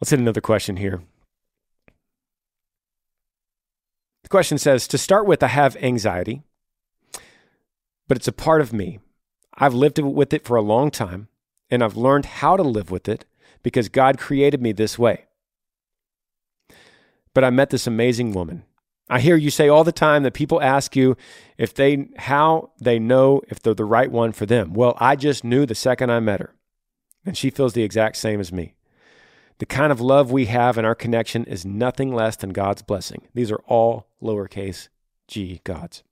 Let's 0.00 0.10
hit 0.10 0.18
another 0.18 0.40
question 0.40 0.76
here. 0.76 1.02
The 4.22 4.28
question 4.28 4.58
says 4.58 4.88
To 4.88 4.98
start 4.98 5.26
with, 5.26 5.42
I 5.42 5.48
have 5.48 5.76
anxiety, 5.76 6.42
but 8.08 8.16
it's 8.16 8.28
a 8.28 8.32
part 8.32 8.60
of 8.62 8.72
me. 8.72 8.98
I've 9.54 9.74
lived 9.74 9.98
with 9.98 10.32
it 10.32 10.46
for 10.46 10.56
a 10.56 10.62
long 10.62 10.90
time, 10.90 11.28
and 11.70 11.84
I've 11.84 11.96
learned 11.96 12.24
how 12.24 12.56
to 12.56 12.62
live 12.62 12.90
with 12.90 13.08
it 13.08 13.26
because 13.62 13.90
God 13.90 14.18
created 14.18 14.62
me 14.62 14.72
this 14.72 14.98
way 14.98 15.26
but 17.34 17.44
I 17.44 17.50
met 17.50 17.70
this 17.70 17.86
amazing 17.86 18.32
woman. 18.32 18.64
I 19.08 19.18
hear 19.18 19.36
you 19.36 19.50
say 19.50 19.68
all 19.68 19.82
the 19.82 19.92
time 19.92 20.22
that 20.22 20.34
people 20.34 20.62
ask 20.62 20.94
you 20.94 21.16
if 21.58 21.74
they 21.74 22.08
how 22.16 22.70
they 22.80 23.00
know 23.00 23.42
if 23.48 23.60
they're 23.60 23.74
the 23.74 23.84
right 23.84 24.10
one 24.10 24.30
for 24.30 24.46
them. 24.46 24.72
Well, 24.72 24.96
I 24.98 25.16
just 25.16 25.42
knew 25.42 25.66
the 25.66 25.74
second 25.74 26.10
I 26.10 26.20
met 26.20 26.40
her. 26.40 26.54
And 27.26 27.36
she 27.36 27.50
feels 27.50 27.74
the 27.74 27.82
exact 27.82 28.16
same 28.16 28.40
as 28.40 28.52
me. 28.52 28.74
The 29.58 29.66
kind 29.66 29.92
of 29.92 30.00
love 30.00 30.30
we 30.30 30.46
have 30.46 30.78
in 30.78 30.84
our 30.84 30.94
connection 30.94 31.44
is 31.44 31.66
nothing 31.66 32.14
less 32.14 32.36
than 32.36 32.50
God's 32.50 32.82
blessing. 32.82 33.22
These 33.34 33.50
are 33.50 33.60
all 33.66 34.06
lowercase 34.22 34.88
g 35.28 35.60
gods. 35.64 36.02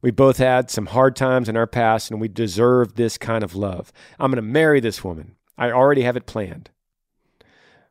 We 0.00 0.10
both 0.10 0.38
had 0.38 0.70
some 0.70 0.86
hard 0.86 1.16
times 1.16 1.48
in 1.48 1.56
our 1.56 1.66
past 1.66 2.10
and 2.10 2.20
we 2.20 2.28
deserve 2.28 2.94
this 2.94 3.18
kind 3.18 3.44
of 3.44 3.54
love. 3.54 3.92
I'm 4.18 4.30
going 4.30 4.36
to 4.36 4.42
marry 4.42 4.80
this 4.80 5.04
woman. 5.04 5.36
I 5.56 5.70
already 5.70 6.02
have 6.02 6.16
it 6.16 6.26
planned 6.26 6.70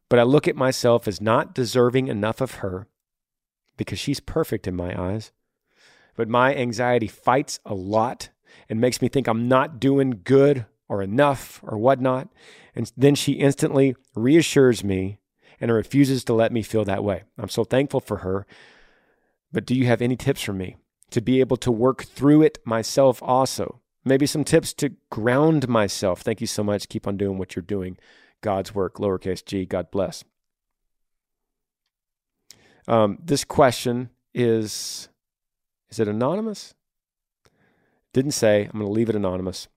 but 0.10 0.20
I 0.20 0.24
look 0.24 0.47
at 0.47 0.55
myself 0.55 1.08
as 1.08 1.22
not 1.22 1.53
deserving 1.53 2.08
enough 2.08 2.41
of 2.41 2.55
her 2.55 2.88
because 3.76 3.99
she's 3.99 4.20
perfect 4.20 4.68
in 4.68 4.76
my 4.76 4.99
eyes. 4.99 5.32
But 6.16 6.28
my 6.28 6.55
anxiety 6.55 7.08
fights 7.08 7.60
a 7.66 7.76
lot 7.76 8.30
and 8.70 8.82
makes 8.82 9.01
me 9.01 9.08
think 9.08 9.28
I'm 9.28 9.47
not 9.47 9.80
doing 9.80 10.22
good 10.24 10.66
or 10.89 11.01
enough 11.01 11.62
or 11.64 11.78
whatnot. 11.78 12.30
And 12.76 12.91
then 12.97 13.16
she 13.16 13.34
instantly 13.34 13.95
reassures 14.16 14.84
me 14.84 15.20
and 15.60 15.72
refuses 15.72 16.24
to 16.26 16.34
let 16.34 16.51
me 16.51 16.62
feel 16.62 16.86
that 16.86 17.03
way. 17.03 17.24
I'm 17.38 17.49
so 17.49 17.64
thankful 17.64 17.99
for 17.99 18.18
her. 18.18 18.45
But 19.51 19.66
do 19.66 19.76
you 19.76 19.86
have 19.86 20.01
any 20.01 20.16
tips 20.16 20.41
for 20.41 20.53
me 20.53 20.78
to 21.12 21.22
be 21.22 21.39
able 21.39 21.58
to 21.58 21.72
work 21.72 22.03
through 22.03 22.43
it 22.43 22.60
myself 22.66 23.22
also? 23.22 23.82
Maybe 24.03 24.26
some 24.26 24.43
tips 24.43 24.74
to 24.76 24.95
ground 25.10 25.68
myself. 25.68 26.22
Thank 26.22 26.41
you 26.41 26.47
so 26.47 26.64
much. 26.64 26.89
Keep 26.89 27.08
on 27.08 27.18
doing 27.18 27.38
what 27.38 27.55
you're 27.55 27.64
doing. 27.64 27.97
God's 28.48 28.74
work, 28.74 28.93
lowercase 28.95 29.43
g, 29.43 29.66
God 29.66 29.91
bless. 29.91 30.24
Um, 32.88 33.18
this 33.22 33.43
question 33.43 34.10
is 34.34 35.10
is 35.89 36.00
it 36.00 36.08
anonymous? 36.08 36.74
Didn't 38.14 38.32
say. 38.32 38.64
I'm 38.64 38.80
going 38.80 38.86
to 38.86 38.91
leave 38.91 39.10
it 39.10 39.18
anonymous. 39.18 39.68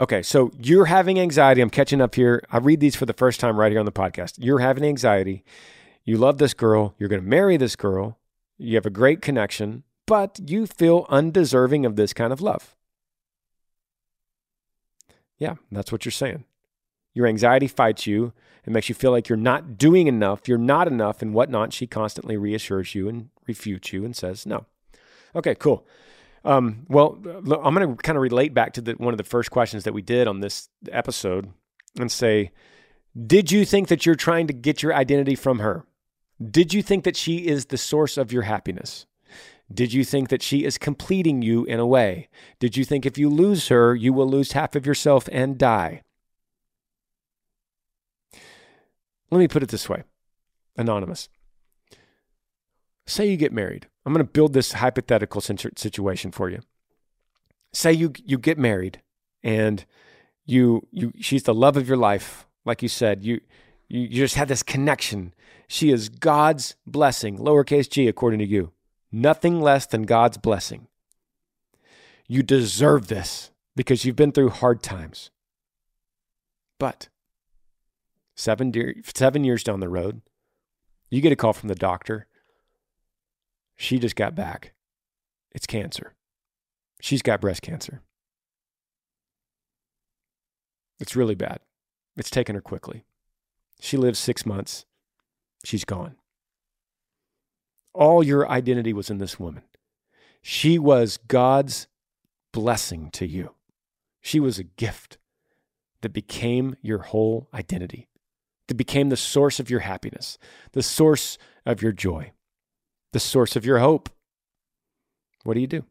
Okay, 0.00 0.22
so 0.22 0.50
you're 0.58 0.86
having 0.86 1.20
anxiety. 1.20 1.60
I'm 1.60 1.68
catching 1.68 2.00
up 2.00 2.14
here. 2.14 2.42
I 2.50 2.56
read 2.56 2.80
these 2.80 2.96
for 2.96 3.04
the 3.04 3.12
first 3.12 3.38
time 3.38 3.60
right 3.60 3.70
here 3.70 3.80
on 3.80 3.84
the 3.84 3.92
podcast. 3.92 4.36
You're 4.38 4.60
having 4.60 4.82
anxiety. 4.82 5.44
You 6.04 6.16
love 6.16 6.38
this 6.38 6.54
girl. 6.54 6.94
You're 6.98 7.10
going 7.10 7.22
to 7.22 7.28
marry 7.28 7.58
this 7.58 7.76
girl. 7.76 8.18
You 8.56 8.76
have 8.76 8.86
a 8.86 8.90
great 8.90 9.20
connection, 9.20 9.82
but 10.06 10.40
you 10.42 10.66
feel 10.66 11.04
undeserving 11.10 11.84
of 11.84 11.96
this 11.96 12.14
kind 12.14 12.32
of 12.32 12.40
love. 12.40 12.73
Yeah, 15.38 15.54
that's 15.70 15.92
what 15.92 16.04
you're 16.04 16.12
saying. 16.12 16.44
Your 17.12 17.26
anxiety 17.26 17.68
fights 17.68 18.06
you 18.06 18.32
and 18.64 18.74
makes 18.74 18.88
you 18.88 18.94
feel 18.94 19.10
like 19.10 19.28
you're 19.28 19.36
not 19.36 19.76
doing 19.78 20.06
enough, 20.06 20.48
you're 20.48 20.58
not 20.58 20.88
enough, 20.88 21.22
and 21.22 21.34
whatnot. 21.34 21.72
She 21.72 21.86
constantly 21.86 22.36
reassures 22.36 22.94
you 22.94 23.08
and 23.08 23.30
refutes 23.46 23.92
you 23.92 24.04
and 24.04 24.16
says 24.16 24.46
no. 24.46 24.66
Okay, 25.36 25.54
cool. 25.54 25.86
Um, 26.44 26.84
well, 26.88 27.18
I'm 27.24 27.74
going 27.74 27.88
to 27.88 28.02
kind 28.02 28.16
of 28.16 28.22
relate 28.22 28.52
back 28.52 28.74
to 28.74 28.80
the, 28.80 28.92
one 28.92 29.14
of 29.14 29.18
the 29.18 29.24
first 29.24 29.50
questions 29.50 29.84
that 29.84 29.94
we 29.94 30.02
did 30.02 30.28
on 30.28 30.40
this 30.40 30.68
episode 30.92 31.50
and 31.98 32.12
say, 32.12 32.52
Did 33.26 33.50
you 33.50 33.64
think 33.64 33.88
that 33.88 34.04
you're 34.04 34.14
trying 34.14 34.46
to 34.48 34.52
get 34.52 34.82
your 34.82 34.94
identity 34.94 35.34
from 35.34 35.60
her? 35.60 35.86
Did 36.50 36.74
you 36.74 36.82
think 36.82 37.04
that 37.04 37.16
she 37.16 37.46
is 37.46 37.66
the 37.66 37.78
source 37.78 38.18
of 38.18 38.32
your 38.32 38.42
happiness? 38.42 39.06
Did 39.74 39.92
you 39.92 40.04
think 40.04 40.28
that 40.28 40.42
she 40.42 40.64
is 40.64 40.78
completing 40.78 41.42
you 41.42 41.64
in 41.64 41.80
a 41.80 41.86
way? 41.86 42.28
Did 42.60 42.76
you 42.76 42.84
think 42.84 43.04
if 43.04 43.18
you 43.18 43.28
lose 43.28 43.68
her, 43.68 43.94
you 43.94 44.12
will 44.12 44.28
lose 44.28 44.52
half 44.52 44.76
of 44.76 44.86
yourself 44.86 45.28
and 45.32 45.58
die? 45.58 46.02
Let 49.30 49.38
me 49.38 49.48
put 49.48 49.64
it 49.64 49.68
this 49.70 49.88
way 49.88 50.04
Anonymous. 50.76 51.28
Say 53.06 53.28
you 53.28 53.36
get 53.36 53.52
married. 53.52 53.88
I'm 54.06 54.12
going 54.12 54.24
to 54.24 54.32
build 54.32 54.52
this 54.52 54.72
hypothetical 54.72 55.40
situation 55.40 56.30
for 56.30 56.48
you. 56.48 56.60
Say 57.72 57.92
you, 57.92 58.12
you 58.24 58.38
get 58.38 58.58
married 58.58 59.02
and 59.42 59.84
you, 60.46 60.86
you, 60.90 61.12
she's 61.20 61.42
the 61.42 61.54
love 61.54 61.76
of 61.76 61.88
your 61.88 61.96
life. 61.96 62.46
Like 62.64 62.82
you 62.82 62.88
said, 62.88 63.24
you, 63.24 63.40
you 63.88 64.08
just 64.08 64.36
had 64.36 64.48
this 64.48 64.62
connection. 64.62 65.34
She 65.66 65.90
is 65.90 66.08
God's 66.08 66.76
blessing, 66.86 67.38
lowercase 67.38 67.90
g, 67.90 68.08
according 68.08 68.38
to 68.38 68.46
you. 68.46 68.73
Nothing 69.14 69.60
less 69.60 69.86
than 69.86 70.02
God's 70.02 70.36
blessing. 70.36 70.88
You 72.26 72.42
deserve 72.42 73.06
this 73.06 73.50
because 73.76 74.04
you've 74.04 74.16
been 74.16 74.32
through 74.32 74.50
hard 74.50 74.82
times. 74.82 75.30
But 76.78 77.08
seven, 78.34 78.70
de- 78.70 79.02
seven 79.14 79.44
years 79.44 79.62
down 79.62 79.80
the 79.80 79.88
road, 79.88 80.22
you 81.10 81.20
get 81.20 81.32
a 81.32 81.36
call 81.36 81.52
from 81.52 81.68
the 81.68 81.74
doctor. 81.74 82.26
She 83.76 83.98
just 83.98 84.16
got 84.16 84.34
back. 84.34 84.72
It's 85.52 85.66
cancer. 85.66 86.14
She's 87.00 87.22
got 87.22 87.40
breast 87.40 87.62
cancer. 87.62 88.02
It's 90.98 91.14
really 91.14 91.34
bad. 91.34 91.60
It's 92.16 92.30
taken 92.30 92.54
her 92.54 92.60
quickly. 92.60 93.04
She 93.80 93.96
lives 93.96 94.18
six 94.18 94.46
months. 94.46 94.86
She's 95.64 95.84
gone. 95.84 96.16
All 97.94 98.22
your 98.22 98.48
identity 98.50 98.92
was 98.92 99.08
in 99.08 99.18
this 99.18 99.38
woman. 99.38 99.62
She 100.42 100.78
was 100.78 101.18
God's 101.28 101.86
blessing 102.52 103.10
to 103.12 103.26
you. 103.26 103.54
She 104.20 104.40
was 104.40 104.58
a 104.58 104.64
gift 104.64 105.18
that 106.02 106.12
became 106.12 106.76
your 106.82 106.98
whole 106.98 107.48
identity, 107.54 108.08
that 108.68 108.74
became 108.74 109.08
the 109.08 109.16
source 109.16 109.58
of 109.58 109.70
your 109.70 109.80
happiness, 109.80 110.38
the 110.72 110.82
source 110.82 111.38
of 111.64 111.80
your 111.80 111.92
joy, 111.92 112.32
the 113.12 113.20
source 113.20 113.56
of 113.56 113.64
your 113.64 113.78
hope. 113.78 114.10
What 115.44 115.54
do 115.54 115.60
you 115.60 115.66
do? 115.66 115.84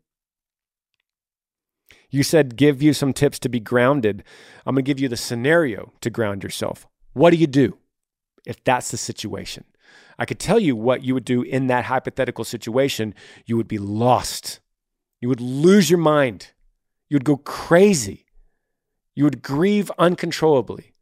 You 2.09 2.21
said 2.21 2.55
give 2.55 2.81
you 2.81 2.93
some 2.93 3.13
tips 3.13 3.39
to 3.39 3.49
be 3.49 3.59
grounded. 3.59 4.23
I'm 4.65 4.75
going 4.75 4.85
to 4.85 4.87
give 4.87 4.99
you 4.99 5.09
the 5.09 5.17
scenario 5.17 5.93
to 6.01 6.11
ground 6.11 6.43
yourself. 6.43 6.85
What 7.13 7.31
do 7.31 7.37
you 7.37 7.47
do 7.47 7.77
if 8.45 8.63
that's 8.63 8.91
the 8.91 8.97
situation? 8.97 9.63
I 10.17 10.25
could 10.25 10.39
tell 10.39 10.59
you 10.59 10.75
what 10.75 11.03
you 11.03 11.13
would 11.13 11.25
do 11.25 11.41
in 11.41 11.67
that 11.67 11.85
hypothetical 11.85 12.43
situation. 12.43 13.13
You 13.45 13.57
would 13.57 13.67
be 13.67 13.77
lost. 13.77 14.59
You 15.21 15.29
would 15.29 15.41
lose 15.41 15.89
your 15.89 15.99
mind. 15.99 16.51
You 17.09 17.15
would 17.15 17.25
go 17.25 17.37
crazy. 17.37 18.25
You 19.15 19.23
would 19.23 19.41
grieve 19.41 19.91
uncontrollably. 19.97 20.93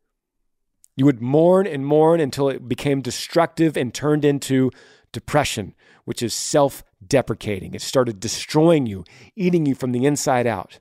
You 0.95 1.05
would 1.05 1.21
mourn 1.21 1.65
and 1.65 1.85
mourn 1.85 2.19
until 2.19 2.49
it 2.49 2.67
became 2.67 3.01
destructive 3.01 3.77
and 3.77 3.93
turned 3.93 4.25
into 4.25 4.71
depression, 5.11 5.73
which 6.05 6.21
is 6.21 6.33
self 6.33 6.83
deprecating. 7.05 7.73
It 7.73 7.81
started 7.81 8.19
destroying 8.19 8.85
you, 8.85 9.03
eating 9.35 9.65
you 9.65 9.75
from 9.75 9.91
the 9.91 10.05
inside 10.05 10.47
out. 10.47 10.79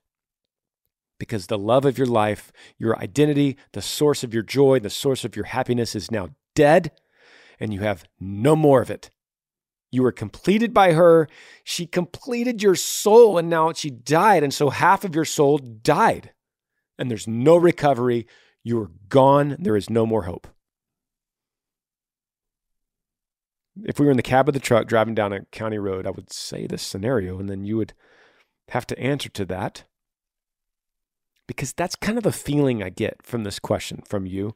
Because 1.18 1.46
the 1.46 1.58
love 1.58 1.84
of 1.84 1.98
your 1.98 2.06
life, 2.06 2.50
your 2.78 2.98
identity, 2.98 3.56
the 3.72 3.82
source 3.82 4.24
of 4.24 4.32
your 4.32 4.42
joy, 4.42 4.80
the 4.80 4.90
source 4.90 5.24
of 5.24 5.36
your 5.36 5.44
happiness 5.46 5.94
is 5.94 6.10
now 6.10 6.30
dead, 6.54 6.92
and 7.60 7.72
you 7.74 7.80
have 7.80 8.04
no 8.18 8.56
more 8.56 8.80
of 8.80 8.90
it. 8.90 9.10
You 9.92 10.02
were 10.02 10.12
completed 10.12 10.72
by 10.72 10.92
her. 10.92 11.28
She 11.64 11.86
completed 11.86 12.62
your 12.62 12.76
soul, 12.76 13.38
and 13.38 13.50
now 13.50 13.72
she 13.72 13.90
died. 13.90 14.42
And 14.42 14.54
so 14.54 14.70
half 14.70 15.04
of 15.04 15.14
your 15.14 15.24
soul 15.24 15.58
died. 15.58 16.32
And 16.98 17.10
there's 17.10 17.28
no 17.28 17.56
recovery. 17.56 18.26
You 18.62 18.80
are 18.80 18.90
gone. 19.08 19.56
There 19.58 19.76
is 19.76 19.90
no 19.90 20.06
more 20.06 20.22
hope. 20.22 20.46
If 23.84 23.98
we 23.98 24.04
were 24.04 24.10
in 24.10 24.16
the 24.16 24.22
cab 24.22 24.48
of 24.48 24.54
the 24.54 24.60
truck 24.60 24.86
driving 24.86 25.14
down 25.14 25.32
a 25.32 25.44
county 25.46 25.78
road, 25.78 26.06
I 26.06 26.10
would 26.10 26.32
say 26.32 26.66
this 26.66 26.82
scenario, 26.82 27.38
and 27.38 27.48
then 27.48 27.64
you 27.64 27.76
would 27.76 27.94
have 28.68 28.86
to 28.88 28.98
answer 28.98 29.28
to 29.30 29.44
that. 29.46 29.84
Because 31.48 31.72
that's 31.72 31.96
kind 31.96 32.16
of 32.16 32.22
the 32.22 32.32
feeling 32.32 32.82
I 32.82 32.90
get 32.90 33.22
from 33.22 33.42
this 33.42 33.58
question 33.58 34.02
from 34.06 34.26
you 34.26 34.54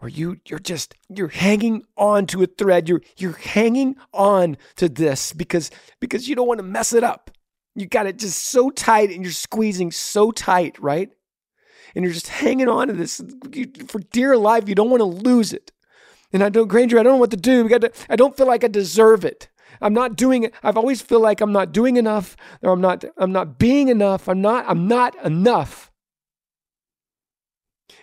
where 0.00 0.08
you 0.08 0.38
you're 0.46 0.58
just 0.58 0.94
you're 1.08 1.28
hanging 1.28 1.84
on 1.96 2.26
to 2.26 2.42
a 2.42 2.46
thread. 2.46 2.88
You're 2.88 3.02
you're 3.16 3.36
hanging 3.36 3.96
on 4.12 4.56
to 4.76 4.88
this 4.88 5.32
because 5.32 5.70
because 6.00 6.28
you 6.28 6.34
don't 6.34 6.48
want 6.48 6.58
to 6.58 6.64
mess 6.64 6.92
it 6.92 7.04
up. 7.04 7.30
You 7.74 7.86
got 7.86 8.06
it 8.06 8.18
just 8.18 8.46
so 8.46 8.70
tight 8.70 9.10
and 9.10 9.22
you're 9.22 9.32
squeezing 9.32 9.92
so 9.92 10.32
tight 10.32 10.78
right? 10.80 11.10
And 11.94 12.04
you're 12.04 12.14
just 12.14 12.28
hanging 12.28 12.68
on 12.68 12.88
to 12.88 12.94
this. 12.94 13.20
You, 13.52 13.70
for 13.86 13.98
dear 13.98 14.36
life 14.36 14.68
you 14.68 14.74
don't 14.74 14.90
want 14.90 15.00
to 15.00 15.04
lose 15.04 15.52
it. 15.52 15.70
And 16.32 16.42
i 16.42 16.48
don't 16.48 16.68
granger 16.68 16.98
i 16.98 17.02
don't 17.02 17.14
know 17.14 17.18
what 17.18 17.30
to 17.32 17.36
do. 17.36 17.68
To, 17.68 17.92
i 18.08 18.16
don't 18.16 18.36
feel 18.36 18.46
like 18.46 18.64
i 18.64 18.68
deserve 18.68 19.24
it. 19.24 19.48
I'm 19.82 19.94
not 19.94 20.16
doing 20.16 20.42
it. 20.44 20.54
I've 20.62 20.78
always 20.78 21.02
feel 21.02 21.20
like 21.20 21.42
i'm 21.42 21.52
not 21.52 21.72
doing 21.72 21.96
enough 21.96 22.36
or 22.62 22.72
i'm 22.72 22.80
not 22.80 23.04
i'm 23.18 23.32
not 23.32 23.58
being 23.58 23.88
enough. 23.88 24.28
I'm 24.28 24.40
not 24.40 24.64
i'm 24.66 24.88
not 24.88 25.14
enough 25.24 25.89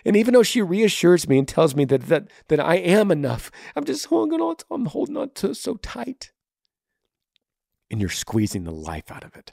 and 0.04 0.16
even 0.16 0.34
though 0.34 0.42
she 0.42 0.62
reassures 0.62 1.28
me 1.28 1.38
and 1.38 1.46
tells 1.46 1.74
me 1.74 1.84
that, 1.86 2.02
that, 2.08 2.28
that 2.48 2.60
I 2.60 2.76
am 2.76 3.10
enough, 3.10 3.50
I'm 3.76 3.84
just 3.84 4.06
holding 4.06 4.40
on, 4.40 4.56
to, 4.56 4.64
I'm 4.70 4.86
holding 4.86 5.16
on 5.16 5.30
to 5.34 5.54
so 5.54 5.74
tight. 5.76 6.32
And 7.90 8.00
you're 8.00 8.10
squeezing 8.10 8.64
the 8.64 8.72
life 8.72 9.10
out 9.10 9.24
of 9.24 9.36
it. 9.36 9.52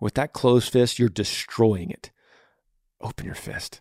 With 0.00 0.14
that 0.14 0.32
closed 0.32 0.72
fist, 0.72 0.98
you're 0.98 1.08
destroying 1.08 1.90
it. 1.90 2.10
Open 3.00 3.26
your 3.26 3.34
fist. 3.34 3.80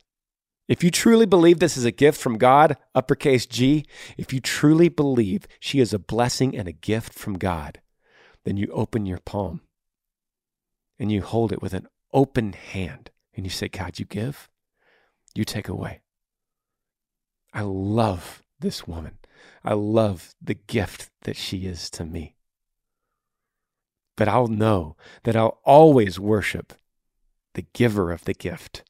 If 0.67 0.83
you 0.83 0.91
truly 0.91 1.25
believe 1.25 1.59
this 1.59 1.75
is 1.75 1.83
a 1.83 1.91
gift 1.91 2.19
from 2.19 2.37
God, 2.37 2.77
uppercase 2.95 3.45
G, 3.45 3.85
if 4.17 4.31
you 4.31 4.39
truly 4.39 4.87
believe 4.87 5.45
she 5.59 5.79
is 5.79 5.93
a 5.93 5.99
blessing 5.99 6.55
and 6.55 6.67
a 6.67 6.71
gift 6.71 7.13
from 7.13 7.37
God, 7.37 7.81
then 8.45 8.55
you 8.55 8.67
open 8.71 9.05
your 9.05 9.19
palm 9.19 9.61
and 10.97 11.11
you 11.11 11.21
hold 11.21 11.51
it 11.51 11.61
with 11.61 11.73
an 11.73 11.87
open 12.13 12.53
hand 12.53 13.11
and 13.35 13.45
you 13.45 13.49
say, 13.49 13.67
God, 13.67 13.99
you 13.99 14.05
give, 14.05 14.49
you 15.33 15.43
take 15.43 15.67
away. 15.67 16.01
I 17.53 17.61
love 17.61 18.43
this 18.59 18.87
woman. 18.87 19.17
I 19.63 19.73
love 19.73 20.33
the 20.41 20.55
gift 20.55 21.09
that 21.21 21.35
she 21.35 21.65
is 21.65 21.89
to 21.91 22.05
me. 22.05 22.35
But 24.15 24.27
I'll 24.27 24.47
know 24.47 24.95
that 25.23 25.35
I'll 25.35 25.59
always 25.63 26.19
worship 26.19 26.73
the 27.53 27.65
giver 27.73 28.11
of 28.11 28.25
the 28.25 28.33
gift 28.33 28.83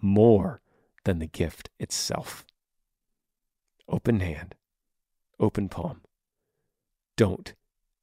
more 0.00 0.60
than 1.04 1.18
the 1.18 1.26
gift 1.26 1.70
itself. 1.78 2.44
Open 3.88 4.20
hand, 4.20 4.54
open 5.38 5.68
palm. 5.68 6.02
Don't 7.16 7.54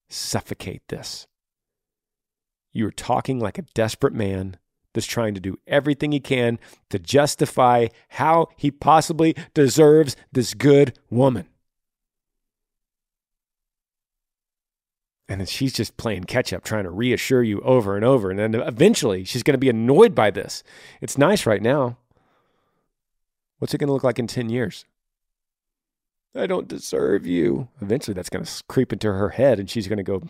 suffocate 0.10 0.88
this. 0.88 1.28
You're 2.72 2.92
talking 2.92 3.40
like 3.40 3.58
a 3.58 3.64
desperate 3.74 4.14
man 4.14 4.58
that's 4.94 5.08
trying 5.08 5.34
to 5.34 5.40
do 5.40 5.58
everything 5.68 6.12
he 6.12 6.20
can 6.20 6.60
to 6.90 7.00
justify 7.00 7.88
how 8.10 8.48
he 8.58 8.72
possibly 8.72 9.36
deserves 9.54 10.16
this 10.32 10.54
good 10.54 10.98
woman. 11.10 11.48
And 15.32 15.40
then 15.40 15.48
she's 15.48 15.72
just 15.72 15.96
playing 15.96 16.26
catch 16.26 16.52
up, 16.52 16.64
trying 16.64 16.84
to 16.84 16.90
reassure 16.90 17.42
you 17.42 17.62
over 17.62 17.96
and 17.96 18.04
over. 18.04 18.32
And 18.32 18.38
then 18.38 18.54
eventually 18.56 19.24
she's 19.24 19.44
going 19.44 19.54
to 19.54 19.58
be 19.58 19.70
annoyed 19.70 20.14
by 20.14 20.30
this. 20.30 20.62
It's 21.00 21.18
nice 21.18 21.46
right 21.46 21.62
now. 21.62 21.98
What's 23.60 23.74
it 23.74 23.78
going 23.78 23.88
to 23.88 23.94
look 23.94 24.04
like 24.04 24.20
in 24.20 24.28
10 24.28 24.50
years? 24.50 24.86
I 26.36 26.48
don't 26.48 26.68
deserve 26.68 27.26
you. 27.26 27.70
Eventually 27.82 28.14
that's 28.14 28.30
going 28.30 28.44
to 28.44 28.64
creep 28.68 28.92
into 28.92 29.08
her 29.08 29.30
head 29.30 29.58
and 29.58 29.70
she's 29.70 29.88
going 29.88 29.98
to 29.98 30.04
go, 30.04 30.22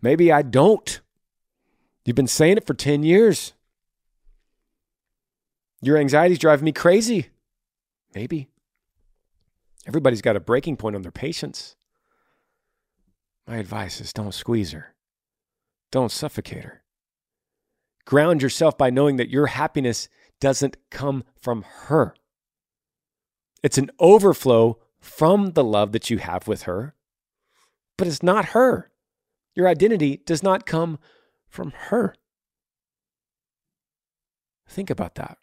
maybe 0.00 0.30
I 0.30 0.42
don't. 0.42 1.00
You've 2.04 2.14
been 2.14 2.26
saying 2.26 2.58
it 2.58 2.66
for 2.66 2.74
10 2.74 3.02
years. 3.02 3.54
Your 5.84 5.98
anxiety's 5.98 6.38
driving 6.38 6.64
me 6.64 6.72
crazy. 6.72 7.28
Maybe. 8.14 8.48
Everybody's 9.86 10.22
got 10.22 10.34
a 10.34 10.40
breaking 10.40 10.78
point 10.78 10.96
on 10.96 11.02
their 11.02 11.12
patience. 11.12 11.76
My 13.46 13.56
advice 13.56 14.00
is 14.00 14.12
don't 14.14 14.32
squeeze 14.32 14.72
her. 14.72 14.94
Don't 15.92 16.10
suffocate 16.10 16.64
her. 16.64 16.82
Ground 18.06 18.40
yourself 18.40 18.78
by 18.78 18.88
knowing 18.88 19.16
that 19.16 19.28
your 19.28 19.48
happiness 19.48 20.08
doesn't 20.40 20.78
come 20.90 21.22
from 21.38 21.64
her. 21.86 22.14
It's 23.62 23.76
an 23.78 23.90
overflow 23.98 24.78
from 25.00 25.52
the 25.52 25.64
love 25.64 25.92
that 25.92 26.08
you 26.08 26.16
have 26.16 26.48
with 26.48 26.62
her, 26.62 26.94
but 27.98 28.06
it's 28.06 28.22
not 28.22 28.46
her. 28.46 28.90
Your 29.54 29.68
identity 29.68 30.22
does 30.24 30.42
not 30.42 30.64
come 30.64 30.98
from 31.46 31.72
her. 31.88 32.14
Think 34.66 34.88
about 34.88 35.16
that. 35.16 35.36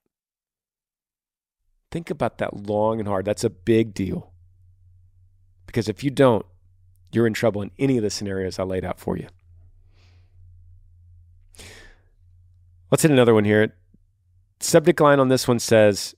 Think 1.92 2.10
about 2.10 2.38
that 2.38 2.66
long 2.66 3.00
and 3.00 3.08
hard. 3.08 3.26
That's 3.26 3.44
a 3.44 3.50
big 3.50 3.94
deal. 3.94 4.32
Because 5.68 5.90
if 5.90 6.04
you 6.04 6.10
don't, 6.10 6.46
you're 7.12 7.28
in 7.28 7.34
trouble 7.34 7.62
in 7.62 7.72
any 7.78 7.98
of 7.98 8.04
the 8.04 8.10
scenarios 8.10 8.58
I 8.58 8.64
laid 8.64 8.86
out 8.86 9.00
for 9.00 9.18
you. 9.18 9.28
Let's 12.90 13.04
hit 13.04 13.12
another 13.12 13.34
one 13.34 13.46
here. 13.46 13.74
Subject 14.60 15.00
line 15.00 15.20
on 15.20 15.28
this 15.28 15.48
one 15.48 15.60
says, 15.60 16.16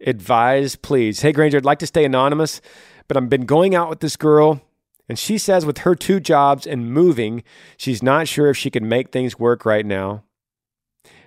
Advise, 0.00 0.76
please. 0.76 1.20
Hey, 1.20 1.32
Granger, 1.32 1.56
I'd 1.56 1.64
like 1.64 1.78
to 1.78 1.86
stay 1.86 2.04
anonymous, 2.04 2.60
but 3.08 3.16
I've 3.16 3.30
been 3.30 3.46
going 3.46 3.74
out 3.74 3.88
with 3.88 4.00
this 4.00 4.16
girl, 4.16 4.60
and 5.08 5.18
she 5.18 5.38
says 5.38 5.64
with 5.64 5.78
her 5.78 5.94
two 5.94 6.20
jobs 6.20 6.66
and 6.66 6.92
moving, 6.92 7.42
she's 7.76 8.02
not 8.02 8.28
sure 8.28 8.50
if 8.50 8.56
she 8.56 8.70
can 8.70 8.88
make 8.88 9.10
things 9.10 9.38
work 9.38 9.64
right 9.64 9.86
now. 9.86 10.24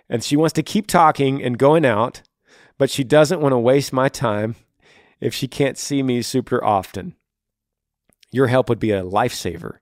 And 0.07 0.24
she 0.24 0.36
wants 0.36 0.53
to 0.53 0.63
keep 0.63 0.88
talking 0.88 1.41
and 1.41 1.57
going 1.57 1.86
out, 1.86 2.22
but 2.80 2.89
she 2.89 3.03
doesn't 3.03 3.41
want 3.41 3.51
to 3.51 3.59
waste 3.59 3.93
my 3.93 4.09
time 4.09 4.55
if 5.21 5.36
she 5.36 5.47
can't 5.47 5.77
see 5.77 6.01
me 6.01 6.23
super 6.23 6.63
often. 6.63 7.13
Your 8.32 8.47
help 8.47 8.69
would 8.69 8.80
be 8.80 8.91
a 8.91 9.03
lifesaver. 9.03 9.80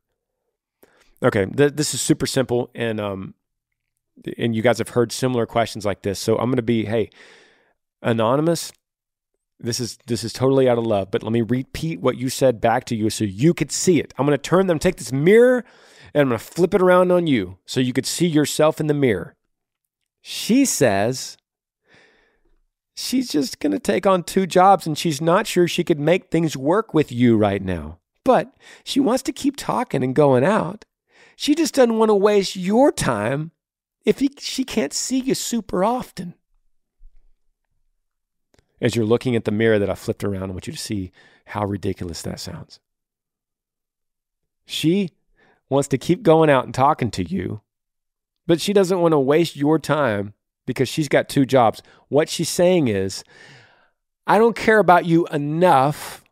Okay, 1.23 1.45
th- 1.45 1.73
this 1.73 1.93
is 1.93 2.01
super 2.01 2.25
simple, 2.25 2.69
and 2.75 2.99
um, 2.99 3.35
and 4.37 4.55
you 4.55 4.61
guys 4.61 4.79
have 4.79 4.89
heard 4.89 5.11
similar 5.11 5.45
questions 5.45 5.85
like 5.85 6.01
this. 6.01 6.19
So 6.19 6.37
I'm 6.37 6.45
going 6.45 6.57
to 6.57 6.61
be, 6.61 6.85
hey, 6.85 7.09
anonymous. 8.01 8.73
This 9.59 9.79
is 9.79 9.97
this 10.05 10.23
is 10.23 10.33
totally 10.33 10.69
out 10.69 10.77
of 10.77 10.85
love, 10.85 11.09
but 11.11 11.23
let 11.23 11.31
me 11.31 11.41
repeat 11.41 11.99
what 11.99 12.17
you 12.17 12.29
said 12.29 12.61
back 12.61 12.85
to 12.85 12.95
you 12.95 13.09
so 13.09 13.23
you 13.23 13.53
could 13.53 13.71
see 13.71 13.99
it. 13.99 14.13
I'm 14.17 14.25
going 14.25 14.37
to 14.37 14.41
turn 14.41 14.67
them, 14.67 14.79
take 14.79 14.97
this 14.97 15.11
mirror, 15.11 15.63
and 16.13 16.21
I'm 16.21 16.29
going 16.29 16.39
to 16.39 16.45
flip 16.45 16.73
it 16.75 16.81
around 16.81 17.11
on 17.11 17.25
you 17.25 17.57
so 17.65 17.79
you 17.79 17.93
could 17.93 18.05
see 18.05 18.27
yourself 18.27 18.79
in 18.79 18.87
the 18.87 18.93
mirror. 18.93 19.35
She 20.21 20.63
says 20.63 21.37
she's 22.97 23.29
just 23.29 23.59
going 23.59 23.71
to 23.71 23.79
take 23.79 24.07
on 24.07 24.23
two 24.23 24.47
jobs 24.47 24.87
and 24.87 24.97
she's 24.97 25.21
not 25.21 25.45
sure 25.45 25.67
she 25.67 25.83
could 25.83 25.99
make 25.99 26.29
things 26.29 26.57
work 26.57 26.93
with 26.93 27.11
you 27.11 27.37
right 27.37 27.61
now. 27.61 27.99
But 28.23 28.53
she 28.83 28.99
wants 28.99 29.23
to 29.23 29.31
keep 29.31 29.55
talking 29.55 30.03
and 30.03 30.15
going 30.15 30.43
out. 30.43 30.83
She 31.35 31.53
just 31.53 31.75
doesn't 31.75 31.97
want 31.97 32.09
to 32.09 32.15
waste 32.15 32.55
your 32.55 32.91
time 32.91 33.51
if 34.03 34.19
he, 34.19 34.31
she 34.39 34.63
can't 34.63 34.93
see 34.93 35.19
you 35.19 35.35
super 35.35 35.83
often. 35.83 36.33
As 38.81 38.95
you're 38.95 39.05
looking 39.05 39.35
at 39.35 39.45
the 39.45 39.51
mirror 39.51 39.79
that 39.79 39.89
I 39.89 39.95
flipped 39.95 40.23
around, 40.23 40.49
I 40.49 40.53
want 40.53 40.67
you 40.67 40.73
to 40.73 40.79
see 40.79 41.11
how 41.45 41.65
ridiculous 41.65 42.23
that 42.23 42.39
sounds. 42.39 42.79
She 44.65 45.11
wants 45.69 45.87
to 45.89 45.97
keep 45.97 46.23
going 46.23 46.49
out 46.49 46.65
and 46.65 46.73
talking 46.73 47.11
to 47.11 47.23
you, 47.23 47.61
but 48.47 48.59
she 48.59 48.73
doesn't 48.73 48.99
want 48.99 49.11
to 49.11 49.19
waste 49.19 49.55
your 49.55 49.77
time 49.77 50.33
because 50.67 50.87
she's 50.87 51.07
got 51.07 51.27
two 51.27 51.47
jobs. 51.47 51.81
What 52.09 52.29
she's 52.29 52.49
saying 52.49 52.89
is, 52.89 53.23
I 54.27 54.37
don't 54.37 54.55
care 54.55 54.77
about 54.77 55.05
you 55.05 55.25
enough 55.27 56.23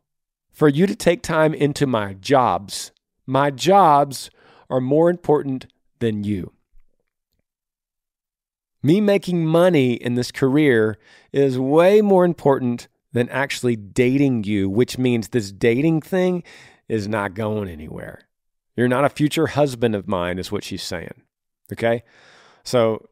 for 0.51 0.69
you 0.69 0.85
to 0.85 0.95
take 0.95 1.23
time 1.23 1.55
into 1.55 1.87
my 1.87 2.13
jobs. 2.13 2.91
My 3.25 3.49
jobs 3.49 4.29
are 4.69 4.81
more 4.81 5.09
important 5.09 5.65
than 5.99 6.23
you. 6.23 6.51
Me 8.83 9.01
making 9.01 9.45
money 9.45 9.93
in 9.93 10.13
this 10.13 10.31
career 10.31 10.99
is 11.31 11.57
way 11.57 12.01
more 12.01 12.23
important 12.23 12.87
than 13.13 13.27
actually 13.29 13.75
dating 13.75 14.43
you, 14.43 14.69
which 14.69 14.97
means 14.97 15.29
this 15.29 15.51
dating 15.51 16.01
thing 16.01 16.43
is 16.87 17.07
not 17.07 17.33
going 17.33 17.67
anywhere. 17.67 18.27
You're 18.75 18.87
not 18.87 19.05
a 19.05 19.09
future 19.09 19.47
husband 19.47 19.95
of 19.95 20.07
mine, 20.07 20.37
is 20.37 20.51
what 20.51 20.63
she's 20.63 20.83
saying. 20.83 21.23
Okay. 21.71 22.03
So, 22.63 23.07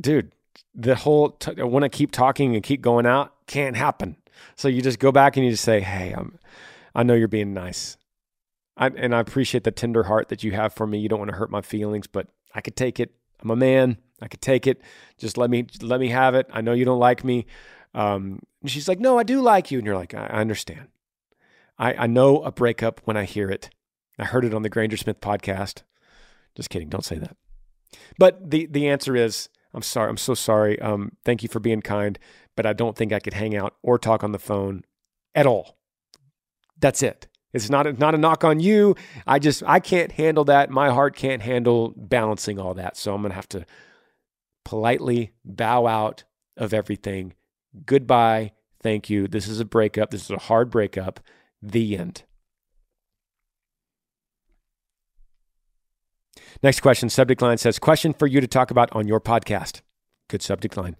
dude, 0.00 0.32
the 0.74 0.94
whole 0.94 1.30
t- 1.30 1.52
I 1.58 1.64
want 1.64 1.84
to 1.84 1.88
keep 1.88 2.12
talking 2.12 2.54
and 2.54 2.62
keep 2.62 2.80
going 2.80 3.06
out 3.06 3.34
can't 3.46 3.76
happen. 3.76 4.16
So 4.56 4.68
you 4.68 4.82
just 4.82 4.98
go 4.98 5.12
back 5.12 5.36
and 5.36 5.44
you 5.44 5.52
just 5.52 5.64
say, 5.64 5.80
"Hey, 5.80 6.12
I'm, 6.12 6.38
I 6.94 7.02
know 7.02 7.14
you're 7.14 7.28
being 7.28 7.54
nice. 7.54 7.96
I, 8.76 8.88
and 8.88 9.14
I 9.14 9.20
appreciate 9.20 9.64
the 9.64 9.70
tender 9.70 10.04
heart 10.04 10.28
that 10.28 10.42
you 10.42 10.52
have 10.52 10.72
for 10.72 10.86
me. 10.86 10.98
You 10.98 11.08
don't 11.08 11.18
want 11.18 11.30
to 11.30 11.36
hurt 11.36 11.50
my 11.50 11.60
feelings, 11.60 12.06
but 12.06 12.28
I 12.54 12.60
could 12.60 12.76
take 12.76 12.98
it. 12.98 13.14
I'm 13.40 13.50
a 13.50 13.56
man. 13.56 13.98
I 14.20 14.28
could 14.28 14.40
take 14.40 14.66
it. 14.66 14.80
Just 15.18 15.36
let 15.36 15.50
me 15.50 15.66
let 15.80 16.00
me 16.00 16.08
have 16.08 16.34
it. 16.34 16.46
I 16.52 16.60
know 16.60 16.72
you 16.72 16.84
don't 16.84 16.98
like 16.98 17.24
me. 17.24 17.46
Um, 17.94 18.40
she's 18.64 18.88
like, 18.88 19.00
no, 19.00 19.18
I 19.18 19.22
do 19.22 19.40
like 19.42 19.70
you. 19.70 19.78
And 19.78 19.86
you're 19.86 19.96
like, 19.96 20.14
I, 20.14 20.26
I 20.26 20.40
understand. 20.40 20.88
I, 21.78 21.94
I 21.94 22.06
know 22.06 22.42
a 22.42 22.52
breakup 22.52 23.00
when 23.04 23.16
I 23.16 23.24
hear 23.24 23.50
it. 23.50 23.70
I 24.18 24.24
heard 24.24 24.44
it 24.44 24.54
on 24.54 24.62
the 24.62 24.68
Granger 24.68 24.96
Smith 24.96 25.20
podcast. 25.20 25.82
Just 26.54 26.70
kidding. 26.70 26.88
Don't 26.88 27.04
say 27.04 27.18
that. 27.18 27.36
But 28.18 28.50
the 28.50 28.66
the 28.66 28.88
answer 28.88 29.16
is, 29.16 29.48
I'm 29.74 29.82
sorry. 29.82 30.08
I'm 30.08 30.16
so 30.16 30.34
sorry. 30.34 30.80
Um, 30.80 31.12
thank 31.24 31.42
you 31.42 31.48
for 31.48 31.60
being 31.60 31.80
kind, 31.80 32.18
but 32.56 32.66
I 32.66 32.72
don't 32.72 32.96
think 32.96 33.12
I 33.12 33.20
could 33.20 33.34
hang 33.34 33.56
out 33.56 33.76
or 33.82 33.98
talk 33.98 34.22
on 34.22 34.32
the 34.32 34.38
phone 34.38 34.84
at 35.34 35.46
all. 35.46 35.78
That's 36.78 37.02
it. 37.02 37.28
It's 37.52 37.70
not 37.70 37.86
a, 37.86 37.92
not 37.92 38.14
a 38.14 38.18
knock 38.18 38.44
on 38.44 38.60
you. 38.60 38.96
I 39.26 39.38
just 39.38 39.62
I 39.66 39.78
can't 39.80 40.12
handle 40.12 40.44
that. 40.44 40.70
My 40.70 40.90
heart 40.90 41.16
can't 41.16 41.42
handle 41.42 41.92
balancing 41.96 42.58
all 42.58 42.74
that. 42.74 42.96
So 42.96 43.14
I'm 43.14 43.22
gonna 43.22 43.34
have 43.34 43.48
to 43.50 43.66
politely 44.64 45.32
bow 45.44 45.86
out 45.86 46.24
of 46.56 46.72
everything. 46.72 47.34
Goodbye. 47.84 48.52
Thank 48.82 49.10
you. 49.10 49.28
This 49.28 49.48
is 49.48 49.60
a 49.60 49.64
breakup. 49.64 50.10
This 50.10 50.24
is 50.24 50.30
a 50.30 50.38
hard 50.38 50.70
breakup. 50.70 51.20
The 51.62 51.96
end. 51.96 52.24
Next 56.62 56.80
question. 56.80 57.08
Subject 57.08 57.40
line 57.40 57.58
says, 57.58 57.78
Question 57.78 58.12
for 58.12 58.26
you 58.26 58.40
to 58.40 58.46
talk 58.46 58.70
about 58.70 58.90
on 58.92 59.06
your 59.06 59.20
podcast. 59.20 59.80
Good 60.28 60.42
subject 60.42 60.76
line. 60.76 60.96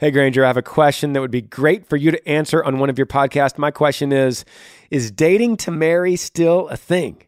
Hey, 0.00 0.10
Granger, 0.10 0.44
I 0.44 0.48
have 0.48 0.56
a 0.56 0.62
question 0.62 1.12
that 1.12 1.20
would 1.20 1.30
be 1.30 1.42
great 1.42 1.88
for 1.88 1.96
you 1.96 2.10
to 2.10 2.28
answer 2.28 2.64
on 2.64 2.78
one 2.78 2.90
of 2.90 2.98
your 2.98 3.06
podcasts. 3.06 3.56
My 3.56 3.70
question 3.70 4.12
is 4.12 4.44
Is 4.90 5.10
dating 5.10 5.58
to 5.58 5.70
marry 5.70 6.16
still 6.16 6.68
a 6.68 6.76
thing? 6.76 7.22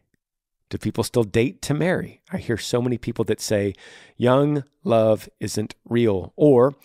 Do 0.69 0.77
people 0.77 1.03
still 1.03 1.23
date 1.23 1.61
to 1.63 1.73
marry? 1.73 2.21
I 2.31 2.37
hear 2.37 2.57
so 2.57 2.81
many 2.81 2.97
people 2.97 3.23
that 3.25 3.39
say 3.39 3.75
young 4.17 4.63
love 4.83 5.29
isn't 5.39 5.75
real, 5.87 6.33
or 6.35 6.75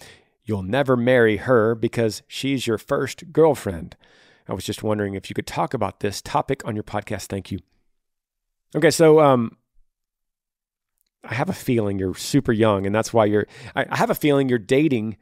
you'll 0.45 0.63
never 0.63 0.97
marry 0.97 1.39
her 1.39 1.75
because 1.75 2.23
she's 2.29 2.67
your 2.67 2.79
first 2.79 3.33
girlfriend. 3.33 3.97
I 4.49 4.53
was 4.53 4.65
just 4.65 4.83
wondering 4.83 5.15
if 5.15 5.31
you 5.31 5.35
could 5.35 5.47
talk 5.47 5.75
about 5.75 6.01
this 6.01 6.21
topic 6.21 6.65
on 6.65 6.77
your 6.77 6.85
podcast. 6.85 7.27
Thank 7.27 7.51
you. 7.51 7.59
Okay, 8.77 8.91
so 8.91 9.19
um, 9.19 9.57
I 11.25 11.35
have 11.35 11.49
a 11.49 11.55
feeling 11.55 11.99
you're 11.99 12.15
super 12.15 12.53
young, 12.53 12.87
and 12.87 12.95
that's 12.95 13.13
why 13.13 13.27
you're. 13.27 13.47
I, 13.77 13.87
I 13.91 13.97
have 13.97 14.11
a 14.11 14.15
feeling 14.15 14.49
you're 14.49 14.59
dating 14.59 15.17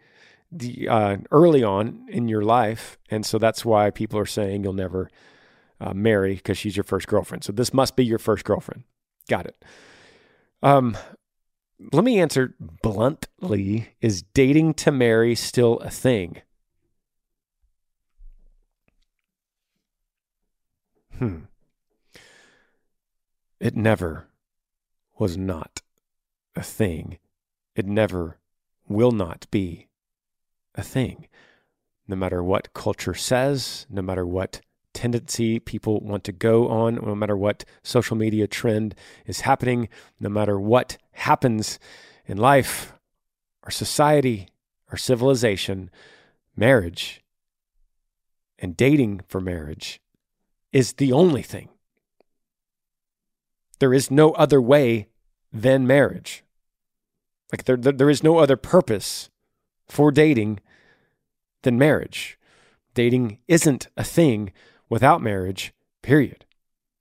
the 0.50 0.88
uh, 0.88 1.16
early 1.30 1.62
on 1.62 2.06
in 2.08 2.28
your 2.28 2.42
life, 2.42 2.98
and 3.10 3.26
so 3.26 3.38
that's 3.38 3.64
why 3.64 3.90
people 3.90 4.18
are 4.18 4.26
saying 4.26 4.62
you'll 4.62 4.72
never 4.72 5.10
uh, 5.80 5.92
marry 5.92 6.34
because 6.34 6.56
she's 6.56 6.76
your 6.76 6.84
first 6.84 7.08
girlfriend. 7.08 7.44
So 7.44 7.52
this 7.52 7.74
must 7.74 7.96
be 7.96 8.04
your 8.04 8.18
first 8.18 8.44
girlfriend. 8.44 8.84
Got 9.28 9.46
it. 9.46 9.64
Um, 10.62 10.96
let 11.92 12.04
me 12.04 12.20
answer 12.20 12.54
bluntly: 12.82 13.88
Is 14.00 14.22
dating 14.22 14.74
to 14.74 14.92
marry 14.92 15.34
still 15.34 15.78
a 15.78 15.90
thing? 15.90 16.42
Hmm. 21.18 21.38
It 23.58 23.74
never 23.74 24.28
was 25.18 25.36
not 25.36 25.82
a 26.58 26.62
thing. 26.62 27.18
It 27.74 27.86
never 27.86 28.38
will 28.88 29.12
not 29.12 29.46
be 29.50 29.86
a 30.74 30.82
thing. 30.82 31.28
No 32.06 32.16
matter 32.16 32.42
what 32.42 32.74
culture 32.74 33.14
says, 33.14 33.86
no 33.88 34.02
matter 34.02 34.26
what 34.26 34.60
tendency 34.92 35.60
people 35.60 36.00
want 36.00 36.24
to 36.24 36.32
go 36.32 36.68
on, 36.68 36.96
no 36.96 37.14
matter 37.14 37.36
what 37.36 37.64
social 37.82 38.16
media 38.16 38.48
trend 38.48 38.94
is 39.26 39.42
happening, 39.42 39.88
no 40.18 40.28
matter 40.28 40.58
what 40.58 40.98
happens 41.12 41.78
in 42.26 42.36
life, 42.36 42.92
our 43.62 43.70
society, 43.70 44.48
our 44.90 44.96
civilization, 44.96 45.90
marriage, 46.56 47.22
and 48.58 48.76
dating 48.76 49.20
for 49.28 49.40
marriage 49.40 50.00
is 50.72 50.94
the 50.94 51.12
only 51.12 51.42
thing. 51.42 51.68
There 53.78 53.94
is 53.94 54.10
no 54.10 54.32
other 54.32 54.60
way 54.60 55.06
than 55.52 55.86
marriage. 55.86 56.42
Like 57.52 57.64
there, 57.64 57.76
there, 57.76 57.92
there 57.92 58.10
is 58.10 58.22
no 58.22 58.38
other 58.38 58.56
purpose 58.56 59.30
for 59.86 60.10
dating 60.10 60.60
than 61.62 61.78
marriage. 61.78 62.38
Dating 62.94 63.38
isn't 63.48 63.88
a 63.96 64.04
thing 64.04 64.52
without 64.88 65.22
marriage, 65.22 65.72
period. 66.02 66.44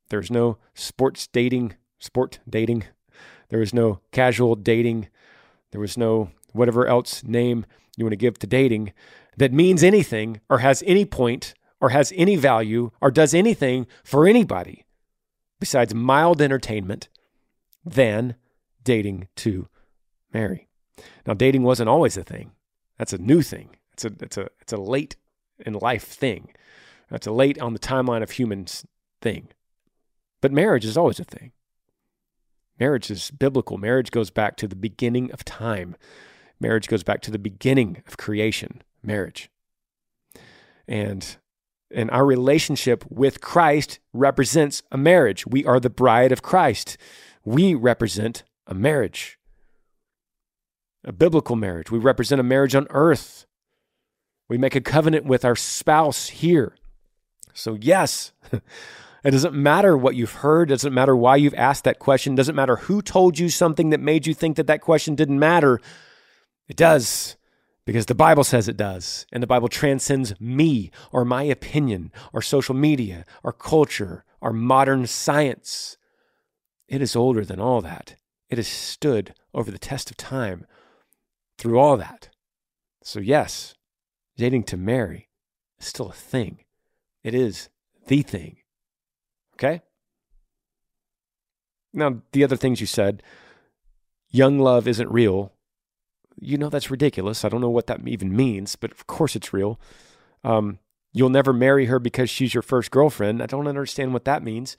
There's 0.10 0.32
no 0.32 0.58
sports 0.74 1.28
dating, 1.28 1.76
sport 2.00 2.39
dating. 2.50 2.86
There 3.50 3.62
is 3.62 3.74
no 3.74 4.00
casual 4.12 4.56
dating. 4.56 5.08
There 5.72 5.82
was 5.82 5.98
no 5.98 6.32
whatever 6.54 6.88
else 6.88 7.24
name 7.24 7.66
you 7.98 8.06
want 8.06 8.14
to 8.14 8.18
give 8.18 8.39
to 8.39 8.48
dating 8.48 8.93
that 9.38 9.54
means 9.54 9.84
anything 9.84 10.41
or 10.50 10.60
has 10.60 10.84
any 10.86 11.06
point 11.06 11.54
or 11.80 11.89
has 11.89 12.14
any 12.16 12.36
value 12.36 12.91
or 13.02 13.12
does 13.12 13.34
anything 13.34 13.86
for 14.04 14.28
anybody 14.28 14.86
besides 15.60 15.93
mild 15.93 16.41
entertainment 16.41 17.10
than 17.86 18.36
dating 18.84 19.28
to 19.36 19.68
marry. 20.38 20.68
Now, 21.26 21.34
dating 21.34 21.64
wasn't 21.64 21.90
always 21.90 22.16
a 22.16 22.24
thing. 22.24 22.52
That's 22.98 23.14
a 23.14 23.18
new 23.18 23.42
thing. 23.42 23.70
It's 23.94 24.06
a 24.06 24.12
it's 24.22 24.38
a 24.38 24.50
it's 24.62 24.74
a 24.74 24.78
late 24.78 25.16
in 25.66 25.74
life 25.74 26.04
thing. 26.04 26.54
It's 27.10 27.28
a 27.28 27.32
late 27.32 27.60
on 27.60 27.74
the 27.74 27.80
timeline 27.80 28.24
of 28.24 28.32
humans 28.32 28.86
thing. 29.22 29.48
But 30.42 30.52
marriage 30.52 30.86
is 30.86 30.98
always 30.98 31.20
a 31.20 31.24
thing. 31.24 31.52
Marriage 32.80 33.10
is 33.10 33.32
biblical. 33.32 33.78
Marriage 33.78 34.12
goes 34.12 34.30
back 34.30 34.56
to 34.58 34.68
the 34.68 34.76
beginning 34.76 35.32
of 35.32 35.44
time. 35.44 35.96
Marriage 36.60 36.88
goes 36.88 37.04
back 37.04 37.22
to 37.22 37.32
the 37.32 37.40
beginning 37.40 38.04
of 38.08 38.18
creation. 38.18 38.84
Marriage. 39.02 39.50
And 40.88 41.38
and 41.90 42.12
our 42.12 42.26
relationship 42.26 43.06
with 43.10 43.42
Christ 43.42 44.00
represents 44.14 44.84
a 44.92 44.98
marriage. 44.98 45.48
We 45.48 45.66
are 45.66 45.80
the 45.80 45.90
bride 45.90 46.32
of 46.32 46.42
Christ. 46.42 46.98
We 47.44 47.74
represent 47.74 48.44
a 48.68 48.76
marriage. 48.76 49.37
A 51.04 51.12
biblical 51.12 51.56
marriage. 51.56 51.91
We 51.91 52.00
represent 52.00 52.41
a 52.41 52.43
marriage 52.43 52.76
on 52.76 52.88
earth. 52.89 53.45
We 54.50 54.58
make 54.58 54.76
a 54.76 54.82
covenant 54.82 55.26
with 55.26 55.45
our 55.45 55.56
spouse 55.56 56.30
here. 56.30 56.76
So, 57.54 57.78
yes, 57.80 58.32
It 59.28 59.32
doesn't 59.32 59.54
matter 59.54 59.98
what 59.98 60.16
you've 60.16 60.32
heard. 60.32 60.70
It 60.70 60.76
doesn't 60.76 60.93
matter 60.93 61.14
why 61.14 61.36
you've 61.36 61.54
asked 61.56 61.84
that 61.84 62.00
question. 62.00 62.34
It 62.34 62.38
doesn't 62.38 62.56
matter 62.56 62.78
who 62.78 63.02
told 63.02 63.38
you 63.38 63.50
something 63.50 63.89
that 63.89 64.00
made 64.00 64.26
you 64.26 64.34
think 64.34 64.56
that 64.56 64.68
that 64.68 64.80
question 64.80 65.16
didn't 65.16 65.38
matter. 65.38 65.82
It 66.70 66.78
does 66.78 67.36
because 67.86 68.06
the 68.06 68.16
Bible 68.16 68.45
says 68.45 68.68
it 68.70 68.78
does. 68.78 69.26
And 69.32 69.43
the 69.43 69.48
Bible 69.48 69.68
transcends 69.68 70.39
me 70.39 70.91
or 71.12 71.26
my 71.26 71.43
opinion 71.43 72.12
or 72.32 72.41
social 72.41 72.76
media 72.76 73.26
or 73.43 73.52
culture 73.52 74.24
or 74.39 74.54
modern 74.54 75.08
science. 75.08 75.98
It 76.88 77.02
is 77.02 77.14
older 77.14 77.43
than 77.43 77.60
all 77.60 77.82
that. 77.82 78.16
It 78.50 78.58
has 78.58 78.68
stood 78.70 79.34
over 79.54 79.72
the 79.72 79.78
test 79.78 80.10
of 80.10 80.16
time 80.16 80.66
through 81.58 81.80
all 81.80 81.97
that. 81.97 82.30
So, 83.03 83.20
yes, 83.20 83.76
dating 84.36 84.64
to 84.64 84.78
marry 84.78 85.30
is 85.80 85.88
still 85.88 86.10
a 86.10 86.14
thing. 86.14 86.60
It 87.24 87.34
is 87.34 87.70
the 88.08 88.22
thing. 88.22 88.58
Okay? 89.55 89.82
Now, 91.93 92.22
the 92.32 92.43
other 92.43 92.55
things 92.55 92.80
you 92.80 92.88
said, 92.88 93.24
young 94.30 94.60
love 94.60 94.88
isn't 94.88 95.12
real. 95.12 95.53
You 96.39 96.58
know, 96.58 96.70
that's 96.70 96.91
ridiculous. 96.91 97.43
I 97.43 97.49
don't 97.49 97.62
know 97.62 97.70
what 97.70 97.88
that 97.88 98.08
even 98.08 98.36
means, 98.36 98.76
but 98.76 98.91
of 98.91 99.08
course 99.08 99.36
it's 99.36 99.53
real. 99.53 99.80
Um, 100.43 100.80
you'll 101.12 101.30
never 101.30 101.53
marry 101.53 101.86
her 101.86 101.97
because 101.97 102.30
she's 102.30 102.53
your 102.53 102.62
first 102.62 102.91
girlfriend. 102.91 103.41
I 103.41 103.47
don't 103.47 103.68
understand 103.68 104.14
what 104.14 104.26
that 104.26 104.43
means. 104.43 104.78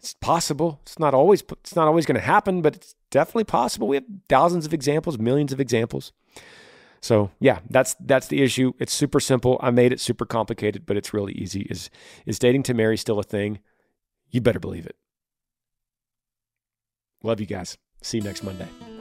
It's 0.00 0.14
possible. 0.14 0.80
It's 0.82 0.98
not 0.98 1.12
always. 1.12 1.42
It's 1.42 1.76
not 1.76 1.86
always 1.86 2.06
going 2.06 2.14
to 2.14 2.26
happen, 2.26 2.62
but 2.62 2.74
it's 2.74 2.94
definitely 3.10 3.44
possible. 3.44 3.86
We 3.86 3.96
have 3.96 4.04
thousands 4.30 4.64
of 4.64 4.72
examples, 4.72 5.18
millions 5.18 5.52
of 5.52 5.60
examples. 5.60 6.12
So 7.02 7.30
yeah, 7.38 7.58
that's 7.68 7.96
that's 8.00 8.26
the 8.26 8.42
issue. 8.42 8.72
It's 8.78 8.94
super 8.94 9.20
simple. 9.20 9.58
I 9.62 9.70
made 9.70 9.92
it 9.92 10.00
super 10.00 10.24
complicated, 10.24 10.86
but 10.86 10.96
it's 10.96 11.12
really 11.12 11.34
easy. 11.34 11.66
Is 11.68 11.90
is 12.24 12.38
dating 12.38 12.62
to 12.64 12.74
marry 12.74 12.96
still 12.96 13.18
a 13.18 13.22
thing? 13.22 13.58
You 14.30 14.40
better 14.40 14.60
believe 14.60 14.86
it. 14.86 14.96
Love 17.22 17.40
you 17.40 17.46
guys. 17.46 17.76
See 18.02 18.18
you 18.18 18.24
next 18.24 18.42
Monday. 18.42 18.68